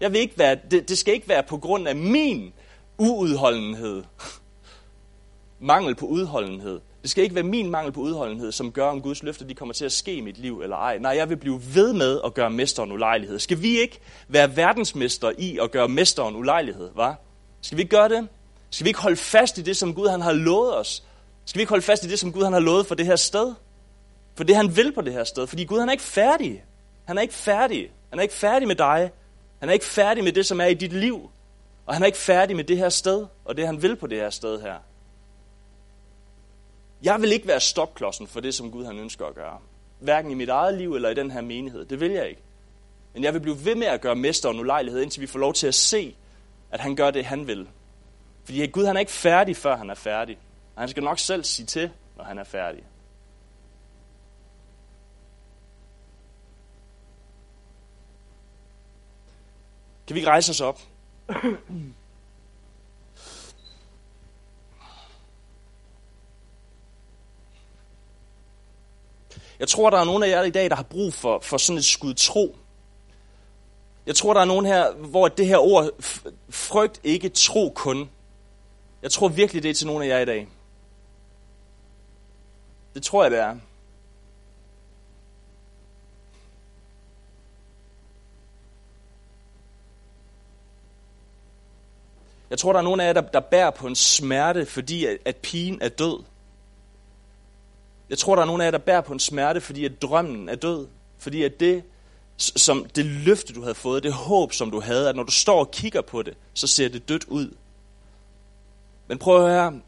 Jeg 0.00 0.12
vil 0.12 0.20
ikke 0.20 0.38
være, 0.38 0.56
det, 0.70 0.88
det 0.88 0.98
skal 0.98 1.14
ikke 1.14 1.28
være 1.28 1.42
på 1.42 1.58
grund 1.58 1.88
af 1.88 1.96
min 1.96 2.52
uudholdenhed. 2.98 4.04
Mangel 5.60 5.94
på 5.94 6.06
udholdenhed. 6.06 6.80
Det 7.02 7.10
skal 7.10 7.24
ikke 7.24 7.34
være 7.34 7.44
min 7.44 7.70
mangel 7.70 7.92
på 7.92 8.00
udholdenhed, 8.00 8.52
som 8.52 8.72
gør, 8.72 8.86
om 8.86 9.02
Guds 9.02 9.22
løfter 9.22 9.44
de 9.44 9.54
kommer 9.54 9.74
til 9.74 9.84
at 9.84 9.92
ske 9.92 10.14
i 10.14 10.20
mit 10.20 10.38
liv 10.38 10.60
eller 10.62 10.76
ej. 10.76 10.98
Nej, 10.98 11.10
jeg 11.10 11.28
vil 11.28 11.36
blive 11.36 11.60
ved 11.74 11.92
med 11.92 12.20
at 12.24 12.34
gøre 12.34 12.50
mesteren 12.50 12.92
ulejlighed. 12.92 13.38
Skal 13.38 13.62
vi 13.62 13.80
ikke 13.80 14.00
være 14.28 14.56
verdensmester 14.56 15.32
i 15.38 15.58
at 15.62 15.70
gøre 15.70 15.88
mesteren 15.88 16.36
ulejlighed, 16.36 16.90
hva? 16.94 17.14
Skal 17.60 17.78
vi 17.78 17.82
ikke 17.82 17.96
gøre 17.96 18.08
det? 18.08 18.28
Skal 18.70 18.84
vi 18.84 18.88
ikke 18.88 19.00
holde 19.00 19.16
fast 19.16 19.58
i 19.58 19.62
det, 19.62 19.76
som 19.76 19.94
Gud 19.94 20.08
han 20.08 20.20
har 20.20 20.32
lovet 20.32 20.76
os? 20.76 21.02
Skal 21.44 21.58
vi 21.58 21.62
ikke 21.62 21.70
holde 21.70 21.84
fast 21.84 22.04
i 22.04 22.08
det, 22.08 22.18
som 22.18 22.32
Gud 22.32 22.44
han 22.44 22.52
har 22.52 22.60
lovet 22.60 22.86
for 22.86 22.94
det 22.94 23.06
her 23.06 23.16
sted? 23.16 23.54
For 24.34 24.44
det 24.44 24.56
han 24.56 24.76
vil 24.76 24.92
på 24.92 25.00
det 25.00 25.12
her 25.12 25.24
sted. 25.24 25.46
Fordi 25.46 25.64
Gud 25.64 25.78
han 25.78 25.88
er 25.88 25.92
ikke 25.92 26.04
færdig. 26.04 26.64
Han 27.04 27.18
er 27.18 27.22
ikke 27.22 27.34
færdig. 27.34 27.90
Han 28.10 28.18
er 28.18 28.22
ikke 28.22 28.34
færdig 28.34 28.68
med 28.68 28.76
dig. 28.76 29.10
Han 29.60 29.68
er 29.68 29.72
ikke 29.72 29.84
færdig 29.84 30.24
med 30.24 30.32
det, 30.32 30.46
som 30.46 30.60
er 30.60 30.66
i 30.66 30.74
dit 30.74 30.92
liv. 30.92 31.30
Og 31.86 31.94
han 31.94 32.02
er 32.02 32.06
ikke 32.06 32.18
færdig 32.18 32.56
med 32.56 32.64
det 32.64 32.78
her 32.78 32.88
sted, 32.88 33.26
og 33.44 33.56
det 33.56 33.66
han 33.66 33.82
vil 33.82 33.96
på 33.96 34.06
det 34.06 34.18
her 34.18 34.30
sted 34.30 34.60
her. 34.60 34.74
Jeg 37.02 37.20
vil 37.20 37.32
ikke 37.32 37.48
være 37.48 37.60
stopklodsen 37.60 38.26
for 38.26 38.40
det, 38.40 38.54
som 38.54 38.70
Gud 38.70 38.84
han 38.84 38.98
ønsker 38.98 39.26
at 39.26 39.34
gøre. 39.34 39.58
Hverken 39.98 40.30
i 40.30 40.34
mit 40.34 40.48
eget 40.48 40.74
liv 40.74 40.94
eller 40.94 41.08
i 41.08 41.14
den 41.14 41.30
her 41.30 41.40
menighed. 41.40 41.84
Det 41.84 42.00
vil 42.00 42.10
jeg 42.10 42.28
ikke. 42.28 42.42
Men 43.14 43.24
jeg 43.24 43.34
vil 43.34 43.40
blive 43.40 43.64
ved 43.64 43.74
med 43.74 43.86
at 43.86 44.00
gøre 44.00 44.16
mesteren 44.16 44.60
ulejlighed, 44.60 45.02
indtil 45.02 45.20
vi 45.22 45.26
får 45.26 45.38
lov 45.38 45.54
til 45.54 45.66
at 45.66 45.74
se, 45.74 46.16
at 46.70 46.80
han 46.80 46.96
gør 46.96 47.10
det, 47.10 47.24
han 47.24 47.46
vil. 47.46 47.68
Fordi 48.44 48.66
Gud 48.66 48.84
han 48.84 48.96
er 48.96 49.00
ikke 49.00 49.12
færdig, 49.12 49.56
før 49.56 49.76
han 49.76 49.90
er 49.90 49.94
færdig. 49.94 50.38
Og 50.74 50.82
han 50.82 50.88
skal 50.88 51.02
nok 51.02 51.18
selv 51.18 51.44
sige 51.44 51.66
til, 51.66 51.90
når 52.16 52.24
han 52.24 52.38
er 52.38 52.44
færdig. 52.44 52.82
Kan 60.06 60.14
vi 60.14 60.20
ikke 60.20 60.30
rejse 60.30 60.50
os 60.50 60.60
op? 60.60 60.80
Jeg 69.60 69.68
tror, 69.68 69.90
der 69.90 69.98
er 69.98 70.04
nogen 70.04 70.22
af 70.22 70.28
jer 70.28 70.42
i 70.42 70.50
dag, 70.50 70.70
der 70.70 70.76
har 70.76 70.82
brug 70.82 71.14
for, 71.14 71.38
for 71.42 71.56
sådan 71.56 71.78
et 71.78 71.84
skud 71.84 72.14
tro. 72.14 72.56
Jeg 74.06 74.14
tror, 74.14 74.34
der 74.34 74.40
er 74.40 74.44
nogen 74.44 74.66
her, 74.66 74.92
hvor 74.92 75.28
det 75.28 75.46
her 75.46 75.58
ord, 75.58 75.90
frygt 76.50 77.00
ikke, 77.04 77.28
tro 77.28 77.72
kun. 77.74 78.10
Jeg 79.02 79.10
tror 79.10 79.28
virkelig, 79.28 79.62
det 79.62 79.70
er 79.70 79.74
til 79.74 79.86
nogen 79.86 80.02
af 80.02 80.08
jer 80.08 80.18
i 80.18 80.24
dag. 80.24 80.48
Det 82.94 83.02
tror 83.02 83.22
jeg, 83.22 83.30
det 83.30 83.38
er. 83.38 83.56
Jeg 92.50 92.58
tror, 92.58 92.72
der 92.72 92.80
er 92.80 92.84
nogen 92.84 93.00
af 93.00 93.06
jer, 93.06 93.12
der, 93.12 93.20
der 93.20 93.40
bærer 93.40 93.70
på 93.70 93.86
en 93.86 93.96
smerte, 93.96 94.66
fordi 94.66 95.04
at, 95.04 95.18
at 95.24 95.36
pigen 95.36 95.78
er 95.82 95.88
død. 95.88 96.24
Jeg 98.10 98.18
tror, 98.18 98.34
der 98.34 98.42
er 98.42 98.46
nogen 98.46 98.60
af 98.60 98.64
jer, 98.64 98.70
der 98.70 98.78
bærer 98.78 99.00
på 99.00 99.12
en 99.12 99.20
smerte, 99.20 99.60
fordi 99.60 99.84
at 99.84 100.02
drømmen 100.02 100.48
er 100.48 100.54
død. 100.54 100.86
Fordi 101.18 101.42
at 101.42 101.60
det, 101.60 101.82
som 102.36 102.84
det 102.84 103.06
løfte, 103.06 103.52
du 103.52 103.62
havde 103.62 103.74
fået, 103.74 104.02
det 104.02 104.12
håb, 104.12 104.52
som 104.52 104.70
du 104.70 104.80
havde, 104.80 105.08
at 105.08 105.16
når 105.16 105.22
du 105.22 105.32
står 105.32 105.58
og 105.58 105.70
kigger 105.70 106.00
på 106.00 106.22
det, 106.22 106.34
så 106.54 106.66
ser 106.66 106.88
det 106.88 107.08
dødt 107.08 107.24
ud. 107.24 107.54
Men 109.06 109.18
prøv 109.18 109.44
at 109.44 109.52
høre. 109.52 109.80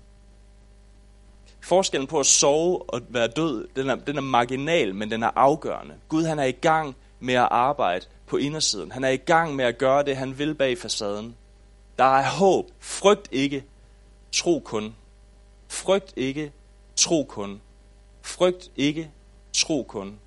Forskellen 1.61 2.07
på 2.07 2.21
at 2.21 2.27
sove 2.27 2.83
og 2.83 3.01
være 3.09 3.29
død, 3.29 3.69
den 3.77 3.91
er, 3.91 3.95
den 3.95 4.17
er 4.17 4.21
marginal, 4.21 4.95
men 4.95 5.11
den 5.11 5.23
er 5.23 5.31
afgørende. 5.37 5.95
Gud 6.09 6.25
han 6.25 6.39
er 6.39 6.45
i 6.45 6.53
gang 6.53 6.97
med 7.21 7.35
at 7.35 7.49
arbejde 7.51 8.07
på 8.27 8.37
indersiden. 8.37 8.93
Han 8.93 9.05
er 9.05 9.09
i 9.09 9.17
gang 9.17 9.57
med 9.57 9.65
at 9.65 9.79
gøre 9.79 10.05
det, 10.05 10.17
han 10.17 10.39
vil 10.39 10.55
bag 10.55 10.79
facaden. 10.79 11.37
Der 11.99 12.19
er 12.19 12.31
håb. 12.31 12.71
Frygt 12.79 13.29
ikke. 13.33 13.65
Tro 14.33 14.63
kun. 14.65 14.95
Frygt 15.69 16.13
ikke. 16.17 16.53
Tro 16.97 17.25
kun. 17.29 17.61
Frygt 18.31 18.71
ikke. 18.77 19.11
Tro 19.53 19.83
kun. 19.83 20.19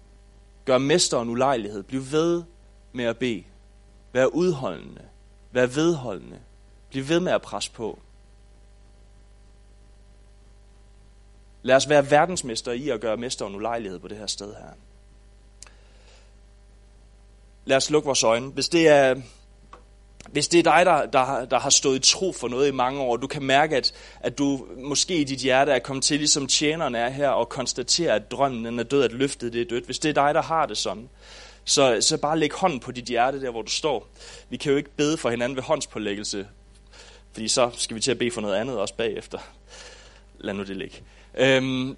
Gør 0.65 0.77
mesteren 0.77 1.29
ulejlighed. 1.29 1.83
Bliv 1.83 2.11
ved 2.11 2.43
med 2.91 3.05
at 3.05 3.17
bede. 3.17 3.43
Vær 4.13 4.25
udholdende. 4.25 5.01
Vær 5.51 5.65
vedholdende. 5.65 6.39
Bliv 6.89 7.09
ved 7.09 7.19
med 7.19 7.31
at 7.31 7.41
presse 7.41 7.71
på. 7.71 7.99
Lad 11.63 11.75
os 11.75 11.89
være 11.89 12.11
verdensmester 12.11 12.71
i 12.71 12.89
at 12.89 13.01
gøre 13.01 13.17
mesteren 13.17 13.55
ulejlighed 13.55 13.99
på 13.99 14.07
det 14.07 14.17
her 14.17 14.27
sted 14.27 14.53
her. 14.53 14.69
Lad 17.65 17.77
os 17.77 17.89
lukke 17.89 18.05
vores 18.05 18.23
øjne. 18.23 18.51
Hvis 18.51 18.69
det 18.69 18.87
er, 18.87 19.21
hvis 20.31 20.47
det 20.47 20.59
er 20.59 20.63
dig, 20.63 20.85
der, 20.85 21.05
der, 21.05 21.45
der 21.45 21.59
har 21.59 21.69
stået 21.69 21.95
i 21.95 22.11
tro 22.11 22.31
for 22.31 22.47
noget 22.47 22.67
i 22.67 22.71
mange 22.71 23.01
år, 23.01 23.17
du 23.17 23.27
kan 23.27 23.43
mærke, 23.43 23.77
at, 23.77 23.93
at 24.19 24.37
du 24.37 24.65
måske 24.77 25.15
i 25.15 25.23
dit 25.23 25.39
hjerte 25.39 25.71
er 25.71 25.79
kommet 25.79 26.03
til, 26.03 26.17
ligesom 26.17 26.47
tjeneren 26.47 26.95
er 26.95 27.09
her, 27.09 27.29
og 27.29 27.49
konstaterer, 27.49 28.15
at 28.15 28.31
drømmen 28.31 28.65
den 28.65 28.79
er 28.79 28.83
død, 28.83 29.03
at 29.03 29.11
løftet 29.11 29.53
det 29.53 29.61
er 29.61 29.65
dødt. 29.65 29.85
Hvis 29.85 29.99
det 29.99 30.09
er 30.09 30.13
dig, 30.13 30.33
der 30.33 30.41
har 30.41 30.65
det 30.65 30.77
sådan, 30.77 31.09
så, 31.65 31.97
så 32.01 32.17
bare 32.17 32.39
læg 32.39 32.51
hånden 32.53 32.79
på 32.79 32.91
dit 32.91 33.05
hjerte 33.05 33.41
der, 33.41 33.51
hvor 33.51 33.61
du 33.61 33.71
står. 33.71 34.07
Vi 34.49 34.57
kan 34.57 34.71
jo 34.71 34.77
ikke 34.77 34.95
bede 34.95 35.17
for 35.17 35.29
hinanden 35.29 35.55
ved 35.55 35.63
håndspålæggelse, 35.63 36.47
fordi 37.33 37.47
så 37.47 37.69
skal 37.73 37.95
vi 37.95 38.01
til 38.01 38.11
at 38.11 38.17
bede 38.17 38.31
for 38.31 38.41
noget 38.41 38.55
andet 38.55 38.77
også 38.77 38.93
bagefter. 38.93 39.37
Lad 40.37 40.53
nu 40.53 40.63
det 40.63 40.77
ligge. 40.77 41.03
Øhm, 41.37 41.97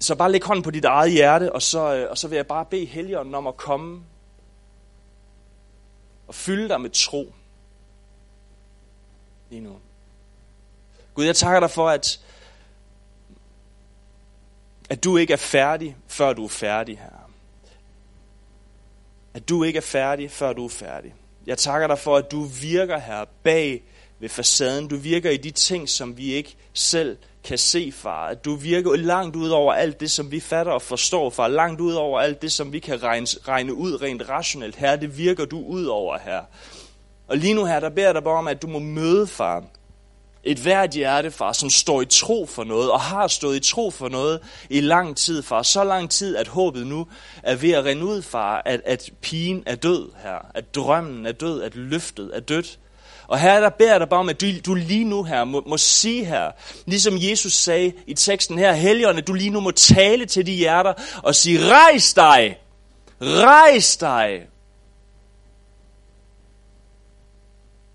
så 0.00 0.14
bare 0.14 0.32
læg 0.32 0.42
hånden 0.44 0.62
på 0.62 0.70
dit 0.70 0.84
eget 0.84 1.12
hjerte, 1.12 1.52
og 1.52 1.62
så, 1.62 1.94
øh, 1.94 2.10
og 2.10 2.18
så 2.18 2.28
vil 2.28 2.36
jeg 2.36 2.46
bare 2.46 2.64
bede 2.64 2.84
Helligånden 2.84 3.34
om 3.34 3.46
at 3.46 3.56
komme 3.56 4.02
og 6.28 6.34
fylde 6.34 6.68
dig 6.68 6.80
med 6.80 6.90
tro 6.90 7.34
lige 9.50 9.60
nu. 9.60 9.78
Gud, 11.14 11.24
jeg 11.24 11.36
takker 11.36 11.60
dig 11.60 11.70
for, 11.70 11.88
at, 11.88 12.20
at 14.90 15.04
du 15.04 15.16
ikke 15.16 15.32
er 15.32 15.36
færdig, 15.36 15.96
før 16.08 16.32
du 16.32 16.44
er 16.44 16.48
færdig 16.48 16.98
her. 16.98 17.30
At 19.34 19.48
du 19.48 19.64
ikke 19.64 19.76
er 19.76 19.82
færdig, 19.82 20.30
før 20.30 20.52
du 20.52 20.64
er 20.64 20.68
færdig. 20.68 21.14
Jeg 21.46 21.58
takker 21.58 21.86
dig 21.86 21.98
for, 21.98 22.16
at 22.16 22.30
du 22.30 22.42
virker 22.42 22.98
her 22.98 23.24
bag 23.42 23.82
ved 24.18 24.28
facaden. 24.28 24.88
Du 24.88 24.96
virker 24.96 25.30
i 25.30 25.36
de 25.36 25.50
ting, 25.50 25.88
som 25.88 26.16
vi 26.16 26.32
ikke 26.32 26.56
selv 26.72 27.18
kan 27.44 27.58
se, 27.58 27.92
far. 27.92 28.26
At 28.26 28.44
du 28.44 28.54
virker 28.54 28.96
langt 28.96 29.36
ud 29.36 29.48
over 29.48 29.72
alt 29.72 30.00
det, 30.00 30.10
som 30.10 30.30
vi 30.30 30.40
fatter 30.40 30.72
og 30.72 30.82
forstår, 30.82 31.30
far. 31.30 31.48
Langt 31.48 31.80
ud 31.80 31.92
over 31.92 32.20
alt 32.20 32.42
det, 32.42 32.52
som 32.52 32.72
vi 32.72 32.78
kan 32.78 33.02
regne, 33.02 33.26
regne 33.48 33.74
ud 33.74 34.02
rent 34.02 34.28
rationelt. 34.28 34.76
Her, 34.76 34.96
det 34.96 35.18
virker 35.18 35.44
du 35.44 35.60
ud 35.60 35.84
over 35.84 36.18
her. 36.18 36.40
Og 37.28 37.36
lige 37.36 37.54
nu 37.54 37.64
her, 37.64 37.80
der 37.80 37.90
beder 37.90 38.06
jeg 38.06 38.14
dig 38.14 38.24
bare 38.24 38.38
om, 38.38 38.48
at 38.48 38.62
du 38.62 38.66
må 38.66 38.78
møde, 38.78 39.26
far, 39.26 39.64
et 40.44 40.58
hvert 40.58 40.90
hjerte, 40.90 41.30
far, 41.30 41.52
som 41.52 41.70
står 41.70 42.02
i 42.02 42.06
tro 42.06 42.46
for 42.46 42.64
noget, 42.64 42.90
og 42.90 43.00
har 43.00 43.28
stået 43.28 43.56
i 43.56 43.72
tro 43.72 43.90
for 43.90 44.08
noget 44.08 44.40
i 44.70 44.80
lang 44.80 45.16
tid, 45.16 45.42
far. 45.42 45.62
Så 45.62 45.84
lang 45.84 46.10
tid, 46.10 46.36
at 46.36 46.48
håbet 46.48 46.86
nu 46.86 47.06
er 47.42 47.56
ved 47.56 47.70
at 47.70 47.84
rende 47.84 48.04
ud, 48.04 48.22
far, 48.22 48.62
at, 48.64 48.80
at 48.84 49.10
pigen 49.20 49.62
er 49.66 49.74
død 49.74 50.10
her, 50.22 50.50
at 50.54 50.74
drømmen 50.74 51.26
er 51.26 51.32
død, 51.32 51.62
at 51.62 51.76
løftet 51.76 52.30
er 52.34 52.40
dødt. 52.40 52.78
Og 53.28 53.38
her 53.40 53.60
der 53.60 53.68
beder 53.68 53.90
jeg 53.90 54.00
dig 54.00 54.08
bare 54.08 54.20
om, 54.20 54.28
at 54.28 54.40
du, 54.40 54.46
du 54.66 54.74
lige 54.74 55.04
nu 55.04 55.22
her 55.22 55.44
må, 55.44 55.62
må 55.66 55.76
sige 55.76 56.24
her, 56.24 56.50
ligesom 56.86 57.14
Jesus 57.16 57.52
sagde 57.52 57.92
i 58.06 58.14
teksten 58.14 58.58
her, 58.58 58.72
Helligånd, 58.72 59.22
du 59.22 59.32
lige 59.32 59.50
nu 59.50 59.60
må 59.60 59.70
tale 59.70 60.26
til 60.26 60.46
de 60.46 60.52
hjerter 60.52 60.92
og 61.22 61.34
sige, 61.34 61.58
rejs 61.60 62.14
dig, 62.14 62.58
rejs 63.20 63.96
dig. 63.96 64.46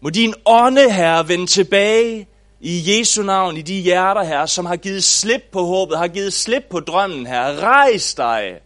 Må 0.01 0.09
din 0.09 0.33
ånde 0.45 0.91
her 0.91 1.23
vende 1.23 1.47
tilbage 1.47 2.27
i 2.59 2.83
Jesu 2.87 3.23
navn, 3.23 3.57
i 3.57 3.61
de 3.61 3.81
hjerter 3.81 4.23
her, 4.23 4.45
som 4.45 4.65
har 4.65 4.75
givet 4.75 5.03
slip 5.03 5.41
på 5.51 5.65
håbet, 5.65 5.97
har 5.97 6.07
givet 6.07 6.33
slip 6.33 6.63
på 6.69 6.79
drømmen 6.79 7.27
her. 7.27 7.61
Rejs 7.61 8.13
dig. 8.13 8.59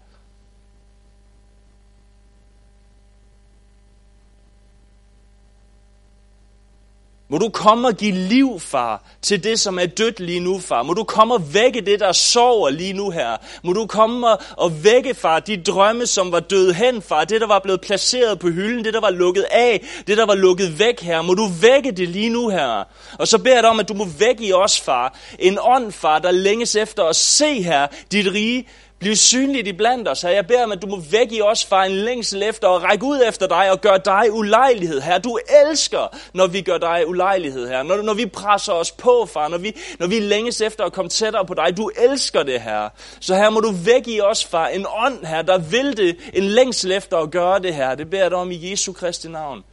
Må 7.29 7.37
du 7.37 7.49
komme 7.49 7.87
og 7.87 7.93
give 7.93 8.11
liv, 8.11 8.59
far, 8.59 9.03
til 9.21 9.43
det, 9.43 9.59
som 9.59 9.79
er 9.79 9.85
dødt 9.85 10.19
lige 10.19 10.39
nu, 10.39 10.59
far. 10.59 10.83
Må 10.83 10.93
du 10.93 11.03
komme 11.03 11.33
og 11.33 11.53
vække 11.53 11.81
det, 11.81 11.99
der 11.99 12.11
sover 12.11 12.69
lige 12.69 12.93
nu 12.93 13.09
her. 13.09 13.37
Må 13.63 13.73
du 13.73 13.85
komme 13.85 14.27
og 14.57 14.83
vække, 14.83 15.13
far, 15.13 15.39
de 15.39 15.57
drømme, 15.57 16.05
som 16.05 16.31
var 16.31 16.39
døde 16.39 16.73
hen, 16.73 17.01
far. 17.01 17.23
Det, 17.23 17.41
der 17.41 17.47
var 17.47 17.59
blevet 17.59 17.81
placeret 17.81 18.39
på 18.39 18.47
hylden, 18.47 18.85
det, 18.85 18.93
der 18.93 19.01
var 19.01 19.09
lukket 19.09 19.45
af, 19.51 19.85
det, 20.07 20.17
der 20.17 20.25
var 20.25 20.35
lukket 20.35 20.79
væk 20.79 21.01
her. 21.01 21.21
Må 21.21 21.33
du 21.33 21.47
vække 21.61 21.91
det 21.91 22.09
lige 22.09 22.29
nu 22.29 22.49
her. 22.49 22.83
Og 23.19 23.27
så 23.27 23.37
beder 23.37 23.55
jeg 23.55 23.63
dig 23.63 23.69
om, 23.69 23.79
at 23.79 23.89
du 23.89 23.93
må 23.93 24.05
vække 24.19 24.45
i 24.45 24.53
os, 24.53 24.79
far. 24.79 25.17
En 25.39 25.57
ånd, 25.61 25.91
far, 25.91 26.19
der 26.19 26.31
længes 26.31 26.75
efter 26.75 27.03
at 27.03 27.15
se 27.15 27.61
her, 27.61 27.87
dit 28.11 28.33
rige 28.33 28.67
Bliv 28.99 29.15
synligt 29.15 29.67
iblandt 29.67 30.07
os, 30.07 30.21
her. 30.21 30.29
Jeg 30.29 30.47
beder 30.47 30.63
om, 30.63 30.71
at 30.71 30.81
du 30.81 30.87
må 30.87 30.99
vække 30.99 31.35
i 31.35 31.41
os, 31.41 31.65
far, 31.65 31.83
en 31.83 31.91
længsel 31.91 32.43
efter 32.43 32.67
og 32.67 32.83
række 32.83 33.05
ud 33.05 33.21
efter 33.27 33.47
dig 33.47 33.71
og 33.71 33.81
gøre 33.81 33.99
dig 34.05 34.31
ulejlighed, 34.31 35.01
her. 35.01 35.17
Du 35.17 35.39
elsker, 35.65 36.17
når 36.33 36.47
vi 36.47 36.61
gør 36.61 36.77
dig 36.77 37.07
ulejlighed, 37.07 37.67
her. 37.67 37.83
Når, 37.83 38.01
når 38.01 38.13
vi 38.13 38.25
presser 38.25 38.73
os 38.73 38.91
på, 38.91 39.27
far, 39.33 39.47
når 39.47 39.57
vi, 39.57 39.75
når 39.99 40.07
vi 40.07 40.19
længes 40.19 40.61
efter 40.61 40.83
at 40.83 40.93
komme 40.93 41.09
tættere 41.09 41.45
på 41.45 41.53
dig. 41.53 41.77
Du 41.77 41.91
elsker 41.97 42.43
det, 42.43 42.61
her. 42.61 42.89
Så 43.19 43.35
her 43.35 43.49
må 43.49 43.59
du 43.59 43.71
vække 43.71 44.11
i 44.11 44.21
os, 44.21 44.45
far, 44.45 44.67
en 44.67 44.85
ånd, 44.97 45.25
her, 45.25 45.41
der 45.41 45.57
vil 45.57 45.97
det, 45.97 46.17
en 46.33 46.43
længsel 46.43 46.91
efter 46.91 47.17
at 47.17 47.31
gøre 47.31 47.59
det 47.59 47.75
her. 47.75 47.95
Det 47.95 48.09
beder 48.09 48.23
jeg 48.23 48.31
dig 48.31 48.39
om 48.39 48.51
i 48.51 48.71
Jesu 48.71 48.93
Kristi 48.93 49.27
navn. 49.27 49.63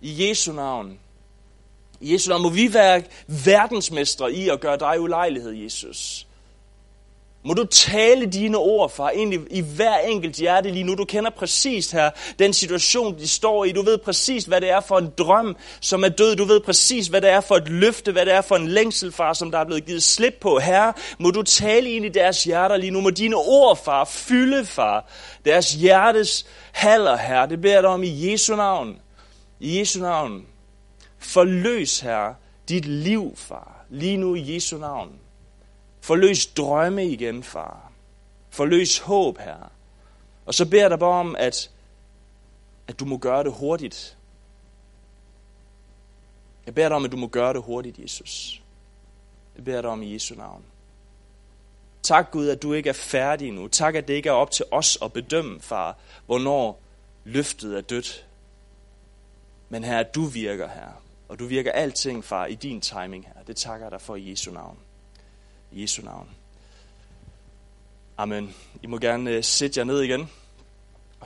I 0.00 0.28
Jesu 0.28 0.52
navn. 0.52 0.98
I 2.00 2.12
Jesu 2.12 2.28
navn 2.28 2.42
må 2.42 2.48
vi 2.48 2.74
være 2.74 3.02
verdensmestre 3.44 4.32
i 4.32 4.48
at 4.48 4.60
gøre 4.60 4.76
dig 4.76 5.00
ulejlighed, 5.00 5.52
Jesus. 5.52 6.26
Må 7.46 7.54
du 7.54 7.64
tale 7.64 8.26
dine 8.26 8.56
ord, 8.56 8.90
far, 8.90 9.10
ind 9.10 9.34
i, 9.50 9.60
hver 9.60 9.98
enkelt 9.98 10.36
hjerte 10.36 10.70
lige 10.70 10.84
nu. 10.84 10.94
Du 10.94 11.04
kender 11.04 11.30
præcis 11.30 11.90
her 11.90 12.10
den 12.38 12.52
situation, 12.52 13.18
de 13.18 13.28
står 13.28 13.64
i. 13.64 13.72
Du 13.72 13.82
ved 13.82 13.98
præcis, 13.98 14.44
hvad 14.44 14.60
det 14.60 14.70
er 14.70 14.80
for 14.80 14.98
en 14.98 15.12
drøm, 15.18 15.56
som 15.80 16.04
er 16.04 16.08
død. 16.08 16.36
Du 16.36 16.44
ved 16.44 16.60
præcis, 16.60 17.06
hvad 17.06 17.20
det 17.20 17.30
er 17.30 17.40
for 17.40 17.54
et 17.54 17.68
løfte, 17.68 18.12
hvad 18.12 18.26
det 18.26 18.34
er 18.34 18.40
for 18.40 18.56
en 18.56 18.68
længsel, 18.68 19.12
far, 19.12 19.32
som 19.32 19.50
der 19.50 19.58
er 19.58 19.64
blevet 19.64 19.84
givet 19.86 20.02
slip 20.02 20.34
på. 20.40 20.58
Herre, 20.58 20.92
må 21.18 21.30
du 21.30 21.42
tale 21.42 21.90
ind 21.90 22.04
i 22.04 22.08
deres 22.08 22.44
hjerter 22.44 22.76
lige 22.76 22.90
nu. 22.90 23.00
Må 23.00 23.10
dine 23.10 23.36
ord, 23.36 23.84
far, 23.84 24.04
fylde, 24.04 24.64
far, 24.64 25.10
deres 25.44 25.72
hjertes 25.72 26.46
haller, 26.72 27.16
herre. 27.16 27.48
Det 27.48 27.60
beder 27.60 27.74
jeg 27.74 27.82
dig 27.82 27.90
om 27.90 28.02
i 28.02 28.30
Jesu 28.30 28.56
navn. 28.56 28.96
I 29.60 29.78
Jesu 29.78 30.00
navn. 30.00 30.46
Forløs, 31.18 32.00
herre, 32.00 32.34
dit 32.68 32.86
liv, 32.86 33.32
far, 33.36 33.84
lige 33.90 34.16
nu 34.16 34.34
i 34.34 34.54
Jesu 34.54 34.78
navn. 34.78 35.23
Forløs 36.04 36.46
drømme 36.46 37.06
igen, 37.06 37.42
far. 37.42 37.92
Forløs 38.50 38.98
håb, 38.98 39.38
her. 39.38 39.72
Og 40.46 40.54
så 40.54 40.66
beder 40.66 40.82
jeg 40.82 40.90
dig 40.90 40.98
bare 40.98 41.20
om, 41.20 41.36
at, 41.38 41.70
at 42.88 43.00
du 43.00 43.04
må 43.04 43.18
gøre 43.18 43.44
det 43.44 43.52
hurtigt. 43.52 44.16
Jeg 46.66 46.74
beder 46.74 46.88
dig 46.88 46.96
om, 46.96 47.04
at 47.04 47.12
du 47.12 47.16
må 47.16 47.26
gøre 47.26 47.52
det 47.52 47.62
hurtigt, 47.62 47.98
Jesus. 47.98 48.62
Jeg 49.56 49.64
beder 49.64 49.80
dig 49.80 49.90
om 49.90 50.02
i 50.02 50.14
Jesu 50.14 50.34
navn. 50.34 50.64
Tak 52.02 52.30
Gud, 52.30 52.48
at 52.48 52.62
du 52.62 52.72
ikke 52.72 52.88
er 52.88 52.94
færdig 52.94 53.52
nu. 53.52 53.68
Tak, 53.68 53.94
at 53.94 54.08
det 54.08 54.14
ikke 54.14 54.28
er 54.28 54.32
op 54.32 54.50
til 54.50 54.64
os 54.70 54.98
at 55.02 55.12
bedømme, 55.12 55.60
far, 55.60 55.96
hvornår 56.26 56.80
løftet 57.24 57.76
er 57.76 57.80
dødt. 57.80 58.26
Men 59.68 59.84
her, 59.84 60.02
du 60.02 60.24
virker 60.24 60.68
her. 60.68 61.02
Og 61.28 61.38
du 61.38 61.46
virker 61.46 61.72
alting, 61.72 62.24
far, 62.24 62.46
i 62.46 62.54
din 62.54 62.80
timing 62.80 63.24
her. 63.26 63.42
Det 63.46 63.56
takker 63.56 63.86
jeg 63.86 63.92
dig 63.92 64.00
for 64.00 64.16
i 64.16 64.30
Jesu 64.30 64.52
navn. 64.52 64.78
I 65.74 65.80
Jesu 65.80 66.02
navn. 66.02 66.28
Amen. 68.16 68.54
I 68.82 68.86
må 68.86 68.98
gerne 68.98 69.30
øh, 69.30 69.44
sætte 69.44 69.80
jer 69.80 69.84
ned 69.84 70.00
igen. 70.00 70.30